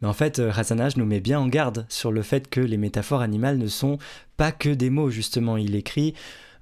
Mais 0.01 0.07
en 0.07 0.13
fait, 0.13 0.41
Razanaj 0.43 0.97
nous 0.97 1.05
met 1.05 1.19
bien 1.19 1.39
en 1.39 1.47
garde 1.47 1.85
sur 1.87 2.11
le 2.11 2.21
fait 2.21 2.49
que 2.49 2.59
les 2.59 2.77
métaphores 2.77 3.21
animales 3.21 3.57
ne 3.57 3.67
sont 3.67 3.99
pas 4.35 4.51
que 4.51 4.69
des 4.69 4.89
mots, 4.89 5.09
justement. 5.09 5.57
Il 5.57 5.75
écrit 5.75 6.13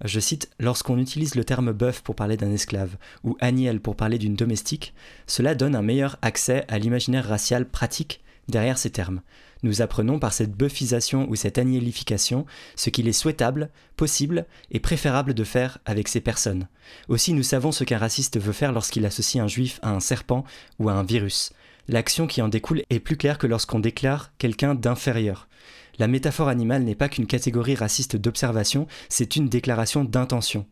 je 0.05 0.19
cite, 0.19 0.49
Lorsqu'on 0.59 0.97
utilise 0.97 1.35
le 1.35 1.43
terme 1.43 1.73
bœuf 1.73 2.01
pour 2.01 2.15
parler 2.15 2.37
d'un 2.37 2.51
esclave 2.51 2.95
ou 3.23 3.35
aniel 3.41 3.81
pour 3.81 3.95
parler 3.95 4.17
d'une 4.17 4.35
domestique, 4.35 4.93
cela 5.27 5.55
donne 5.55 5.75
un 5.75 5.81
meilleur 5.81 6.17
accès 6.21 6.65
à 6.69 6.79
l'imaginaire 6.79 7.27
racial 7.27 7.65
pratique 7.65 8.21
derrière 8.47 8.77
ces 8.77 8.91
termes. 8.91 9.21
Nous 9.61 9.81
apprenons 9.81 10.19
par 10.19 10.33
cette 10.33 10.53
bœufisation 10.53 11.27
ou 11.29 11.35
cette 11.35 11.57
anielification 11.57 12.45
ce 12.75 12.89
qu'il 12.89 13.07
est 13.07 13.13
souhaitable, 13.13 13.69
possible 13.97 14.45
et 14.71 14.79
préférable 14.79 15.33
de 15.33 15.43
faire 15.43 15.79
avec 15.85 16.07
ces 16.07 16.21
personnes. 16.21 16.67
Aussi 17.09 17.33
nous 17.33 17.43
savons 17.43 17.71
ce 17.71 17.83
qu'un 17.83 17.97
raciste 17.97 18.39
veut 18.39 18.53
faire 18.53 18.71
lorsqu'il 18.71 19.05
associe 19.05 19.43
un 19.43 19.47
juif 19.47 19.79
à 19.81 19.91
un 19.91 19.99
serpent 19.99 20.45
ou 20.79 20.89
à 20.89 20.93
un 20.93 21.03
virus. 21.03 21.51
L'action 21.87 22.27
qui 22.27 22.41
en 22.41 22.47
découle 22.47 22.83
est 22.89 22.99
plus 22.99 23.17
claire 23.17 23.37
que 23.37 23.47
lorsqu'on 23.47 23.79
déclare 23.79 24.31
quelqu'un 24.37 24.75
d'inférieur. 24.75 25.49
La 25.97 26.07
métaphore 26.07 26.47
animale 26.47 26.83
n'est 26.83 26.95
pas 26.95 27.09
qu'une 27.09 27.27
catégorie 27.27 27.75
raciste 27.75 28.15
d'observation, 28.15 28.87
c'est 29.09 29.35
une 29.35 29.49
déclaration 29.49 30.05
d'intention. 30.05 30.65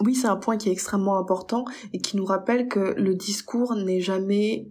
Oui, 0.00 0.14
c'est 0.14 0.28
un 0.28 0.36
point 0.36 0.56
qui 0.56 0.70
est 0.70 0.72
extrêmement 0.72 1.18
important 1.18 1.66
et 1.92 2.00
qui 2.00 2.16
nous 2.16 2.24
rappelle 2.24 2.68
que 2.68 2.94
le 2.96 3.14
discours 3.14 3.74
n'est 3.74 4.00
jamais 4.00 4.68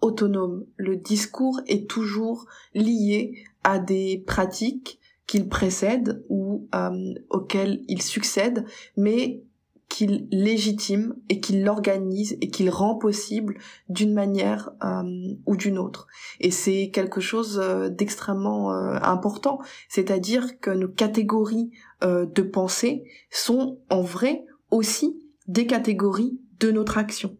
autonome. 0.00 0.64
Le 0.76 0.96
discours 0.96 1.60
est 1.66 1.88
toujours 1.88 2.46
lié 2.74 3.44
à 3.62 3.78
des 3.78 4.22
pratiques 4.26 5.00
qu'il 5.26 5.48
précède 5.48 6.24
ou 6.28 6.68
euh, 6.74 7.14
auxquelles 7.30 7.82
il 7.88 8.02
succède, 8.02 8.66
mais 8.96 9.42
qu'il 9.88 10.26
légitime 10.30 11.14
et 11.28 11.40
qu'il 11.40 11.62
l'organise 11.62 12.36
et 12.40 12.48
qu'il 12.48 12.68
rend 12.68 12.96
possible 12.96 13.58
d'une 13.88 14.12
manière 14.12 14.70
euh, 14.82 15.34
ou 15.46 15.56
d'une 15.56 15.78
autre. 15.78 16.08
Et 16.40 16.50
c'est 16.50 16.90
quelque 16.90 17.20
chose 17.20 17.60
euh, 17.62 17.88
d'extrêmement 17.88 18.70
important, 18.70 19.60
c'est-à-dire 19.88 20.58
que 20.60 20.70
nos 20.70 20.88
catégories 20.88 21.70
de 22.02 22.42
pensée 22.42 23.04
sont 23.30 23.78
en 23.88 24.02
vrai 24.02 24.44
aussi 24.70 25.18
des 25.46 25.66
catégories 25.66 26.38
de 26.60 26.70
notre 26.70 26.98
action. 26.98 27.38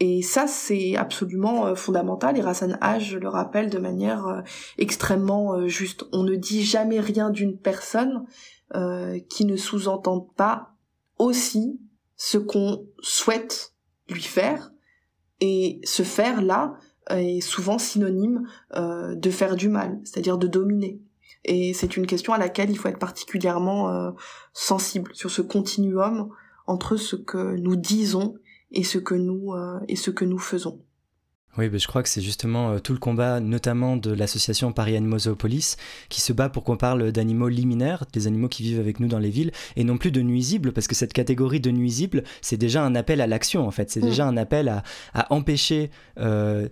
Et 0.00 0.22
ça, 0.22 0.46
c'est 0.46 0.96
absolument 0.96 1.76
fondamental. 1.76 2.36
Et 2.36 2.40
Rassan 2.40 2.76
H 2.80 3.16
le 3.16 3.28
rappelle 3.28 3.70
de 3.70 3.78
manière 3.78 4.42
extrêmement 4.78 5.68
juste. 5.68 6.04
On 6.12 6.24
ne 6.24 6.34
dit 6.34 6.64
jamais 6.64 6.98
rien 6.98 7.30
d'une 7.30 7.56
personne 7.56 8.24
qui 9.28 9.44
ne 9.44 9.56
sous-entende 9.56 10.26
pas 10.34 10.74
aussi 11.18 11.78
ce 12.16 12.38
qu'on 12.38 12.84
souhaite 13.00 13.74
lui 14.08 14.22
faire 14.22 14.72
et 15.40 15.80
se 15.84 16.02
faire 16.02 16.42
là 16.42 16.74
est 17.10 17.40
souvent 17.40 17.78
synonyme 17.78 18.46
euh, 18.76 19.14
de 19.14 19.30
faire 19.30 19.56
du 19.56 19.68
mal, 19.68 20.00
c'est-à-dire 20.04 20.38
de 20.38 20.46
dominer. 20.46 21.00
Et 21.44 21.74
c'est 21.74 21.96
une 21.96 22.06
question 22.06 22.32
à 22.32 22.38
laquelle 22.38 22.70
il 22.70 22.78
faut 22.78 22.88
être 22.88 22.98
particulièrement 22.98 23.90
euh, 23.90 24.10
sensible 24.52 25.10
sur 25.14 25.30
ce 25.30 25.42
continuum 25.42 26.30
entre 26.66 26.96
ce 26.96 27.16
que 27.16 27.56
nous 27.56 27.74
disons 27.74 28.36
et 28.72 28.84
ce 28.84 28.98
que 28.98 29.14
nous 29.14 29.52
euh, 29.54 29.80
et 29.88 29.96
ce 29.96 30.10
que 30.10 30.24
nous 30.24 30.38
faisons. 30.38 30.80
Oui, 31.58 31.68
je 31.70 31.86
crois 31.86 32.02
que 32.02 32.08
c'est 32.08 32.22
justement 32.22 32.70
euh, 32.70 32.78
tout 32.78 32.94
le 32.94 32.98
combat, 32.98 33.38
notamment 33.38 33.98
de 33.98 34.10
l'association 34.10 34.72
Paris 34.72 34.96
Animaux 34.96 35.18
Zoopolis, 35.18 35.76
qui 36.08 36.22
se 36.22 36.32
bat 36.32 36.48
pour 36.48 36.64
qu'on 36.64 36.78
parle 36.78 37.12
d'animaux 37.12 37.48
liminaires, 37.48 38.04
des 38.10 38.26
animaux 38.26 38.48
qui 38.48 38.62
vivent 38.62 38.80
avec 38.80 39.00
nous 39.00 39.08
dans 39.08 39.18
les 39.18 39.28
villes, 39.28 39.52
et 39.76 39.84
non 39.84 39.98
plus 39.98 40.10
de 40.10 40.22
nuisibles, 40.22 40.72
parce 40.72 40.86
que 40.86 40.94
cette 40.94 41.12
catégorie 41.12 41.60
de 41.60 41.70
nuisibles, 41.70 42.24
c'est 42.40 42.56
déjà 42.56 42.82
un 42.82 42.94
appel 42.94 43.20
à 43.20 43.26
l'action, 43.26 43.66
en 43.66 43.70
fait. 43.70 43.90
C'est 43.90 44.00
mm. 44.00 44.04
déjà 44.04 44.26
un 44.26 44.38
appel 44.38 44.66
à, 44.70 44.82
empêcher 45.28 45.90
euh, 46.18 46.68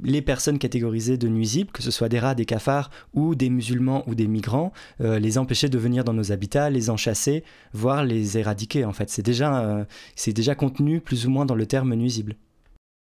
les 0.00 0.22
personnes 0.22 0.60
catégorisées 0.60 1.18
de 1.18 1.26
nuisibles, 1.26 1.72
que 1.72 1.82
ce 1.82 1.90
soit 1.90 2.08
des 2.08 2.20
rats, 2.20 2.36
des 2.36 2.44
cafards, 2.44 2.92
ou 3.14 3.34
des 3.34 3.50
musulmans 3.50 4.04
ou 4.06 4.14
des 4.14 4.28
migrants, 4.28 4.72
euh, 5.00 5.18
les 5.18 5.38
empêcher 5.38 5.68
de 5.68 5.78
venir 5.78 6.04
dans 6.04 6.14
nos 6.14 6.30
habitats, 6.30 6.70
les 6.70 6.88
enchasser, 6.88 7.42
voire 7.72 8.04
les 8.04 8.38
éradiquer, 8.38 8.84
en 8.84 8.92
fait. 8.92 9.10
C'est 9.10 9.22
déjà, 9.22 9.88
c'est 10.14 10.32
déjà 10.32 10.54
contenu 10.54 11.00
plus 11.00 11.26
ou 11.26 11.30
moins 11.30 11.46
dans 11.46 11.56
le 11.56 11.66
terme 11.66 11.94
nuisible 11.94 12.36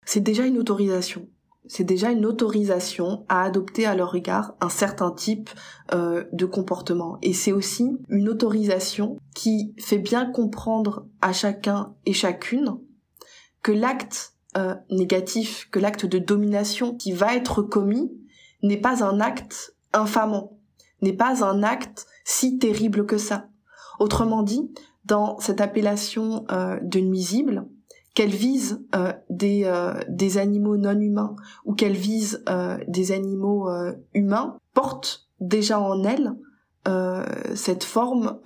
c'est 0.05 0.21
déjà 0.21 0.45
une 0.45 0.57
autorisation. 0.57 1.27
C'est 1.67 1.83
déjà 1.83 2.11
une 2.11 2.25
autorisation 2.25 3.25
à 3.27 3.43
adopter 3.43 3.87
à 3.87 3.95
leur 3.95 4.13
égard 4.15 4.53
un 4.61 4.69
certain 4.69 5.11
type 5.11 5.49
euh, 5.93 6.23
de 6.31 6.45
comportement. 6.45 7.17
Et 7.23 7.33
c'est 7.33 7.51
aussi 7.51 7.97
une 8.09 8.29
autorisation 8.29 9.17
qui 9.33 9.73
fait 9.79 9.97
bien 9.97 10.29
comprendre 10.29 11.07
à 11.21 11.33
chacun 11.33 11.95
et 12.05 12.13
chacune 12.13 12.77
que 13.63 13.71
l'acte 13.71 14.35
euh, 14.57 14.75
négatif, 14.91 15.67
que 15.71 15.79
l'acte 15.79 16.05
de 16.05 16.19
domination 16.19 16.95
qui 16.95 17.13
va 17.13 17.35
être 17.35 17.63
commis 17.63 18.11
n'est 18.61 18.77
pas 18.77 19.03
un 19.03 19.19
acte 19.19 19.75
infamant, 19.91 20.59
n'est 21.01 21.13
pas 21.13 21.43
un 21.43 21.63
acte 21.63 22.05
si 22.25 22.59
terrible 22.59 23.07
que 23.07 23.17
ça. 23.17 23.47
Autrement 23.99 24.43
dit, 24.43 24.71
dans 25.03 25.39
cette 25.39 25.61
appellation 25.61 26.45
euh, 26.51 26.79
de 26.81 26.99
nuisible, 26.99 27.65
qu'elle 28.15 28.33
vise 28.33 28.81
euh, 28.95 29.13
des, 29.29 29.65
euh, 29.65 29.93
des 30.07 30.37
animaux 30.39 30.77
non 30.77 30.99
humains 30.99 31.35
ou 31.65 31.75
qu'elle 31.75 31.95
vise 31.95 32.43
euh, 32.49 32.77
des 32.87 33.11
animaux 33.11 33.69
humains, 34.13 34.57
porte 34.73 35.27
déjà 35.39 35.79
en 35.79 36.03
elle 36.03 36.33
cette 37.55 37.83
forme 37.83 38.39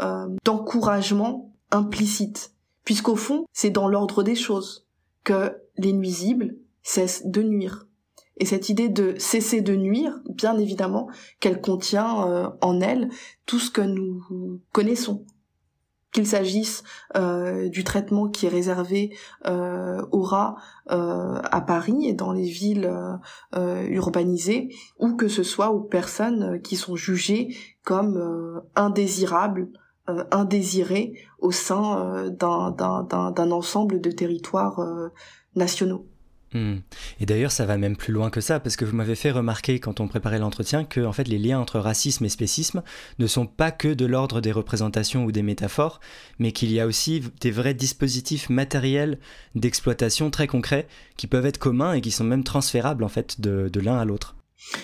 d'encouragement 0.45 1.53
implicite, 1.71 2.53
puisqu'au 2.85 3.17
fond, 3.17 3.45
c'est 3.51 3.69
dans 3.69 3.89
l'ordre 3.89 4.23
des 4.23 4.35
choses 4.35 4.87
que 5.25 5.57
les 5.77 5.91
nuisibles 5.91 6.55
cessent 6.81 7.25
de 7.25 7.43
nuire. 7.43 7.85
Et 8.37 8.45
cette 8.45 8.69
idée 8.69 8.87
de 8.87 9.15
cesser 9.17 9.59
de 9.59 9.75
nuire, 9.75 10.21
bien 10.29 10.57
évidemment, 10.57 11.09
qu'elle 11.41 11.59
contient 11.59 12.55
en 12.61 12.79
elle 12.79 13.09
tout 13.45 13.59
ce 13.59 13.69
que 13.69 13.81
nous 13.81 14.61
connaissons, 14.71 15.25
qu'il 16.11 16.25
s'agisse 16.25 16.83
euh, 17.15 17.69
du 17.69 17.83
traitement 17.83 18.29
qui 18.29 18.45
est 18.45 18.49
réservé 18.49 19.15
euh, 19.45 20.03
aux 20.11 20.21
rats 20.21 20.55
euh, 20.91 21.39
à 21.43 21.61
Paris 21.61 22.07
et 22.07 22.13
dans 22.13 22.31
les 22.31 22.49
villes 22.49 22.91
urbanisées, 23.53 24.69
ou 24.97 25.15
que 25.15 25.27
ce 25.27 25.43
soit 25.43 25.69
aux 25.69 25.81
personnes 25.81 26.61
qui 26.61 26.75
sont 26.75 26.95
jugées 26.95 27.55
comme 27.83 28.61
indésirables, 28.75 29.69
indésirées 30.31 31.13
au 31.39 31.51
sein 31.51 32.29
d'un 32.31 33.51
ensemble 33.51 34.01
de 34.01 34.11
territoires 34.11 34.79
nationaux. 35.55 36.05
Hmm. 36.53 36.77
Et 37.19 37.25
d'ailleurs, 37.25 37.51
ça 37.51 37.65
va 37.65 37.77
même 37.77 37.95
plus 37.95 38.11
loin 38.11 38.29
que 38.29 38.41
ça, 38.41 38.59
parce 38.59 38.75
que 38.75 38.85
vous 38.85 38.95
m'avez 38.95 39.15
fait 39.15 39.31
remarquer 39.31 39.79
quand 39.79 39.99
on 39.99 40.07
préparait 40.07 40.39
l'entretien 40.39 40.83
que 40.83 41.01
en 41.01 41.11
fait, 41.11 41.27
les 41.27 41.37
liens 41.37 41.59
entre 41.59 41.79
racisme 41.79 42.25
et 42.25 42.29
spécisme 42.29 42.81
ne 43.19 43.27
sont 43.27 43.45
pas 43.45 43.71
que 43.71 43.93
de 43.93 44.05
l'ordre 44.05 44.41
des 44.41 44.51
représentations 44.51 45.25
ou 45.25 45.31
des 45.31 45.43
métaphores, 45.43 45.99
mais 46.39 46.51
qu'il 46.51 46.71
y 46.71 46.79
a 46.79 46.87
aussi 46.87 47.23
des 47.41 47.51
vrais 47.51 47.73
dispositifs 47.73 48.49
matériels 48.49 49.19
d'exploitation 49.55 50.31
très 50.31 50.47
concrets 50.47 50.87
qui 51.17 51.27
peuvent 51.27 51.45
être 51.45 51.59
communs 51.59 51.93
et 51.93 52.01
qui 52.01 52.11
sont 52.11 52.23
même 52.23 52.43
transférables 52.43 53.03
en 53.03 53.09
fait 53.09 53.39
de, 53.41 53.69
l'un 53.79 53.97
à 53.97 54.05
l'autre. 54.05 54.35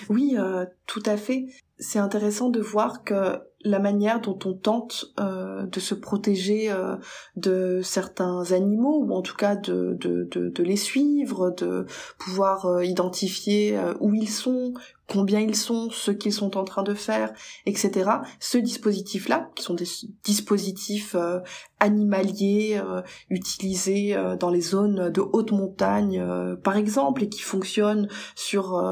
Oui, 0.08 0.36
euh, 0.38 0.64
tout 0.86 1.02
à 1.04 1.16
fait. 1.16 1.46
C'est 1.78 1.98
intéressant 1.98 2.48
de 2.48 2.60
voir 2.60 3.04
que 3.04 3.38
la 3.66 3.80
manière 3.80 4.20
dont 4.20 4.38
on 4.44 4.54
tente 4.54 5.06
euh, 5.18 5.66
de 5.66 5.80
se 5.80 5.94
protéger 5.94 6.70
euh, 6.70 6.96
de 7.34 7.80
certains 7.82 8.52
animaux 8.52 9.04
ou 9.04 9.12
en 9.12 9.22
tout 9.22 9.34
cas 9.34 9.56
de, 9.56 9.96
de, 10.00 10.62
les 10.62 10.76
suivre, 10.76 11.50
de 11.50 11.86
pouvoir 12.18 12.66
euh, 12.66 12.84
identifier 12.84 13.78
où 14.00 14.14
ils 14.14 14.28
sont, 14.30 14.72
combien 15.08 15.40
ils 15.40 15.56
sont, 15.56 15.90
ce 15.90 16.10
qu'ils 16.10 16.32
sont 16.32 16.56
en 16.56 16.64
train 16.64 16.82
de 16.82 16.94
faire, 16.94 17.32
etc. 17.64 18.10
Ce 18.40 18.58
dispositif-là, 18.58 19.50
qui 19.54 19.62
sont 19.62 19.74
des 19.74 19.86
dispositifs 20.24 21.14
euh, 21.14 21.40
animaliers 21.78 22.80
euh, 22.82 23.02
utilisés 23.30 24.14
euh, 24.14 24.36
dans 24.36 24.50
les 24.50 24.60
zones 24.60 25.10
de 25.10 25.20
haute 25.20 25.52
montagne, 25.52 26.24
par 26.62 26.76
exemple, 26.76 27.22
et 27.22 27.28
qui 27.28 27.40
fonctionnent 27.40 28.08
sur 28.34 28.82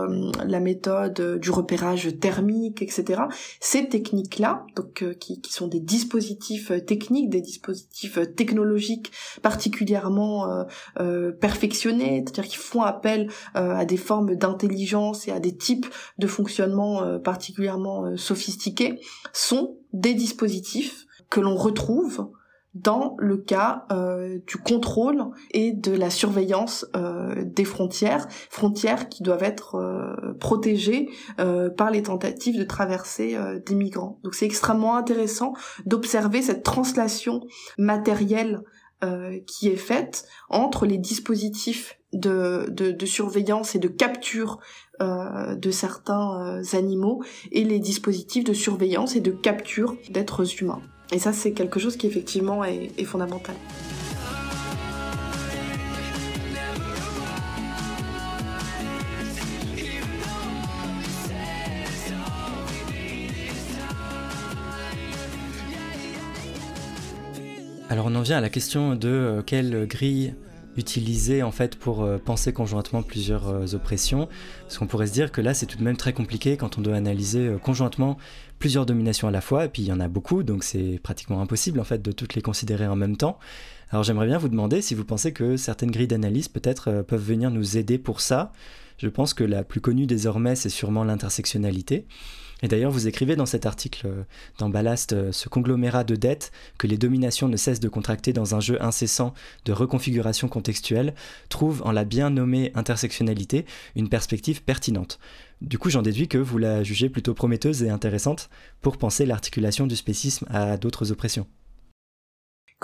la 0.44 0.60
méthode 0.60 1.38
du 1.40 1.50
repérage 1.50 2.18
thermique, 2.20 2.82
etc. 2.82 3.22
Ces 3.60 3.88
techniques-là, 3.88 4.64
donc 4.76 5.04
qui, 5.18 5.40
qui, 5.40 5.52
sont 5.52 5.68
des 5.68 5.80
dispositifs 5.80 6.72
techniques, 6.86 7.30
des 7.30 7.40
dispositifs 7.40 8.18
technologiques 8.36 9.12
particulièrement 9.42 10.64
perfectionnés, 11.40 12.24
c'est-à-dire 12.24 12.50
qui 12.50 12.56
font 12.56 12.82
appel 12.82 13.30
à 13.54 13.84
des 13.84 13.96
formes 13.96 14.34
d'intelligence 14.36 15.26
et 15.28 15.30
à 15.32 15.40
des 15.40 15.56
types 15.56 15.86
de 16.18 16.26
fonctionnement 16.26 17.02
euh, 17.02 17.18
particulièrement 17.18 18.04
euh, 18.04 18.16
sophistiqués 18.16 19.00
sont 19.32 19.76
des 19.92 20.14
dispositifs 20.14 21.06
que 21.30 21.40
l'on 21.40 21.56
retrouve 21.56 22.30
dans 22.74 23.14
le 23.18 23.36
cas 23.36 23.86
euh, 23.92 24.40
du 24.48 24.56
contrôle 24.56 25.26
et 25.52 25.72
de 25.72 25.92
la 25.92 26.10
surveillance 26.10 26.84
des 27.44 27.64
frontières, 27.64 28.26
frontières 28.50 29.08
qui 29.08 29.22
doivent 29.22 29.44
être 29.44 30.34
protégées 30.40 31.08
par 31.76 31.92
les 31.92 32.02
tentatives 32.02 32.58
de 32.58 32.64
traversée 32.64 33.38
des 33.64 33.76
migrants. 33.76 34.18
Donc 34.24 34.34
c'est 34.34 34.46
extrêmement 34.46 34.96
intéressant 34.96 35.54
d'observer 35.86 36.42
cette 36.42 36.64
translation 36.64 37.42
matérielle 37.78 38.60
qui 39.46 39.68
est 39.68 39.76
faite 39.76 40.26
entre 40.48 40.84
les 40.84 40.98
dispositifs 40.98 41.96
de, 42.14 43.06
surveillance 43.06 43.74
et 43.74 43.78
de 43.78 43.88
capture 43.88 44.58
de 45.00 45.70
certains 45.70 46.62
animaux 46.72 47.22
et 47.52 47.64
les 47.64 47.78
dispositifs 47.78 48.44
de 48.44 48.52
surveillance 48.52 49.16
et 49.16 49.20
de 49.20 49.30
capture 49.30 49.96
d'êtres 50.10 50.62
humains. 50.62 50.82
Et 51.12 51.18
ça, 51.18 51.32
c'est 51.32 51.52
quelque 51.52 51.78
chose 51.78 51.96
qui 51.96 52.06
effectivement 52.06 52.64
est, 52.64 53.04
fondamental. 53.04 53.54
Alors 67.90 68.06
on 68.06 68.14
en 68.16 68.22
vient 68.22 68.38
à 68.38 68.40
la 68.40 68.48
question 68.48 68.96
de 68.96 69.08
euh, 69.08 69.42
quelle 69.42 69.86
grille 69.86 70.34
utiliser 70.76 71.42
en 71.42 71.50
fait 71.50 71.76
pour 71.76 72.02
euh, 72.02 72.18
penser 72.18 72.52
conjointement 72.52 73.02
plusieurs 73.02 73.48
euh, 73.48 73.74
oppressions. 73.74 74.28
Parce 74.62 74.78
qu'on 74.78 74.86
pourrait 74.86 75.06
se 75.06 75.12
dire 75.12 75.32
que 75.32 75.40
là 75.40 75.54
c'est 75.54 75.66
tout 75.66 75.78
de 75.78 75.84
même 75.84 75.96
très 75.96 76.12
compliqué 76.12 76.56
quand 76.56 76.78
on 76.78 76.80
doit 76.80 76.96
analyser 76.96 77.46
euh, 77.46 77.58
conjointement 77.58 78.16
plusieurs 78.58 78.86
dominations 78.86 79.28
à 79.28 79.30
la 79.30 79.40
fois, 79.40 79.64
et 79.66 79.68
puis 79.68 79.82
il 79.82 79.88
y 79.88 79.92
en 79.92 80.00
a 80.00 80.08
beaucoup, 80.08 80.42
donc 80.42 80.64
c'est 80.64 81.00
pratiquement 81.02 81.40
impossible 81.40 81.80
en 81.80 81.84
fait 81.84 82.00
de 82.00 82.12
toutes 82.12 82.34
les 82.34 82.42
considérer 82.42 82.86
en 82.86 82.96
même 82.96 83.16
temps. 83.16 83.38
Alors 83.90 84.04
j'aimerais 84.04 84.26
bien 84.26 84.38
vous 84.38 84.48
demander 84.48 84.80
si 84.80 84.94
vous 84.94 85.04
pensez 85.04 85.32
que 85.32 85.56
certaines 85.56 85.90
grilles 85.90 86.06
d'analyse 86.06 86.48
peut-être 86.48 87.02
peuvent 87.02 87.22
venir 87.22 87.50
nous 87.50 87.76
aider 87.76 87.98
pour 87.98 88.20
ça. 88.20 88.52
Je 88.98 89.08
pense 89.08 89.34
que 89.34 89.44
la 89.44 89.64
plus 89.64 89.80
connue 89.80 90.06
désormais 90.06 90.56
c'est 90.56 90.68
sûrement 90.68 91.04
l'intersectionnalité. 91.04 92.06
Et 92.62 92.68
d'ailleurs, 92.68 92.90
vous 92.90 93.08
écrivez 93.08 93.36
dans 93.36 93.44
cet 93.44 93.66
article 93.66 94.06
euh, 94.06 94.22
dans 94.58 94.70
Ballast 94.70 95.12
euh, 95.12 95.32
ce 95.32 95.50
conglomérat 95.50 96.02
de 96.02 96.16
dettes 96.16 96.50
que 96.78 96.86
les 96.86 96.96
dominations 96.96 97.46
ne 97.46 97.58
cessent 97.58 97.80
de 97.80 97.90
contracter 97.90 98.32
dans 98.32 98.54
un 98.54 98.60
jeu 98.60 98.82
incessant 98.82 99.34
de 99.66 99.72
reconfiguration 99.72 100.48
contextuelle 100.48 101.14
trouve 101.50 101.82
en 101.84 101.92
la 101.92 102.04
bien 102.04 102.30
nommée 102.30 102.72
intersectionnalité 102.74 103.66
une 103.96 104.08
perspective 104.08 104.62
pertinente. 104.62 105.18
Du 105.60 105.78
coup, 105.78 105.90
j'en 105.90 106.00
déduis 106.00 106.26
que 106.26 106.38
vous 106.38 106.56
la 106.56 106.82
jugez 106.82 107.10
plutôt 107.10 107.34
prometteuse 107.34 107.82
et 107.82 107.90
intéressante 107.90 108.48
pour 108.80 108.96
penser 108.96 109.26
l'articulation 109.26 109.86
du 109.86 109.96
spécisme 109.96 110.46
à 110.48 110.78
d'autres 110.78 111.12
oppressions 111.12 111.46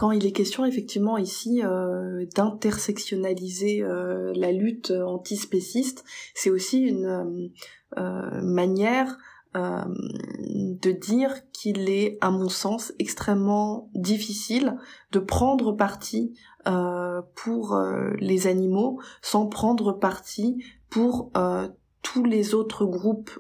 quand 0.01 0.13
il 0.13 0.25
est 0.25 0.33
question 0.33 0.65
effectivement 0.65 1.19
ici 1.19 1.61
euh, 1.63 2.25
d'intersectionnaliser 2.35 3.85
la 4.35 4.51
lutte 4.51 4.91
antispéciste, 4.91 6.05
c'est 6.35 6.49
aussi 6.49 6.81
une 6.81 7.51
manière 8.43 9.19
euh, 9.57 9.83
de 10.81 10.93
dire 10.93 11.35
qu'il 11.51 11.91
est, 11.91 12.19
à 12.21 12.31
mon 12.31 12.49
sens, 12.49 12.93
extrêmement 13.01 13.91
difficile 13.95 14.77
de 15.11 15.19
prendre 15.19 15.73
parti 15.73 16.39
euh, 16.69 17.21
pour 17.35 17.75
euh, 17.75 18.13
les 18.21 18.47
animaux 18.47 19.01
sans 19.23 19.49
prendre 19.49 19.93
parti 19.93 20.63
pour 20.89 21.33
tous 22.03 22.25
les 22.25 22.55
autres 22.55 22.85
groupes 22.85 23.31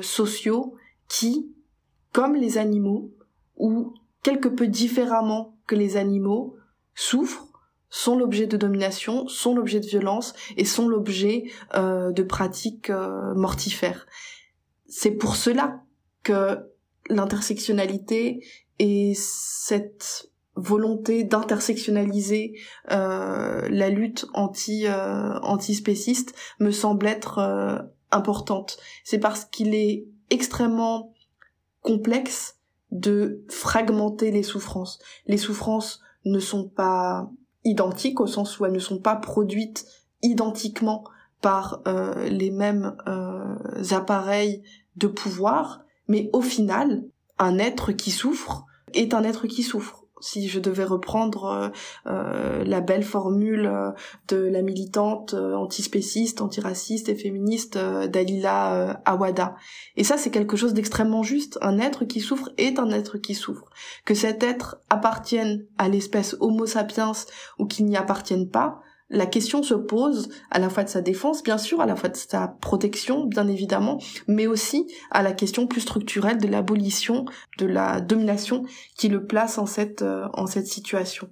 sociaux 0.00 0.76
qui, 1.08 1.52
comme 2.12 2.36
les 2.36 2.58
animaux, 2.58 3.10
ou 3.56 3.94
quelque 4.22 4.48
peu 4.48 4.68
différemment 4.68 5.56
que 5.70 5.76
les 5.76 5.96
animaux, 5.96 6.56
souffrent 6.94 7.46
sont 7.92 8.16
l'objet 8.16 8.46
de 8.46 8.56
domination, 8.56 9.26
sont 9.26 9.54
l'objet 9.54 9.80
de 9.80 9.86
violence 9.86 10.34
et 10.56 10.64
sont 10.64 10.88
l'objet 10.88 11.44
de 11.74 12.22
pratiques 12.22 12.92
mortifères 13.34 14.06
c'est 14.90 15.12
pour 15.12 15.36
cela 15.36 15.80
que 16.22 16.58
l'intersectionnalité 17.08 18.44
et 18.78 19.14
cette 19.16 20.30
volonté 20.56 21.24
d'intersectionnaliser 21.24 22.58
euh, 22.90 23.66
la 23.70 23.88
lutte 23.88 24.26
anti 24.34 24.86
euh, 24.86 25.38
antispéciste 25.40 26.34
me 26.58 26.72
semble 26.72 27.06
être 27.06 27.38
euh, 27.38 27.78
importante. 28.10 28.78
C'est 29.04 29.20
parce 29.20 29.44
qu'il 29.44 29.74
est 29.74 30.04
extrêmement 30.28 31.14
complexe 31.82 32.58
de 32.90 33.44
fragmenter 33.48 34.30
les 34.30 34.42
souffrances. 34.42 34.98
Les 35.26 35.36
souffrances 35.36 36.00
ne 36.24 36.38
sont 36.38 36.68
pas 36.68 37.30
identiques 37.64 38.20
au 38.20 38.26
sens 38.26 38.58
où 38.58 38.66
elles 38.66 38.72
ne 38.72 38.78
sont 38.78 38.98
pas 38.98 39.16
produites 39.16 39.86
identiquement 40.22 41.04
par 41.40 41.80
euh, 41.88 42.28
les 42.28 42.50
mêmes 42.50 42.96
euh, 43.06 43.56
appareils 43.92 44.62
de 44.96 45.06
pouvoir, 45.06 45.82
mais 46.08 46.28
au 46.32 46.42
final, 46.42 47.04
un 47.38 47.58
être 47.58 47.92
qui 47.92 48.10
souffre 48.10 48.66
est 48.92 49.14
un 49.14 49.24
être 49.24 49.46
qui 49.46 49.62
souffre. 49.62 49.99
Si 50.20 50.48
je 50.48 50.60
devais 50.60 50.84
reprendre 50.84 51.44
euh, 51.44 51.68
euh 52.06 52.64
la 52.64 52.80
belle 52.80 53.02
formule 53.02 53.66
euh, 53.66 53.90
de 54.28 54.36
la 54.36 54.62
militante 54.62 55.34
euh, 55.34 55.54
antispéciste, 55.54 56.40
antiraciste 56.40 57.08
et 57.08 57.14
féministe 57.14 57.78
Dalila 57.78 59.00
Awada. 59.04 59.56
Et 59.96 60.04
ça, 60.04 60.16
c'est 60.16 60.30
quelque 60.30 60.56
chose 60.56 60.74
d'extrêmement 60.74 61.22
juste. 61.22 61.58
Un 61.62 61.78
être 61.78 62.04
qui 62.04 62.20
souffre 62.20 62.50
est 62.58 62.78
un 62.78 62.90
être 62.90 63.18
qui 63.18 63.34
souffre. 63.34 63.64
Que 64.04 64.14
cet 64.14 64.42
être 64.42 64.78
appartienne 64.90 65.64
à 65.78 65.88
l'espèce 65.88 66.36
Homo 66.40 66.66
sapiens 66.66 67.12
ou 67.58 67.66
qu'il 67.66 67.86
n'y 67.86 67.96
appartienne 67.96 68.48
pas, 68.48 68.80
la 69.10 69.26
question 69.26 69.62
se 69.62 69.74
pose 69.74 70.28
à 70.50 70.60
la 70.60 70.70
fois 70.70 70.84
de 70.84 70.88
sa 70.88 71.00
défense, 71.00 71.42
bien 71.42 71.58
sûr, 71.58 71.80
à 71.80 71.86
la 71.86 71.96
fois 71.96 72.08
de 72.08 72.16
sa 72.16 72.46
protection, 72.60 73.26
bien 73.26 73.48
évidemment, 73.48 73.98
mais 74.28 74.46
aussi 74.46 74.86
à 75.10 75.22
la 75.22 75.32
question 75.32 75.66
plus 75.66 75.80
structurelle 75.80 76.38
de 76.38 76.46
l'abolition 76.46 77.24
de 77.58 77.66
la 77.66 78.00
domination 78.00 78.64
qui 78.96 79.08
le 79.08 79.26
place 79.26 79.58
en 79.58 79.66
cette, 79.66 80.02
euh, 80.02 80.28
en 80.34 80.46
cette 80.46 80.68
situation. 80.68 81.28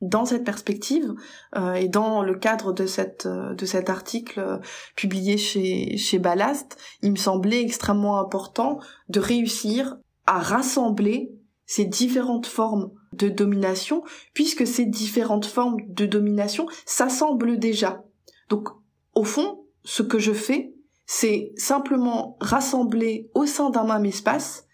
Dans 0.00 0.24
cette 0.24 0.44
perspective 0.44 1.12
euh, 1.56 1.74
et 1.74 1.88
dans 1.88 2.22
le 2.22 2.36
cadre 2.36 2.72
de 2.72 2.86
cette 2.86 3.26
euh, 3.26 3.54
de 3.54 3.66
cet 3.66 3.90
article 3.90 4.60
publié 4.94 5.36
chez 5.36 5.96
chez 5.96 6.20
Ballast, 6.20 6.76
il 7.02 7.10
me 7.10 7.16
semblait 7.16 7.62
extrêmement 7.62 8.20
important 8.20 8.78
de 9.08 9.18
réussir 9.18 9.96
à 10.26 10.38
rassembler 10.38 11.32
ces 11.66 11.84
différentes 11.84 12.46
formes 12.46 12.92
de 13.12 13.28
domination, 13.28 14.02
puisque 14.34 14.66
ces 14.66 14.84
différentes 14.84 15.46
formes 15.46 15.78
de 15.88 16.06
domination 16.06 16.66
s'assemblent 16.86 17.58
déjà. 17.58 18.04
Donc, 18.48 18.68
au 19.14 19.24
fond, 19.24 19.64
ce 19.84 20.02
que 20.02 20.18
je 20.18 20.32
fais, 20.32 20.72
c'est 21.06 21.52
simplement 21.56 22.36
rassembler 22.40 23.30
au 23.34 23.46
sein 23.46 23.70
d'un 23.70 23.84
même 23.84 24.04
espace 24.04 24.66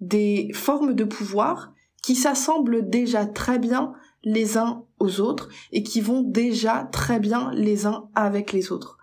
des 0.00 0.50
formes 0.54 0.94
de 0.94 1.04
pouvoir 1.04 1.72
qui 2.02 2.16
s'assemblent 2.16 2.88
déjà 2.88 3.26
très 3.26 3.58
bien 3.58 3.92
les 4.24 4.58
uns 4.58 4.84
aux 4.98 5.20
autres 5.20 5.48
et 5.70 5.82
qui 5.82 6.00
vont 6.00 6.22
déjà 6.22 6.88
très 6.92 7.20
bien 7.20 7.52
les 7.54 7.86
uns 7.86 8.08
avec 8.14 8.52
les 8.52 8.72
autres. 8.72 8.98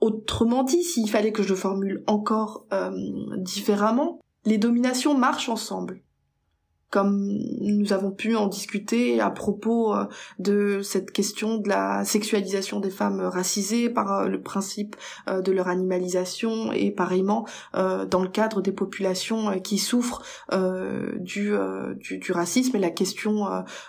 Autrement 0.00 0.62
dit, 0.62 0.84
s'il 0.84 1.10
fallait 1.10 1.32
que 1.32 1.42
je 1.42 1.48
le 1.48 1.56
formule 1.56 2.04
encore 2.06 2.66
euh, 2.72 2.90
différemment, 3.38 4.20
les 4.44 4.58
dominations 4.58 5.16
marchent 5.16 5.48
ensemble 5.48 6.02
comme 6.90 7.38
nous 7.60 7.92
avons 7.92 8.10
pu 8.10 8.34
en 8.34 8.46
discuter 8.46 9.20
à 9.20 9.30
propos 9.30 9.94
euh, 9.94 10.04
de 10.38 10.80
cette 10.82 11.12
question 11.12 11.58
de 11.58 11.68
la 11.68 12.04
sexualisation 12.04 12.80
des 12.80 12.90
femmes 12.90 13.20
racisées 13.20 13.90
par 13.90 14.20
euh, 14.20 14.28
le 14.28 14.40
principe 14.40 14.96
euh, 15.28 15.42
de 15.42 15.52
leur 15.52 15.68
animalisation 15.68 16.72
et 16.72 16.90
pareillement 16.90 17.46
dans 17.74 18.22
le 18.22 18.28
cadre 18.28 18.62
des 18.62 18.72
populations 18.72 19.60
qui 19.60 19.78
souffrent 19.78 20.22
du, 21.20 21.52
du, 21.96 22.32
racisme 22.32 22.76
et 22.76 22.78
la 22.78 22.90
question 22.90 23.46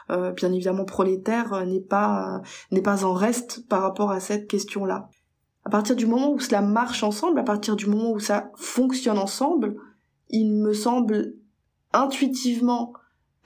bien 0.10 0.52
évidemment 0.52 0.86
prolétaire 0.86 1.66
n'est 1.66 1.80
pas 1.80 2.41
n'est 2.72 2.82
pas 2.82 3.06
en 3.06 3.14
reste 3.14 3.68
par 3.68 3.82
rapport 3.82 4.12
à 4.12 4.20
cette 4.20 4.47
question-là. 4.47 5.10
À 5.66 5.70
partir 5.70 5.95
du 5.95 6.06
moment 6.06 6.32
où 6.32 6.39
cela 6.39 6.62
marche 6.62 7.04
ensemble, 7.04 7.39
à 7.39 7.43
partir 7.43 7.76
du 7.76 7.88
moment 7.88 8.12
où 8.12 8.20
ça 8.20 8.52
fonctionne 8.56 9.18
ensemble, 9.18 9.76
il 10.30 10.54
me 10.54 10.74
semble 10.74 11.34
intuitivement 11.94 12.94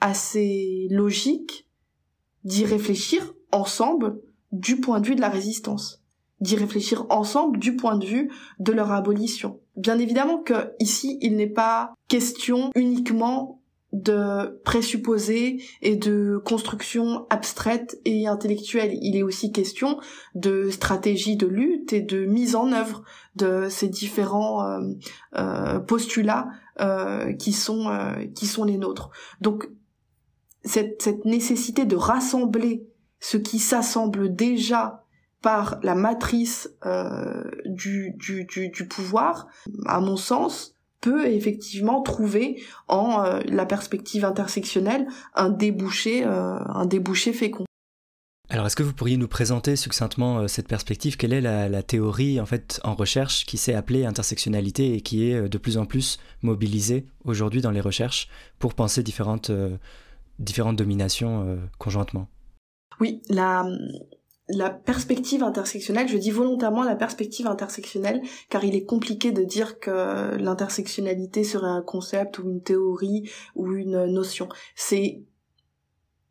assez 0.00 0.86
logique 0.90 1.68
d'y 2.44 2.64
réfléchir 2.64 3.34
ensemble 3.52 4.20
du 4.52 4.80
point 4.80 5.00
de 5.00 5.06
vue 5.06 5.16
de 5.16 5.20
la 5.20 5.30
résistance, 5.30 6.02
d'y 6.40 6.56
réfléchir 6.56 7.06
ensemble 7.08 7.58
du 7.58 7.76
point 7.76 7.96
de 7.96 8.04
vue 8.04 8.30
de 8.58 8.72
leur 8.72 8.92
abolition. 8.92 9.60
Bien 9.76 9.98
évidemment 9.98 10.38
que 10.38 10.72
ici, 10.78 11.18
il 11.20 11.36
n'est 11.36 11.48
pas 11.48 11.94
question 12.08 12.70
uniquement 12.74 13.60
de 13.94 14.60
présupposés 14.64 15.62
et 15.80 15.94
de 15.94 16.42
construction 16.44 17.26
abstraite 17.30 18.00
et 18.04 18.26
intellectuelle. 18.26 18.98
Il 19.00 19.16
est 19.16 19.22
aussi 19.22 19.52
question 19.52 20.00
de 20.34 20.68
stratégie 20.70 21.36
de 21.36 21.46
lutte 21.46 21.92
et 21.92 22.00
de 22.00 22.24
mise 22.24 22.56
en 22.56 22.72
œuvre 22.72 23.04
de 23.36 23.68
ces 23.68 23.88
différents 23.88 24.64
euh, 24.64 24.80
euh, 25.36 25.78
postulats 25.78 26.48
qui 27.38 27.52
sont 27.52 28.14
qui 28.34 28.46
sont 28.46 28.64
les 28.64 28.78
nôtres. 28.78 29.10
Donc 29.40 29.68
cette, 30.64 31.02
cette 31.02 31.24
nécessité 31.24 31.84
de 31.84 31.96
rassembler 31.96 32.86
ce 33.20 33.36
qui 33.36 33.58
s'assemble 33.58 34.34
déjà 34.34 35.04
par 35.42 35.78
la 35.82 35.94
matrice 35.94 36.70
euh, 36.86 37.44
du, 37.66 38.12
du, 38.16 38.44
du, 38.44 38.70
du, 38.70 38.88
pouvoir, 38.88 39.46
à 39.86 40.00
mon 40.00 40.16
sens, 40.16 40.74
peut 41.02 41.26
effectivement 41.26 42.00
trouver 42.00 42.62
en 42.88 43.22
euh, 43.22 43.40
la 43.44 43.66
perspective 43.66 44.24
intersectionnelle 44.24 45.06
un 45.34 45.50
débouché, 45.50 46.24
euh, 46.24 46.58
un 46.66 46.86
débouché 46.86 47.34
fécond. 47.34 47.66
Alors, 48.54 48.68
est-ce 48.68 48.76
que 48.76 48.84
vous 48.84 48.92
pourriez 48.92 49.16
nous 49.16 49.26
présenter 49.26 49.74
succinctement 49.74 50.38
euh, 50.38 50.46
cette 50.46 50.68
perspective? 50.68 51.16
Quelle 51.16 51.32
est 51.32 51.40
la, 51.40 51.82
théorie 51.82 52.40
en 52.40 52.46
fait 52.46 52.80
en 52.84 52.94
recherche 52.94 53.46
qui 53.46 53.58
s'est 53.58 53.74
appelée 53.74 54.04
intersectionnalité 54.04 54.94
et 54.94 55.00
qui 55.00 55.28
est 55.28 55.34
euh, 55.34 55.48
de 55.48 55.58
plus 55.58 55.76
en 55.76 55.86
plus 55.86 56.20
mobilisée 56.42 57.04
aujourd'hui 57.24 57.62
dans 57.62 57.72
les 57.72 57.80
recherches 57.80 58.28
pour 58.60 58.74
penser 58.74 59.02
différentes, 59.02 59.50
euh, 59.50 59.76
dominations 60.38 61.58
conjointement? 61.78 62.28
Oui, 63.00 63.22
la, 63.28 63.66
la 64.48 64.70
perspective 64.70 65.42
intersectionnelle, 65.42 66.06
je 66.06 66.16
dis 66.16 66.30
volontairement 66.30 66.84
la 66.84 66.94
perspective 66.94 67.48
intersectionnelle, 67.48 68.22
car 68.50 68.62
il 68.62 68.76
est 68.76 68.84
compliqué 68.84 69.32
de 69.32 69.42
dire 69.42 69.80
que 69.80 70.36
l'intersectionnalité 70.36 71.42
serait 71.42 71.66
un 71.66 71.82
concept 71.82 72.38
ou 72.38 72.48
une 72.48 72.62
théorie 72.62 73.28
ou 73.56 73.72
une 73.72 74.06
notion. 74.06 74.48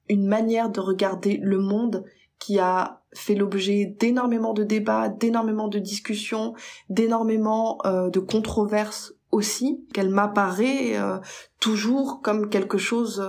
Une 0.10 0.28
manière 0.28 0.70
de 0.70 0.80
regarder 0.80 1.40
le 1.42 1.60
monde 1.60 2.04
qui 2.40 2.60
a 2.60 3.02
fait 3.14 3.36
l'objet 3.36 3.86
d'énormément 3.86 4.54
de 4.54 4.64
débats, 4.64 5.08
d'énormément 5.08 5.68
de 5.68 5.80
discussions, 5.80 6.54
d'énormément 6.90 7.78
euh, 7.86 8.10
de 8.10 8.20
controverses 8.20 9.14
aussi, 9.32 9.84
qu'elle 9.94 10.10
m'apparaît 10.10 10.96
euh, 10.96 11.18
toujours 11.60 12.22
comme 12.22 12.50
quelque 12.50 12.78
chose 12.78 13.24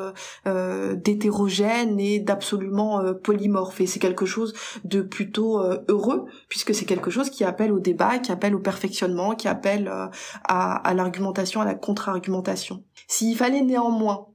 euh, 0.47 0.95
d'hétérogène 0.97 1.99
et 1.99 2.19
d'absolument 2.19 3.15
polymorphe. 3.23 3.81
Et 3.81 3.87
c'est 3.87 4.01
quelque 4.01 4.27
chose 4.27 4.53
de 4.85 5.01
plutôt 5.01 5.61
heureux, 5.89 6.27
puisque 6.49 6.75
c'est 6.75 6.85
quelque 6.85 7.11
chose 7.11 7.31
qui 7.31 7.45
appelle 7.45 7.73
au 7.73 7.81
débat, 7.81 8.19
qui 8.19 8.33
appelle 8.33 8.55
au 8.55 8.61
perfectionnement, 8.61 9.35
qui 9.35 9.49
appelle 9.49 9.89
à, 10.45 10.77
à 10.77 10.95
l'argumentation, 10.95 11.63
à 11.63 11.65
la 11.65 11.75
contre-argumentation. 11.75 12.83
S'il 13.09 13.37
fallait 13.37 13.63
néanmoins 13.63 14.27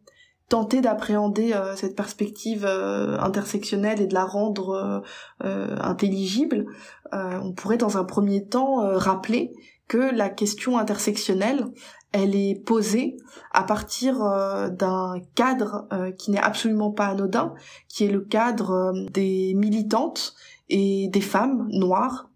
tenter 0.50 0.82
d'appréhender 0.82 1.54
euh, 1.54 1.76
cette 1.76 1.96
perspective 1.96 2.66
euh, 2.66 3.20
intersectionnelle 3.20 4.02
et 4.02 4.08
de 4.08 4.16
la 4.16 4.26
rendre 4.26 5.04
euh, 5.46 5.78
intelligible, 5.80 6.66
on 7.12 7.54
pourrait 7.54 7.78
dans 7.78 7.98
un 7.98 8.04
premier 8.04 8.46
temps 8.46 8.88
rappeler 8.96 9.52
que 9.88 9.98
la 9.98 10.30
question 10.30 10.78
intersectionnelle, 10.78 11.66
elle 12.12 12.36
est 12.36 12.54
posée 12.54 13.18
à 13.52 13.64
partir 13.64 14.20
d'un 14.70 15.16
cadre 15.34 15.88
qui 16.20 16.30
n'est 16.30 16.40
absolument 16.40 16.92
pas 16.92 17.08
anodin, 17.08 17.56
qui 17.88 18.06
est 18.06 18.12
le 18.12 18.22
cadre 18.22 18.94
des 19.12 19.56
militantes 19.56 20.36
et 20.70 21.08
des 21.08 21.22
femmes 21.22 21.68
noires 21.72 22.30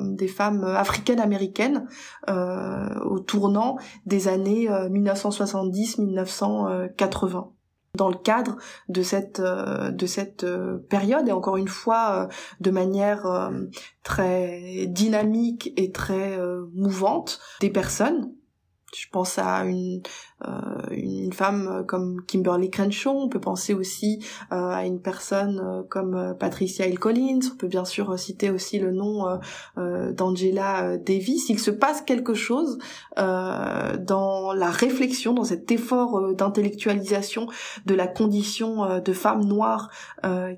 des 0.00 0.28
femmes 0.28 0.62
africaines-américaines 0.62 1.88
au 2.28 3.18
tournant 3.18 3.78
des 4.06 4.28
années 4.28 4.68
1970-1980 4.68 7.48
dans 7.96 8.08
le 8.08 8.16
cadre 8.16 8.56
de 8.88 9.02
cette 9.02 9.40
euh, 9.40 9.90
de 9.90 10.06
cette 10.06 10.44
euh, 10.44 10.78
période. 10.88 11.28
Et 11.28 11.32
encore 11.32 11.56
une 11.56 11.68
fois 11.68 12.24
euh, 12.24 12.34
de 12.60 12.70
manière 12.70 13.50
très 14.02 14.86
dynamique 14.88 15.72
et 15.76 15.92
très 15.92 16.38
mouvante 16.74 17.40
des 17.60 17.70
personnes 17.70 18.32
je 18.96 19.06
pense 19.10 19.38
à 19.38 19.64
une 19.64 20.02
euh, 20.48 20.50
une 20.90 21.32
femme 21.32 21.84
comme 21.86 22.22
Kimberly 22.26 22.70
Crenshaw. 22.70 23.10
On 23.10 23.28
peut 23.28 23.40
penser 23.40 23.74
aussi 23.74 24.24
euh, 24.52 24.70
à 24.70 24.86
une 24.86 25.00
personne 25.00 25.60
euh, 25.62 25.82
comme 25.82 26.34
Patricia 26.38 26.86
Hill 26.86 26.98
Collins. 26.98 27.40
On 27.52 27.56
peut 27.56 27.68
bien 27.68 27.84
sûr 27.84 28.18
citer 28.18 28.50
aussi 28.50 28.78
le 28.78 28.90
nom 28.92 29.38
d'Angela 29.76 30.96
Davis. 30.96 31.48
Il 31.48 31.58
se 31.58 31.70
passe 31.70 32.02
quelque 32.02 32.34
chose 32.34 32.78
dans 33.16 34.52
la 34.52 34.70
réflexion, 34.70 35.34
dans 35.34 35.44
cet 35.44 35.70
effort 35.70 36.34
d'intellectualisation 36.34 37.48
de 37.86 37.94
la 37.94 38.06
condition 38.06 39.00
de 39.00 39.12
femme 39.12 39.44
noire 39.44 39.90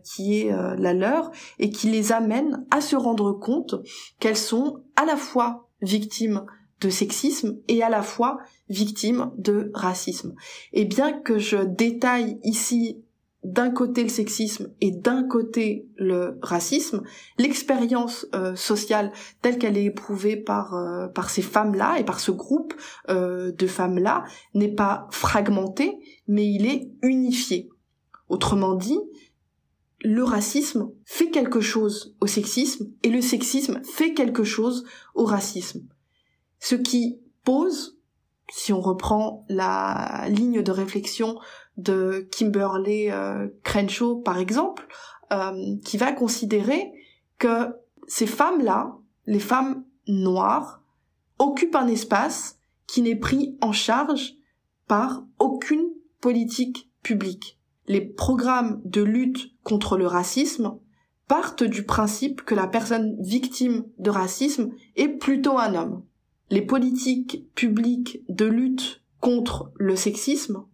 qui 0.04 0.40
est 0.40 0.50
la 0.78 0.94
leur 0.94 1.30
et 1.58 1.70
qui 1.70 1.88
les 1.88 2.12
amène 2.12 2.64
à 2.70 2.80
se 2.80 2.96
rendre 2.96 3.32
compte 3.32 3.74
qu'elles 4.20 4.36
sont 4.36 4.82
à 4.96 5.04
la 5.04 5.16
fois 5.16 5.68
victimes 5.82 6.46
de 6.82 6.90
sexisme 6.90 7.58
et 7.68 7.82
à 7.82 7.88
la 7.88 8.02
fois 8.02 8.38
victime 8.68 9.30
de 9.38 9.70
racisme. 9.74 10.34
Et 10.72 10.84
bien 10.84 11.12
que 11.12 11.38
je 11.38 11.58
détaille 11.58 12.38
ici 12.42 13.02
d'un 13.44 13.70
côté 13.70 14.04
le 14.04 14.08
sexisme 14.08 14.70
et 14.80 14.92
d'un 14.92 15.24
côté 15.24 15.88
le 15.96 16.38
racisme, 16.42 17.02
l'expérience 17.38 18.26
euh, 18.34 18.54
sociale 18.54 19.12
telle 19.40 19.58
qu'elle 19.58 19.76
est 19.76 19.86
éprouvée 19.86 20.36
par 20.36 20.74
euh, 20.74 21.08
par 21.08 21.28
ces 21.28 21.42
femmes-là 21.42 21.98
et 21.98 22.04
par 22.04 22.20
ce 22.20 22.30
groupe 22.30 22.74
euh, 23.08 23.50
de 23.50 23.66
femmes-là 23.66 24.24
n'est 24.54 24.74
pas 24.74 25.08
fragmenté, 25.10 25.98
mais 26.28 26.46
il 26.46 26.66
est 26.66 26.88
unifié. 27.02 27.68
Autrement 28.28 28.74
dit, 28.74 29.00
le 30.04 30.22
racisme 30.22 30.90
fait 31.04 31.30
quelque 31.30 31.60
chose 31.60 32.14
au 32.20 32.26
sexisme 32.26 32.90
et 33.02 33.08
le 33.08 33.20
sexisme 33.20 33.80
fait 33.84 34.14
quelque 34.14 34.44
chose 34.44 34.84
au 35.14 35.24
racisme. 35.24 35.82
Ce 36.62 36.76
qui 36.76 37.18
pose, 37.42 37.98
si 38.48 38.72
on 38.72 38.80
reprend 38.80 39.44
la 39.48 40.26
ligne 40.28 40.62
de 40.62 40.70
réflexion 40.70 41.40
de 41.76 42.28
Kimberly 42.30 43.10
euh, 43.10 43.48
Crenshaw 43.64 44.20
par 44.20 44.38
exemple, 44.38 44.86
euh, 45.32 45.74
qui 45.84 45.96
va 45.96 46.12
considérer 46.12 46.92
que 47.38 47.74
ces 48.06 48.28
femmes-là, 48.28 48.96
les 49.26 49.40
femmes 49.40 49.82
noires, 50.06 50.84
occupent 51.40 51.74
un 51.74 51.88
espace 51.88 52.60
qui 52.86 53.02
n'est 53.02 53.16
pris 53.16 53.58
en 53.60 53.72
charge 53.72 54.34
par 54.86 55.24
aucune 55.40 55.88
politique 56.20 56.92
publique. 57.02 57.58
Les 57.88 58.00
programmes 58.00 58.80
de 58.84 59.02
lutte 59.02 59.50
contre 59.64 59.96
le 59.96 60.06
racisme 60.06 60.78
partent 61.26 61.64
du 61.64 61.82
principe 61.82 62.42
que 62.42 62.54
la 62.54 62.68
personne 62.68 63.16
victime 63.18 63.84
de 63.98 64.10
racisme 64.10 64.70
est 64.94 65.08
plutôt 65.08 65.58
un 65.58 65.74
homme 65.74 66.04
les 66.52 66.60
politiques 66.60 67.50
publiques 67.54 68.20
de 68.28 68.44
lutte 68.44 69.00
contre 69.20 69.72
le 69.76 69.96
sexisme 69.96 70.66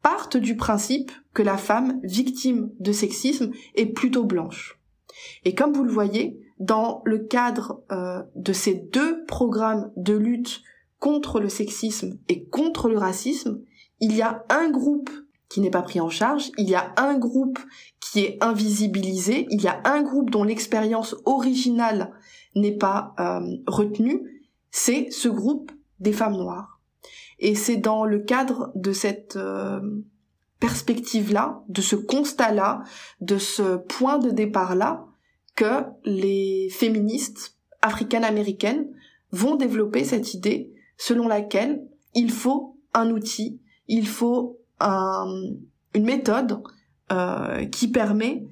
partent 0.00 0.36
du 0.36 0.56
principe 0.56 1.10
que 1.32 1.42
la 1.42 1.56
femme 1.56 1.98
victime 2.04 2.70
de 2.78 2.92
sexisme 2.92 3.50
est 3.74 3.86
plutôt 3.86 4.22
blanche. 4.22 4.78
Et 5.44 5.56
comme 5.56 5.72
vous 5.72 5.82
le 5.82 5.90
voyez, 5.90 6.38
dans 6.60 7.02
le 7.04 7.18
cadre 7.18 7.82
euh, 7.90 8.22
de 8.36 8.52
ces 8.52 8.74
deux 8.74 9.24
programmes 9.24 9.90
de 9.96 10.14
lutte 10.14 10.62
contre 11.00 11.40
le 11.40 11.48
sexisme 11.48 12.16
et 12.28 12.44
contre 12.44 12.88
le 12.88 12.96
racisme, 12.96 13.60
il 13.98 14.14
y 14.14 14.22
a 14.22 14.44
un 14.50 14.70
groupe 14.70 15.10
qui 15.48 15.60
n'est 15.60 15.70
pas 15.70 15.82
pris 15.82 16.00
en 16.00 16.10
charge, 16.10 16.52
il 16.58 16.68
y 16.68 16.76
a 16.76 16.94
un 16.96 17.18
groupe 17.18 17.58
qui 18.00 18.20
est 18.20 18.38
invisibilisé, 18.40 19.48
il 19.50 19.60
y 19.60 19.66
a 19.66 19.80
un 19.84 20.02
groupe 20.02 20.30
dont 20.30 20.44
l'expérience 20.44 21.16
originale 21.24 22.12
n'est 22.54 22.76
pas 22.76 23.14
euh, 23.18 23.40
retenue, 23.66 24.33
c'est 24.76 25.08
ce 25.12 25.28
groupe 25.28 25.70
des 26.00 26.12
femmes 26.12 26.36
noires. 26.36 26.80
Et 27.38 27.54
c'est 27.54 27.76
dans 27.76 28.04
le 28.04 28.18
cadre 28.18 28.72
de 28.74 28.92
cette 28.92 29.36
euh, 29.36 29.80
perspective-là, 30.58 31.62
de 31.68 31.80
ce 31.80 31.94
constat-là, 31.94 32.82
de 33.20 33.38
ce 33.38 33.76
point 33.76 34.18
de 34.18 34.30
départ-là, 34.30 35.06
que 35.54 35.84
les 36.04 36.70
féministes 36.70 37.56
africaines-américaines 37.82 38.88
vont 39.30 39.54
développer 39.54 40.02
cette 40.02 40.34
idée 40.34 40.74
selon 40.98 41.28
laquelle 41.28 41.86
il 42.16 42.32
faut 42.32 42.76
un 42.94 43.10
outil, 43.10 43.60
il 43.86 44.08
faut 44.08 44.58
une 44.80 46.04
méthode 46.04 46.60
euh, 47.12 47.64
qui 47.66 47.86
permet 47.86 48.44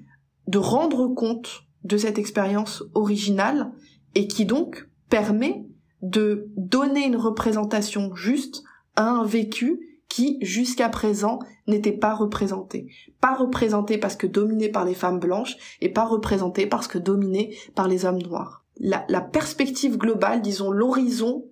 de 0.47 0.59
rendre 0.59 1.09
compte 1.09 1.65
de 1.83 1.97
cette 1.97 2.19
expérience 2.19 2.85
originale 2.95 3.73
et 4.15 4.29
qui 4.29 4.47
donc 4.47 4.89
permet 5.09 5.67
de 6.03 6.49
donner 6.57 7.07
une 7.07 7.17
représentation 7.17 8.15
juste 8.15 8.63
à 8.97 9.09
un 9.09 9.25
vécu 9.25 9.93
qui 10.09 10.37
jusqu'à 10.43 10.91
présent 10.91 11.39
n'était 11.67 11.93
pas 11.93 12.15
représenté. 12.15 12.89
Pas 13.21 13.35
représenté 13.35 13.97
parce 13.97 14.17
que 14.17 14.27
dominé 14.27 14.69
par 14.69 14.85
les 14.85 14.95
femmes 14.95 15.19
blanches 15.19 15.57
et 15.81 15.89
pas 15.89 16.05
représenté 16.05 16.67
parce 16.67 16.87
que 16.87 16.99
dominé 16.99 17.57
par 17.75 17.89
les 17.89 18.05
hommes 18.05 18.21
noirs. 18.21 18.65
La, 18.79 19.21
perspective 19.21 19.97
globale, 19.97 20.43
disons 20.43 20.71
l'horizon, 20.71 21.47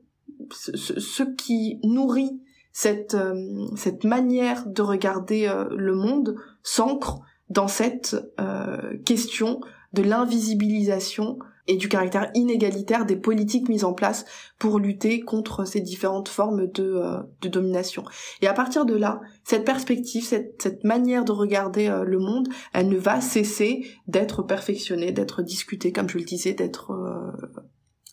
ce, 0.50 1.22
qui 1.22 1.78
nourrit 1.84 2.40
cette, 2.72 3.14
euh, 3.14 3.66
cette 3.76 4.04
manière 4.04 4.66
de 4.66 4.82
regarder 4.82 5.46
euh, 5.46 5.64
le 5.70 5.94
monde 5.94 6.36
s'ancre 6.62 7.20
dans 7.48 7.68
cette 7.68 8.16
euh, 8.40 8.98
question 9.04 9.60
de 9.92 10.02
l'invisibilisation 10.02 11.38
et 11.66 11.76
du 11.76 11.88
caractère 11.88 12.30
inégalitaire 12.34 13.06
des 13.06 13.16
politiques 13.16 13.68
mises 13.68 13.84
en 13.84 13.92
place 13.92 14.24
pour 14.58 14.78
lutter 14.78 15.20
contre 15.20 15.64
ces 15.64 15.80
différentes 15.80 16.28
formes 16.28 16.66
de, 16.66 16.82
euh, 16.82 17.18
de 17.40 17.48
domination. 17.48 18.04
Et 18.42 18.46
à 18.46 18.52
partir 18.52 18.84
de 18.84 18.94
là, 18.94 19.20
cette 19.44 19.64
perspective, 19.64 20.24
cette, 20.24 20.60
cette 20.60 20.84
manière 20.84 21.24
de 21.24 21.32
regarder 21.32 21.88
euh, 21.88 22.04
le 22.04 22.18
monde, 22.18 22.48
elle 22.72 22.88
ne 22.88 22.96
va 22.96 23.20
cesser 23.20 23.86
d'être 24.06 24.42
perfectionnée, 24.42 25.12
d'être 25.12 25.42
discutée, 25.42 25.92
comme 25.92 26.08
je 26.08 26.18
le 26.18 26.24
disais, 26.24 26.54
d'être 26.54 26.92
euh, 26.92 27.30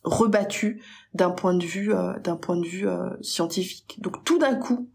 rebattue 0.03 0.81
d'un 1.13 1.31
point 1.31 1.53
de 1.53 1.65
vue, 1.65 1.91
d'un 2.23 2.37
point 2.37 2.57
de 2.57 2.65
vue 2.65 2.87
scientifique. 3.21 3.97
Donc 3.99 4.23
tout 4.23 4.37
d'un 4.37 4.55
coup, 4.55 4.89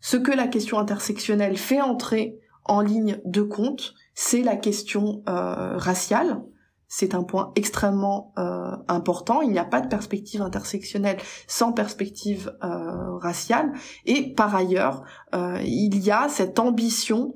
ce 0.00 0.16
que 0.16 0.30
la 0.30 0.46
question 0.46 0.78
intersectionnelle 0.78 1.58
fait 1.58 1.82
entrer 1.82 2.38
en 2.64 2.80
ligne 2.80 3.20
de 3.26 3.42
compte, 3.42 3.94
c'est 4.14 4.42
la 4.42 4.56
question 4.56 5.22
raciale, 5.26 6.40
c'est 6.88 7.14
un 7.14 7.24
point 7.24 7.52
extrêmement 7.56 8.32
euh, 8.38 8.76
important. 8.88 9.40
Il 9.40 9.50
n'y 9.50 9.58
a 9.58 9.64
pas 9.64 9.80
de 9.80 9.88
perspective 9.88 10.42
intersectionnelle 10.42 11.18
sans 11.46 11.72
perspective 11.72 12.56
euh, 12.62 13.16
raciale. 13.16 13.72
Et 14.04 14.32
par 14.34 14.54
ailleurs, 14.54 15.02
euh, 15.34 15.60
il 15.64 15.98
y 15.98 16.10
a 16.10 16.28
cette 16.28 16.58
ambition 16.58 17.32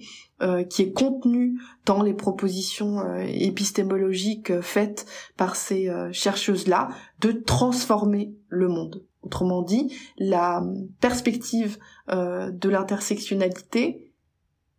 qui 0.70 0.80
est 0.80 0.92
contenue 0.92 1.61
dans 1.84 2.03
les 2.03 2.14
propositions 2.14 3.05
épistémologiques 3.26 4.59
faites 4.62 5.05
par 5.36 5.55
ces 5.55 5.90
chercheuses-là 6.12 6.88
de 7.18 7.32
transformer 7.32 8.32
le 8.48 8.68
monde. 8.68 9.05
Autrement 9.20 9.61
dit, 9.61 9.94
la 10.16 10.62
perspective 10.98 11.76
de 12.09 12.68
l'intersectionnalité 12.70 14.14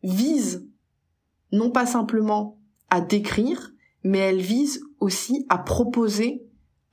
vise 0.02 0.68
non 1.52 1.70
pas 1.70 1.86
simplement 1.86 2.58
à 2.90 3.00
décrire, 3.00 3.72
mais 4.04 4.20
elle 4.20 4.42
vise 4.42 4.84
aussi 5.00 5.46
à 5.50 5.58
proposer 5.58 6.44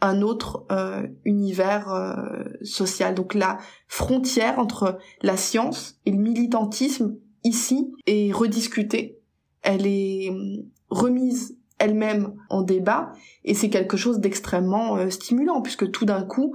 un 0.00 0.22
autre 0.22 0.64
euh, 0.70 1.06
univers 1.24 1.92
euh, 1.92 2.44
social. 2.62 3.14
Donc 3.14 3.34
la 3.34 3.58
frontière 3.88 4.58
entre 4.58 4.98
la 5.22 5.36
science 5.36 5.98
et 6.06 6.12
le 6.12 6.18
militantisme 6.18 7.16
ici 7.44 7.92
est 8.06 8.32
rediscutée. 8.32 9.18
Elle 9.62 9.86
est 9.86 10.30
hum, 10.30 10.64
remise 10.90 11.56
elle-même 11.78 12.34
en 12.50 12.62
débat 12.62 13.12
et 13.44 13.54
c'est 13.54 13.70
quelque 13.70 13.96
chose 13.96 14.18
d'extrêmement 14.18 14.96
euh, 14.96 15.10
stimulant 15.10 15.62
puisque 15.62 15.90
tout 15.90 16.04
d'un 16.04 16.22
coup 16.22 16.54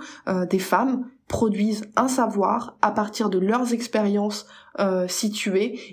des 0.49 0.59
femmes 0.59 1.05
produisent 1.27 1.89
un 1.95 2.09
savoir 2.09 2.77
à 2.81 2.91
partir 2.91 3.29
de 3.29 3.39
leurs 3.39 3.73
expériences 3.73 4.45
euh, 4.79 5.07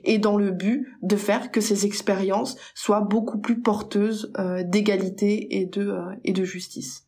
et 0.04 0.18
dans 0.18 0.36
le 0.36 0.50
but 0.50 0.86
de 1.02 1.16
faire 1.16 1.50
que 1.50 1.60
ces 1.60 1.86
expériences 1.86 2.56
soient 2.74 3.02
beaucoup 3.02 3.38
plus 3.38 3.60
porteuses 3.60 4.32
euh, 4.38 4.62
d'égalité 4.64 5.58
et 5.58 5.66
de 5.66 5.88
euh, 5.88 6.14
et 6.24 6.32
de 6.32 6.44
justice. 6.44 7.06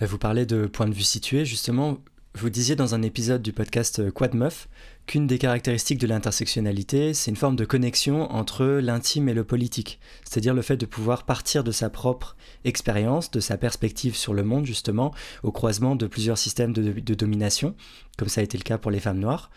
Vous 0.00 0.18
parlez 0.18 0.46
de 0.46 0.66
point 0.66 0.88
de 0.88 0.94
vue 0.94 1.02
situé 1.02 1.44
justement. 1.44 1.98
Vous 2.36 2.48
disiez 2.48 2.76
dans 2.76 2.94
un 2.94 3.02
épisode 3.02 3.42
du 3.42 3.52
podcast 3.52 4.08
Quad 4.12 4.34
Meuf 4.34 4.68
qu'une 5.06 5.26
des 5.26 5.36
caractéristiques 5.36 5.98
de 5.98 6.06
l'intersectionnalité, 6.06 7.12
c'est 7.12 7.32
une 7.32 7.36
forme 7.36 7.56
de 7.56 7.64
connexion 7.64 8.30
entre 8.30 8.64
l'intime 8.64 9.28
et 9.28 9.34
le 9.34 9.42
politique, 9.42 9.98
c'est-à-dire 10.24 10.54
le 10.54 10.62
fait 10.62 10.76
de 10.76 10.86
pouvoir 10.86 11.24
partir 11.24 11.64
de 11.64 11.72
sa 11.72 11.90
propre 11.90 12.36
expérience, 12.64 13.32
de 13.32 13.40
sa 13.40 13.56
perspective 13.56 14.14
sur 14.14 14.32
le 14.32 14.44
monde 14.44 14.64
justement, 14.64 15.12
au 15.42 15.50
croisement 15.50 15.96
de 15.96 16.06
plusieurs 16.06 16.38
systèmes 16.38 16.72
de, 16.72 17.14
domination, 17.14 17.74
comme 18.16 18.28
ça 18.28 18.42
a 18.42 18.44
été 18.44 18.56
le 18.56 18.62
cas 18.62 18.78
pour 18.78 18.92
les 18.92 19.00
femmes 19.00 19.18
noires. 19.18 19.50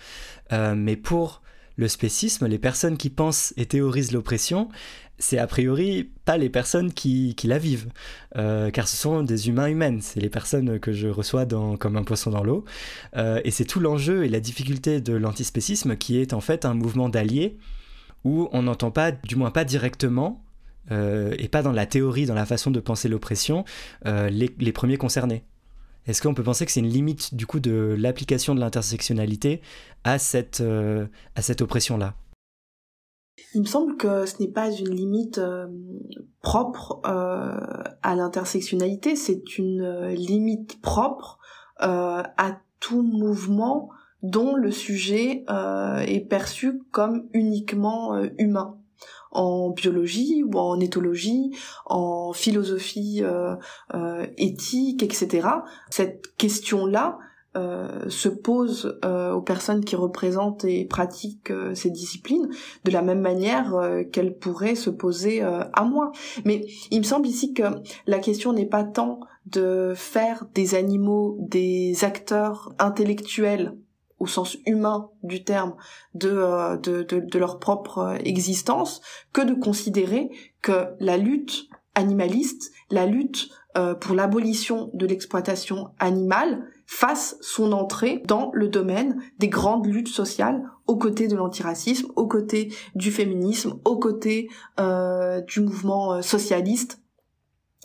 Euh, 0.52 0.74
mais 0.74 0.96
pour 0.96 1.43
le 1.76 1.88
spécisme, 1.88 2.48
les 2.48 2.60
personnes 2.60 2.98
qui 2.98 3.10
pensent 3.10 3.54
et 3.58 3.66
théorisent 3.66 4.12
l'oppression, 4.12 4.70
c'est 5.20 5.38
a 5.38 5.48
priori 5.48 6.10
pas 6.26 6.38
les 6.38 6.50
personnes 6.50 6.92
qui, 6.92 7.36
la 7.44 7.58
vivent, 7.58 7.90
euh, 8.36 8.72
car 8.72 8.88
ce 8.88 8.98
sont 8.98 9.24
des 9.24 9.48
humains 9.48 9.68
humaines, 9.68 10.02
c'est 10.02 10.20
les 10.20 10.30
personnes 10.30 10.80
que 10.80 10.92
je 10.92 11.08
reçois 11.08 11.46
comme 11.46 11.98
un 11.98 12.04
poisson 12.04 12.32
dans 12.32 12.44
l'eau, 12.44 12.66
euh, 13.16 13.40
et 13.44 13.52
c'est 13.52 13.66
tout 13.66 13.80
l'enjeu 13.80 14.26
et 14.26 14.30
la 14.30 14.40
difficulté 14.40 15.02
de 15.02 15.14
l'antispécisme 15.14 15.96
qui 15.96 16.18
est 16.18 16.34
en 16.34 16.42
fait 16.42 16.66
un 16.66 16.74
mouvement 16.74 17.10
d'alliés 17.10 17.58
où 18.24 18.50
on 18.52 18.64
n'entend 18.64 18.92
pas, 18.92 19.12
du 19.12 19.36
moins 19.36 19.52
pas 19.52 19.66
directement, 19.66 20.44
euh, 20.92 21.34
et 21.38 21.48
pas 21.48 21.62
dans 21.62 21.72
la 21.72 21.86
théorie, 21.86 22.26
dans 22.26 22.34
la 22.34 22.46
façon 22.46 22.72
de 22.72 22.80
penser 22.80 23.08
l'oppression, 23.08 23.66
les, 24.06 24.50
premiers 24.74 24.98
concernés. 24.98 25.44
Est-ce 26.06 26.22
qu'on 26.22 26.34
peut 26.34 26.44
penser 26.44 26.66
que 26.66 26.72
c'est 26.72 26.82
une 26.82 26.88
limite 26.88 27.34
du 27.36 27.46
coup 27.46 27.60
de 27.60 27.96
l'application 27.98 28.56
de 28.56 28.60
l'intersectionnalité 28.60 29.62
à 30.04 30.20
cette, 30.20 30.62
à 30.62 31.42
cette 31.42 31.62
oppression-là? 31.62 32.16
Il 33.56 33.62
me 33.62 33.66
semble 33.66 33.98
que 33.98 34.26
ce 34.26 34.42
n'est 34.42 34.52
pas 34.52 34.72
une 34.72 34.90
limite 34.90 35.38
euh, 35.38 35.68
propre 36.42 37.02
euh, 37.06 37.58
à 38.02 38.16
l'intersectionnalité, 38.16 39.16
c'est 39.16 39.58
une 39.58 39.82
euh, 39.82 40.10
limite 40.10 40.82
propre 40.82 41.40
à 41.80 42.62
tout 42.80 43.02
mouvement 43.02 43.90
dont 44.22 44.56
le 44.56 44.72
sujet 44.72 45.44
est 45.50 46.30
perçu 46.30 46.82
comme 46.92 47.28
uniquement 47.34 48.24
humain 48.38 48.78
en 49.34 49.70
biologie 49.70 50.44
ou 50.44 50.58
en 50.58 50.80
éthologie, 50.80 51.52
en 51.86 52.34
philosophie 52.34 53.24
éthique, 54.38 55.04
etc. 55.04 55.48
Cette 55.90 56.36
question-là, 56.38 57.18
euh, 57.56 58.10
se 58.10 58.30
pose 58.30 59.00
euh, 59.06 59.32
aux 59.32 59.42
personnes 59.42 59.86
qui 59.86 59.96
représentent 59.96 60.66
et 60.66 60.86
pratiquent 60.86 61.52
euh, 61.52 61.76
ces 61.76 61.92
disciplines 61.92 62.50
de 62.84 62.90
la 62.90 63.04
même 63.04 63.22
manière 63.22 63.80
qu'elle 64.12 64.36
pourrait 64.36 64.74
se 64.74 64.90
poser 64.90 65.42
à 65.42 65.84
moi. 65.84 66.12
Mais 66.46 66.66
il 66.90 67.00
me 67.00 67.04
semble 67.04 67.28
ici 67.28 67.54
que 67.54 67.64
la 68.08 68.18
question 68.18 68.54
n'est 68.54 68.66
pas 68.66 68.84
tant 68.84 69.20
de 69.46 69.94
faire 69.96 70.46
des 70.56 70.74
animaux 70.74 71.38
des 71.40 72.04
acteurs 72.04 72.74
intellectuels 72.80 73.76
au 74.24 74.28
sens 74.28 74.58
humain 74.66 75.10
du 75.22 75.44
terme 75.44 75.76
de, 76.14 76.78
de 76.78 77.40
leur 77.40 77.60
propre 77.60 78.18
existence 78.24 79.02
que 79.34 79.42
de 79.42 79.54
considérer 79.54 80.30
que 80.62 80.88
la 81.00 81.18
lutte 81.18 81.68
animaliste, 81.96 82.72
la 82.90 83.06
lutte 83.06 83.50
pour 84.00 84.16
l'abolition 84.16 84.90
de 84.94 85.06
l'exploitation 85.06 85.90
animale, 86.00 86.64
fasse 86.86 87.38
son 87.42 87.72
entrée 87.72 88.22
dans 88.28 88.52
le 88.54 88.68
domaine 88.68 89.22
des 89.40 89.50
grandes 89.50 89.88
luttes 89.88 90.10
sociales 90.10 90.64
aux 90.88 90.98
côtés 90.98 91.28
de 91.28 91.36
l'antiracisme, 91.36 92.12
aux 92.16 92.28
côtés 92.28 92.74
du 92.96 93.12
féminisme, 93.12 93.80
aux 93.86 93.98
côtés 93.98 94.50
euh, 94.80 95.42
du 95.42 95.62
mouvement 95.62 96.14
euh, 96.14 96.22
socialiste 96.22 97.02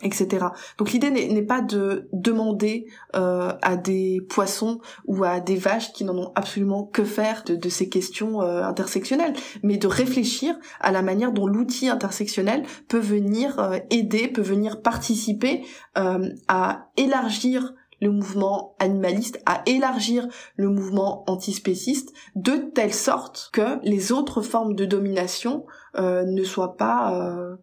etc. 0.01 0.47
Donc 0.77 0.91
l'idée 0.91 1.11
n'est 1.11 1.41
pas 1.41 1.61
de 1.61 2.07
demander 2.13 2.87
euh, 3.15 3.51
à 3.61 3.75
des 3.75 4.21
poissons 4.29 4.79
ou 5.05 5.23
à 5.23 5.39
des 5.39 5.55
vaches 5.55 5.91
qui 5.93 6.03
n'en 6.03 6.17
ont 6.17 6.31
absolument 6.35 6.83
que 6.83 7.03
faire 7.03 7.43
de, 7.43 7.69
ces 7.69 7.89
questions 7.89 8.41
intersectionnelles, 8.41 9.33
mais 9.63 9.77
de 9.77 9.87
réfléchir 9.87 10.57
à 10.79 10.91
la 10.91 11.01
manière 11.01 11.31
dont 11.31 11.47
l'outil 11.47 11.89
intersectionnel 11.89 12.63
peut 12.87 12.99
venir 12.99 13.81
aider, 13.89 14.27
peut 14.27 14.41
venir 14.41 14.81
participer 14.81 15.63
à 15.95 16.87
élargir 16.97 17.73
le 18.01 18.11
mouvement 18.11 18.75
animaliste, 18.79 19.41
à 19.45 19.61
élargir 19.65 20.27
le 20.55 20.69
mouvement 20.69 21.23
antispéciste 21.27 22.13
de 22.35 22.55
telle 22.73 22.93
sorte 22.93 23.49
que 23.53 23.79
les 23.83 24.11
autres 24.11 24.41
formes 24.41 24.75
de 24.75 24.85
domination 24.85 25.65
euh, 25.95 26.23
ne 26.23 26.43
soient 26.43 26.77
pas 26.77 27.13
euh, 27.13 27.55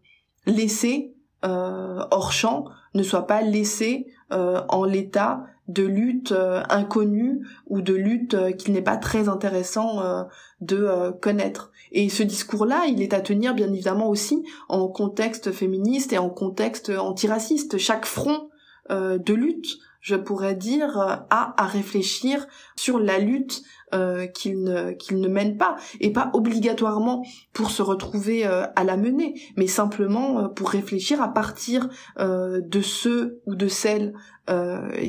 laissées 0.47 1.15
euh, 1.15 1.16
hors 1.43 2.33
champ, 2.33 2.67
ne 2.95 3.03
soient 3.03 3.27
pas 3.27 3.43
laissées 3.43 4.07
en 4.31 4.85
l'état 4.85 5.45
de 5.69 5.85
lutte 5.85 6.35
inconnue 6.69 7.47
ou 7.67 7.83
de 7.83 7.95
lutte 7.95 8.57
qu'il 8.57 8.73
n'est 8.73 8.83
pas 8.83 8.97
très 8.97 9.29
intéressant 9.29 10.27
de 10.61 11.11
connaître. 11.21 11.71
Et 11.93 12.09
ce 12.09 12.23
discours-là, 12.23 12.87
il 12.89 13.03
est 13.03 13.15
à 13.15 13.21
tenir 13.21 13.55
bien 13.55 13.73
évidemment 13.73 14.09
aussi 14.09 14.45
en 14.69 14.89
contexte 14.89 15.53
féministe 15.53 16.13
et 16.13 16.19
en 16.19 16.31
contexte 16.31 16.91
antiraciste. 16.91 17.79
Chaque 17.79 18.07
front 18.07 18.49
de 18.91 19.35
lutte 19.35 19.79
je 20.07 20.15
pourrais 20.15 20.55
dire, 20.55 21.01
euh, 21.01 21.17
a 21.31 21.61
à 21.61 21.67
réfléchir 21.67 22.47
sur 22.77 23.01
la 23.01 23.19
lutte 23.19 23.65
euh, 23.95 24.27
qu'il 24.27 24.65
ne 24.65 24.93
qu'il 24.93 25.21
ne 25.21 25.29
mène 25.29 25.57
pas. 25.57 25.77
Et 26.01 26.13
pas 26.13 26.31
obligatoirement 26.33 27.25
pour 27.53 27.71
se 27.71 27.83
retrouver 27.83 28.47
euh, 28.47 28.67
à 28.75 28.83
la 28.83 28.97
mener 28.97 29.41
mais 29.57 29.69
simplement 29.69 30.49
pour 30.49 30.71
réfléchir 30.71 31.23
à 31.23 31.33
partir 31.33 31.89
de 32.19 32.81
ceux 32.81 33.41
ou 33.47 33.55
de 33.55 33.69
celles 33.69 34.13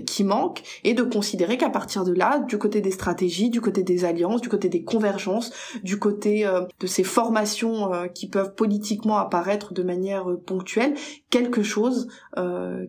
qui 0.05 0.23
manquent 0.23 0.63
et 0.83 0.93
de 0.93 1.03
considérer 1.03 1.57
qu'à 1.57 1.69
partir 1.69 2.03
de 2.03 2.13
là 2.13 2.39
du 2.39 2.57
côté 2.57 2.81
des 2.81 2.91
stratégies 2.91 3.49
du 3.49 3.61
côté 3.61 3.83
des 3.83 4.03
alliances 4.03 4.41
du 4.41 4.49
côté 4.49 4.67
des 4.67 4.83
convergences 4.83 5.51
du 5.83 5.99
côté 5.99 6.49
de 6.79 6.87
ces 6.87 7.03
formations 7.03 7.91
qui 8.13 8.27
peuvent 8.27 8.55
politiquement 8.55 9.17
apparaître 9.17 9.73
de 9.73 9.83
manière 9.83 10.25
ponctuelle 10.45 10.95
quelque 11.29 11.61
chose 11.61 12.07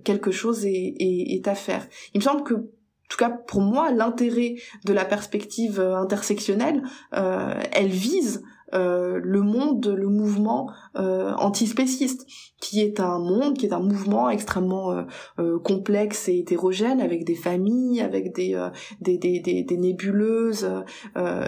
quelque 0.04 0.30
chose 0.30 0.64
est, 0.64 0.94
est, 0.98 1.34
est 1.34 1.48
à 1.48 1.54
faire. 1.54 1.86
Il 2.14 2.18
me 2.18 2.24
semble 2.24 2.42
que 2.44 2.70
en 3.08 3.14
tout 3.14 3.16
cas 3.16 3.30
pour 3.30 3.62
moi, 3.62 3.90
l'intérêt 3.90 4.56
de 4.84 4.92
la 4.92 5.06
perspective 5.06 5.80
euh, 5.80 5.96
intersectionnelle, 5.96 6.82
euh, 7.16 7.54
elle 7.72 7.88
vise 7.88 8.42
le 8.70 9.40
monde, 9.40 9.86
le 9.86 10.08
mouvement 10.08 10.70
antispéciste, 10.94 12.26
qui 12.60 12.82
est 12.82 13.00
un 13.00 13.18
monde, 13.18 13.56
qui 13.56 13.64
est 13.64 13.72
un 13.72 13.80
mouvement 13.80 14.28
extrêmement 14.28 15.06
complexe 15.64 16.28
et 16.28 16.40
hétérogène, 16.40 17.00
avec 17.00 17.24
des 17.24 17.34
familles, 17.34 18.02
avec 18.02 18.34
des, 18.34 18.54
des, 19.00 19.76
nébuleuses 19.78 20.70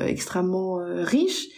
extrêmement 0.00 0.78
riches, 0.82 1.48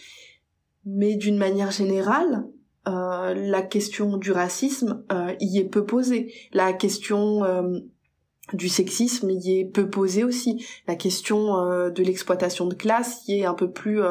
mais 0.85 1.15
d'une 1.15 1.37
manière 1.37 1.71
générale, 1.71 2.43
euh, 2.85 3.33
la 3.33 3.61
question 3.61 4.17
du 4.17 4.33
racisme 4.33 5.05
euh, 5.11 5.33
y 5.39 5.57
est 5.57 5.69
peu 5.69 5.85
posée. 5.85 6.33
La 6.51 6.73
question 6.73 7.43
euh, 7.45 7.79
du 8.51 8.67
sexisme 8.67 9.29
y 9.29 9.59
est 9.59 9.65
peu 9.65 9.89
posée 9.89 10.23
aussi. 10.23 10.65
La 10.87 10.95
question 10.95 11.55
de 11.89 12.03
l'exploitation 12.03 12.67
de 12.67 12.75
classe 12.75 13.25
y 13.27 13.39
est 13.39 13.45
un 13.45 13.53
peu 13.53 13.71
plus 13.71 14.01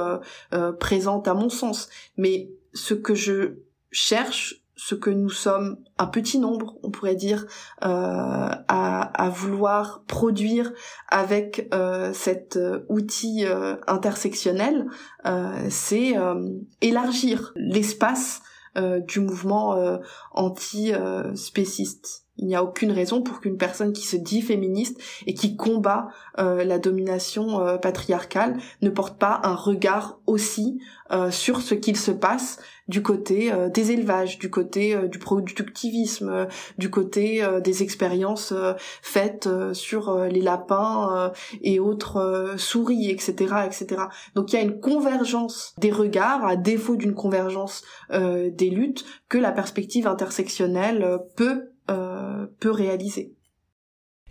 présente 0.81 1.29
à 1.29 1.35
mon 1.35 1.51
sens. 1.51 1.91
Mais 2.17 2.51
ce 2.73 2.95
que 2.95 3.15
je 3.15 3.59
cherche, 3.91 4.63
ce 4.75 4.95
que 4.95 5.11
nous 5.11 5.29
sommes 5.29 5.77
un 5.99 6.07
petit 6.07 6.39
nombre, 6.39 6.79
on 6.83 6.91
pourrait 6.91 7.15
dire, 7.15 7.47
à, 7.83 9.33
vouloir 9.35 10.03
produire 10.09 10.73
avec 11.09 11.71
cet 12.15 12.59
outil 12.89 13.45
intersectionnel, 13.87 14.87
c'est 15.69 16.15
élargir 16.81 17.53
l'espace 17.55 18.41
euh, 18.79 19.01
du 19.01 19.21
mouvement 19.21 19.77
euh, 19.77 19.99
anti-spéciste. 20.31 22.25
Il 22.43 22.49
n'y 22.49 22.57
a 22.57 22.65
aucune 22.65 22.91
raison 22.91 23.23
pour 23.23 23.41
qu'une 23.41 23.57
personne 23.57 23.93
qui 23.93 24.05
se 24.05 24.17
dit 24.17 24.43
féministe 24.43 25.01
et 25.29 25.35
qui 25.35 25.57
combat 25.57 26.09
euh, 26.41 26.65
la 26.65 26.81
domination 26.81 27.79
patriarcale 27.79 28.59
ne 28.83 28.91
porte 28.91 29.17
pas 29.17 29.41
un 29.45 29.55
regard 29.55 30.19
aussi 30.27 30.81
sur 31.31 31.61
ce 31.61 31.75
qu'il 31.75 31.99
se 31.99 32.11
passe 32.11 32.59
du 32.89 33.03
côté 33.03 33.53
des 33.73 33.93
élevages, 33.93 34.39
du 34.39 34.49
côté 34.49 34.97
du 35.09 35.19
productivisme, 35.19 36.49
du 36.79 36.89
côté 36.89 37.47
des 37.63 37.83
expériences 37.83 38.55
faites 39.03 39.47
sur 39.75 40.17
les 40.25 40.41
lapins 40.41 41.31
et 41.61 41.81
autres 41.81 42.55
souris, 42.57 43.11
etc., 43.11 43.55
etc. 43.67 44.05
Donc 44.35 44.53
il 44.53 44.57
y 44.57 44.59
a 44.59 44.63
une 44.63 44.81
convergence 44.81 45.75
des 45.77 45.93
regards, 45.93 46.47
à 46.47 46.57
défaut 46.57 46.97
d'une 46.97 47.15
convergence 47.15 47.83
des 48.11 48.71
luttes, 48.71 49.05
que 49.29 49.39
la 49.39 49.53
perspective 49.53 50.07
intersectionnelle 50.07 51.19
peut 51.37 51.72
peut 51.87 52.71
réaliser. 52.71 53.35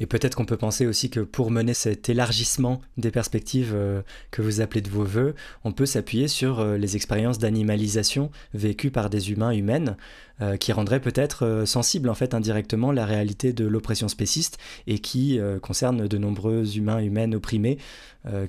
Et 0.02 0.08
peut-être 0.08 0.34
qu'on 0.34 0.45
peut 0.45 0.58
penser 0.58 0.88
aussi 0.88 1.12
que 1.12 1.20
pour 1.20 1.52
mener 1.52 1.76
cet 1.76 2.10
élargissement 2.10 2.82
des 2.97 3.12
perspectives 3.12 3.74
euh, 3.76 4.02
que 4.32 4.41
vous 4.41 4.60
appelez 4.60 4.82
de 4.82 4.89
vos 4.89 5.04
voeux, 5.04 5.36
on 5.64 5.74
peut 5.74 5.86
s'appuyer 5.86 6.28
sur 6.28 6.60
euh, 6.60 6.76
les 6.76 6.95
expériences 6.95 7.38
d'animalisation 7.38 8.32
vécues 8.56 8.89
par 8.89 9.12
des 9.12 9.30
humains 9.30 9.52
humaines, 9.52 9.97
euh, 10.41 10.58
qui 10.58 10.74
rendraient 10.74 11.02
peut-être 11.02 11.66
sensibles 11.68 12.10
en 12.10 12.16
fait 12.16 12.34
indirectement 12.34 12.91
la 12.91 13.06
réalité 13.06 13.54
de 13.54 13.68
l'oppression 13.68 14.08
spéciste 14.08 14.58
et 14.88 14.97
qui 14.97 15.39
concernent 15.62 16.08
de 16.08 16.18
nombreux 16.18 16.78
humains 16.78 16.99
humaines 16.99 17.36
opprimés 17.36 17.78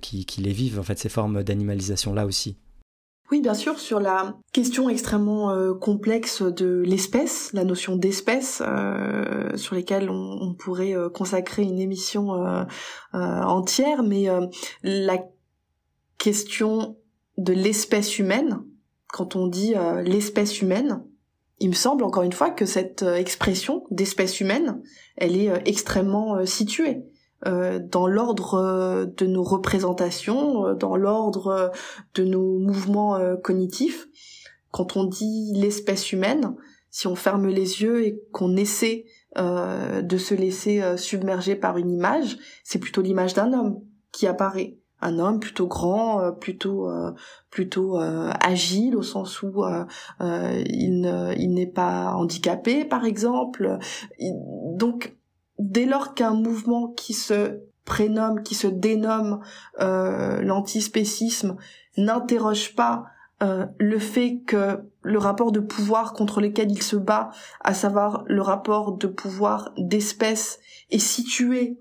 qui, 0.01 0.25
qui 0.25 0.41
les 0.41 0.53
vivent 0.53 0.79
en 0.79 0.83
fait 0.83 0.99
ces 0.99 1.11
formes 1.11 1.43
d'animalisation 1.43 2.15
là 2.15 2.25
aussi. 2.25 2.57
Oui, 3.33 3.41
bien 3.41 3.55
sûr, 3.55 3.81
sur 3.81 3.99
la 3.99 4.37
question 4.53 4.91
extrêmement 4.91 5.53
euh, 5.53 5.73
complexe 5.73 6.43
de 6.43 6.83
l'espèce, 6.85 7.51
la 7.55 7.65
notion 7.65 7.97
d'espèce, 7.97 8.63
euh, 8.63 9.57
sur 9.57 9.75
lesquelles 9.75 10.11
on, 10.11 10.53
pourrait 10.53 10.95
euh, 10.95 11.09
consacrer 11.09 11.63
une 11.63 11.79
émission 11.79 12.29
entière, 13.15 14.03
mais 14.03 14.27
la 14.83 15.25
question 16.19 16.99
de 17.39 17.55
l'espèce 17.55 18.19
humaine, 18.19 18.61
quand 19.09 19.35
on 19.35 19.47
dit 19.47 19.73
l'espèce 20.05 20.61
humaine, 20.61 21.03
il 21.59 21.71
me 21.71 21.75
semble 21.75 22.05
encore 22.05 22.25
une 22.25 22.35
fois 22.35 22.51
que 22.51 22.67
cette 22.67 23.01
expression 23.01 23.85
d'espèce 23.91 24.41
humaine, 24.41 24.83
elle 25.17 25.39
est 25.39 25.51
extrêmement 25.65 26.45
située. 26.45 27.03
Euh, 27.47 27.81
dans 27.81 28.07
l'ordre 28.07 28.55
euh, 28.55 29.05
de 29.05 29.27
nos 29.27 29.43
représentations, 29.43 30.67
euh, 30.67 30.75
dans 30.75 30.95
l'ordre 30.95 31.73
de 32.15 32.25
nos 32.25 32.59
mouvements 32.59 33.19
cognitifs. 33.43 34.09
Quand 34.71 34.97
on 34.97 35.05
dit 35.05 35.53
l'espèce 35.55 36.13
humaine, 36.13 36.55
si 36.91 37.07
on 37.07 37.17
ferme 37.17 37.49
les 37.49 37.83
yeux 37.83 38.05
et 38.05 38.23
qu'on 38.33 38.57
essaie 38.57 39.07
de 39.37 40.19
se 40.19 40.35
laisser 40.35 40.83
submerger 40.99 41.57
par 41.57 41.79
une 41.79 41.91
image, 41.91 42.37
c'est 42.65 42.79
plutôt 42.79 43.01
l'image 43.01 43.33
d'un 43.33 43.53
homme 43.55 43.81
qui 44.13 44.27
apparaît 44.27 44.77
un 45.01 45.19
homme 45.19 45.41
plutôt 45.41 45.67
grand, 45.67 46.33
plutôt 46.33 46.91
plutôt 47.51 47.99
agile 47.99 48.97
au 48.97 49.03
sens 49.03 49.43
où 49.43 49.63
il 50.21 51.55
n'est 51.55 51.67
pas 51.67 52.15
handicapé 52.15 52.85
par 52.85 53.05
exemple. 53.07 53.79
Donc 54.75 55.17
dès 55.63 55.87
lors 55.87 56.15
qu'un 56.15 56.35
mouvement 56.35 56.89
qui 56.89 57.15
se 57.15 57.61
prénomme, 57.85 58.43
qui 58.43 58.55
se 58.55 58.67
dénomme 58.67 59.41
euh, 59.81 60.43
l'antispécisme, 60.43 61.57
n'interroge 61.97 62.75
pas 62.75 63.05
euh, 63.43 63.67
le 63.79 63.99
fait 63.99 64.41
que 64.47 64.81
le 65.03 65.19
rapport 65.19 65.53
de 65.53 65.61
pouvoir 65.61 66.13
contre 66.13 66.41
lequel 66.41 66.71
il 66.71 66.83
se 66.83 66.97
bat, 66.97 67.31
à 67.61 67.75
savoir 67.75 68.25
le 68.27 68.43
rapport 68.43 68.97
de 68.97 69.07
pouvoir 69.07 69.73
d'espèce, 69.77 70.61
est 70.91 70.99
situé 70.99 71.79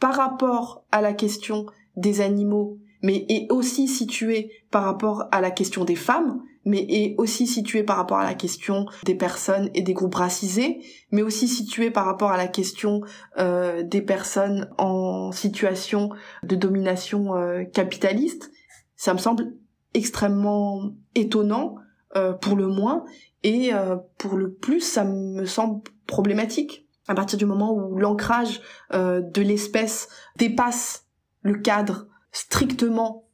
par 0.00 0.14
rapport 0.14 0.84
à 0.92 1.00
la 1.00 1.12
question 1.12 1.66
des 1.96 2.20
animaux, 2.20 2.78
mais 3.02 3.24
est 3.28 3.50
aussi 3.50 3.88
situé 3.88 4.50
par 4.70 4.84
rapport 4.84 5.24
à 5.32 5.40
la 5.40 5.50
question 5.50 5.84
des 5.84 5.96
femmes, 5.96 6.42
mais 6.66 6.84
est 6.88 7.14
aussi 7.16 7.46
situé 7.46 7.84
par 7.84 7.96
rapport 7.96 8.18
à 8.18 8.24
la 8.24 8.34
question 8.34 8.86
des 9.04 9.14
personnes 9.14 9.70
et 9.72 9.82
des 9.82 9.94
groupes 9.94 10.16
racisés, 10.16 10.80
mais 11.12 11.22
aussi 11.22 11.48
situé 11.48 11.90
par 11.90 12.04
rapport 12.04 12.32
à 12.32 12.36
la 12.36 12.48
question 12.48 13.00
euh, 13.38 13.82
des 13.84 14.02
personnes 14.02 14.68
en 14.76 15.32
situation 15.32 16.10
de 16.42 16.56
domination 16.56 17.36
euh, 17.36 17.64
capitaliste. 17.64 18.50
Ça 18.96 19.14
me 19.14 19.18
semble 19.18 19.54
extrêmement 19.94 20.90
étonnant, 21.14 21.76
euh, 22.16 22.32
pour 22.32 22.56
le 22.56 22.66
moins, 22.66 23.04
et 23.42 23.70
pour 24.18 24.36
le 24.36 24.52
plus, 24.52 24.80
ça 24.80 25.04
me 25.04 25.44
semble 25.44 25.80
problématique. 26.08 26.88
À 27.06 27.14
partir 27.14 27.38
du 27.38 27.46
moment 27.46 27.72
où 27.72 27.96
l'ancrage 27.96 28.60
de 28.92 29.40
l'espèce 29.40 30.08
dépasse 30.34 31.06
le 31.42 31.54
cadre 31.54 32.08
strictement, 32.32 33.28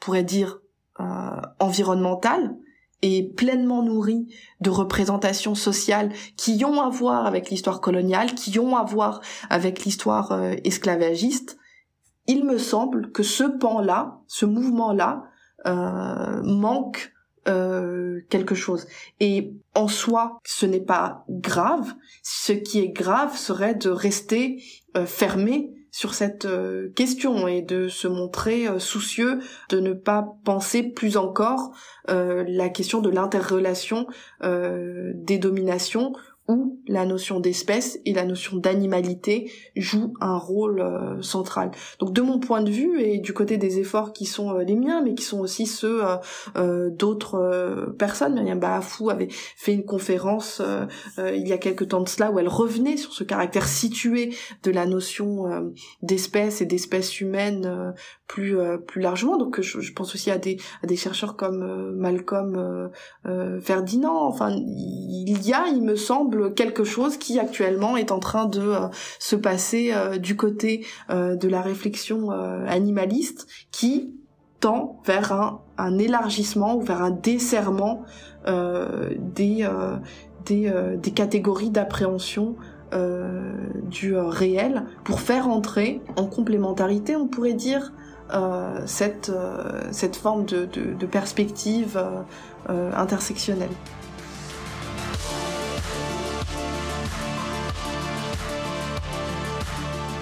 pourrait 0.00 0.24
dire, 0.24 0.60
euh, 1.00 1.40
environnementale 1.60 2.56
et 3.02 3.32
pleinement 3.36 3.82
nourrie 3.82 4.26
de 4.60 4.70
représentations 4.70 5.54
sociales 5.54 6.12
qui 6.36 6.64
ont 6.64 6.80
à 6.80 6.88
voir 6.88 7.26
avec 7.26 7.50
l'histoire 7.50 7.80
coloniale, 7.80 8.34
qui 8.34 8.58
ont 8.58 8.76
à 8.76 8.82
voir 8.82 9.20
avec 9.50 9.84
l'histoire 9.84 10.32
euh, 10.32 10.54
esclavagiste, 10.64 11.58
il 12.26 12.44
me 12.44 12.58
semble 12.58 13.12
que 13.12 13.22
ce 13.22 13.44
pan-là, 13.44 14.18
ce 14.26 14.46
mouvement-là, 14.46 15.24
euh, 15.66 16.42
manque 16.42 17.12
euh, 17.46 18.20
quelque 18.28 18.54
chose. 18.54 18.86
Et 19.20 19.54
en 19.74 19.88
soi, 19.88 20.38
ce 20.44 20.66
n'est 20.66 20.80
pas 20.80 21.24
grave. 21.30 21.94
Ce 22.22 22.52
qui 22.52 22.80
est 22.80 22.88
grave 22.88 23.36
serait 23.36 23.74
de 23.74 23.88
rester 23.88 24.62
fermé 25.06 25.72
sur 25.90 26.14
cette 26.14 26.44
euh, 26.44 26.90
question 26.94 27.48
et 27.48 27.62
de 27.62 27.88
se 27.88 28.08
montrer 28.08 28.68
euh, 28.68 28.78
soucieux 28.78 29.38
de 29.68 29.80
ne 29.80 29.92
pas 29.92 30.26
penser 30.44 30.82
plus 30.82 31.16
encore 31.16 31.72
euh, 32.10 32.44
la 32.46 32.68
question 32.68 33.00
de 33.00 33.10
l'interrelation 33.10 34.06
des 34.40 35.38
dominations 35.38 36.12
où 36.48 36.80
la 36.88 37.04
notion 37.04 37.40
d'espèce 37.40 38.00
et 38.06 38.14
la 38.14 38.24
notion 38.24 38.56
d'animalité 38.56 39.52
jouent 39.76 40.14
un 40.20 40.38
rôle 40.38 40.80
euh, 40.80 41.20
central. 41.20 41.70
Donc 41.98 42.14
de 42.14 42.22
mon 42.22 42.40
point 42.40 42.62
de 42.62 42.70
vue 42.70 43.00
et 43.02 43.18
du 43.18 43.34
côté 43.34 43.58
des 43.58 43.78
efforts 43.78 44.14
qui 44.14 44.24
sont 44.24 44.54
euh, 44.54 44.62
les 44.64 44.74
miens, 44.74 45.02
mais 45.02 45.14
qui 45.14 45.24
sont 45.24 45.40
aussi 45.40 45.66
ceux 45.66 46.00
euh, 46.56 46.88
d'autres 46.90 47.94
personnes, 47.98 48.34
Myriam 48.34 48.58
Baafou 48.58 49.10
avait 49.10 49.28
fait 49.30 49.74
une 49.74 49.84
conférence 49.84 50.62
il 51.18 51.46
y 51.46 51.52
a 51.52 51.58
quelque 51.58 51.84
temps 51.84 52.00
de 52.00 52.08
cela 52.08 52.30
où 52.30 52.38
elle 52.38 52.48
revenait 52.48 52.96
sur 52.96 53.12
ce 53.12 53.24
caractère 53.24 53.68
situé 53.68 54.34
de 54.62 54.70
la 54.70 54.86
notion 54.86 55.72
d'espèce 56.02 56.60
et 56.62 56.66
d'espèce 56.66 57.20
humaine 57.20 57.94
plus 58.26 58.56
largement. 58.96 59.36
Donc 59.36 59.60
je, 59.60 59.92
pense 59.92 60.14
aussi 60.14 60.30
à 60.30 60.38
des 60.38 60.96
chercheurs 60.96 61.36
comme 61.36 61.92
Malcolm 61.96 62.90
Ferdinand. 63.60 64.26
Enfin 64.26 64.50
il 64.50 65.46
y 65.46 65.52
a, 65.52 65.66
il 65.68 65.82
me 65.82 65.96
semble 65.96 66.37
quelque 66.46 66.84
chose 66.84 67.16
qui 67.16 67.38
actuellement 67.38 67.96
est 67.96 68.12
en 68.12 68.18
train 68.18 68.46
de 68.46 68.60
euh, 68.60 68.88
se 69.18 69.36
passer 69.36 69.90
euh, 69.92 70.18
du 70.18 70.36
côté 70.36 70.86
euh, 71.10 71.36
de 71.36 71.48
la 71.48 71.60
réflexion 71.60 72.30
animaliste 72.30 73.46
qui 73.70 74.14
tend 74.60 75.00
vers 75.04 75.32
un, 75.32 75.60
un, 75.76 75.98
élargissement 75.98 76.76
ou 76.76 76.80
vers 76.80 77.02
un 77.02 77.10
desserrement 77.10 78.02
des, 78.46 79.68
des, 80.46 81.10
catégories 81.14 81.70
d'appréhension 81.70 82.56
du 83.84 84.16
réel 84.16 84.84
pour 85.04 85.20
faire 85.20 85.48
entrer 85.48 86.00
en 86.16 86.26
complémentarité, 86.26 87.14
on 87.14 87.28
pourrait 87.28 87.54
dire, 87.54 87.92
cette, 88.86 89.30
cette 89.90 90.16
forme 90.16 90.44
de 90.46 91.06
perspective 91.06 92.02
intersectionnelle. 92.68 93.70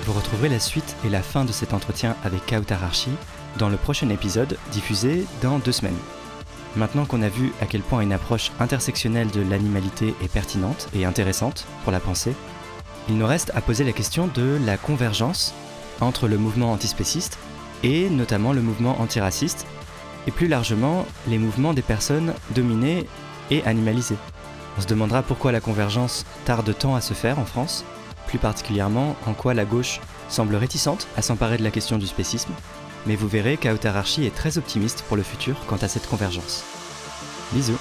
Vous 0.07 0.13
retrouverez 0.13 0.49
la 0.49 0.61
suite 0.61 0.95
et 1.05 1.09
la 1.09 1.21
fin 1.21 1.45
de 1.45 1.51
cet 1.51 1.75
entretien 1.75 2.15
avec 2.23 2.47
Kautar 2.47 2.85
Archi 2.85 3.11
dans 3.59 3.69
le 3.69 3.77
prochain 3.77 4.09
épisode 4.09 4.57
diffusé 4.71 5.27
dans 5.43 5.59
deux 5.59 5.73
semaines. 5.73 5.99
Maintenant 6.77 7.07
qu'on 7.07 7.23
a 7.23 7.29
vu 7.29 7.53
à 7.61 7.67
quel 7.67 7.81
point 7.81 8.03
une 8.03 8.13
approche 8.13 8.53
intersectionnelle 8.61 9.33
de 9.33 9.41
l'animalité 9.41 10.15
est 10.23 10.33
pertinente 10.33 10.89
et 10.95 11.05
intéressante 11.05 11.67
pour 11.83 11.91
la 11.91 11.99
pensée, 11.99 12.37
il 13.09 13.19
nous 13.19 13.27
reste 13.27 13.51
à 13.57 13.61
poser 13.61 13.83
la 13.83 13.91
question 13.91 14.29
de 14.29 14.61
la 14.65 14.77
convergence 14.77 15.53
entre 16.01 16.29
le 16.29 16.39
mouvement 16.39 16.71
antispéciste 16.71 17.39
et 17.83 18.09
notamment 18.09 18.53
le 18.53 18.63
mouvement 18.63 19.01
antiraciste, 19.01 19.67
et 20.29 20.31
plus 20.31 20.47
largement 20.47 21.05
les 21.27 21.39
mouvements 21.39 21.75
des 21.75 21.83
personnes 21.83 22.33
dominées 22.51 23.09
et 23.51 23.65
animalisées. 23.65 24.19
On 24.79 24.83
se 24.83 24.87
demandera 24.87 25.25
pourquoi 25.25 25.51
la 25.51 25.61
convergence 25.61 26.27
tarde 26.45 26.73
tant 26.79 26.95
à 26.95 27.01
se 27.01 27.15
faire 27.15 27.41
en 27.41 27.45
France, 27.45 27.85
plus 28.27 28.39
particulièrement 28.39 29.17
en 29.27 29.35
quoi 29.35 29.55
la 29.55 29.65
gauche 29.65 30.01
semble 30.29 30.57
réticente 30.57 31.07
à 31.17 31.23
s'emparer 31.23 31.57
de 31.57 31.65
la 31.65 31.71
question 31.71 31.99
du 31.99 32.07
spécisme, 32.07 32.53
mais 33.07 33.17
vous 33.17 33.29
verrez 33.29 33.57
qu'Autararchi 33.57 34.25
est 34.25 34.35
très 34.35 34.59
optimiste 34.59 35.05
pour 35.09 35.17
le 35.17 35.23
futur 35.23 35.57
quant 35.67 35.77
à 35.77 35.89
cette 35.89 36.09
convergence. 36.09 36.65
Bisous 37.53 37.79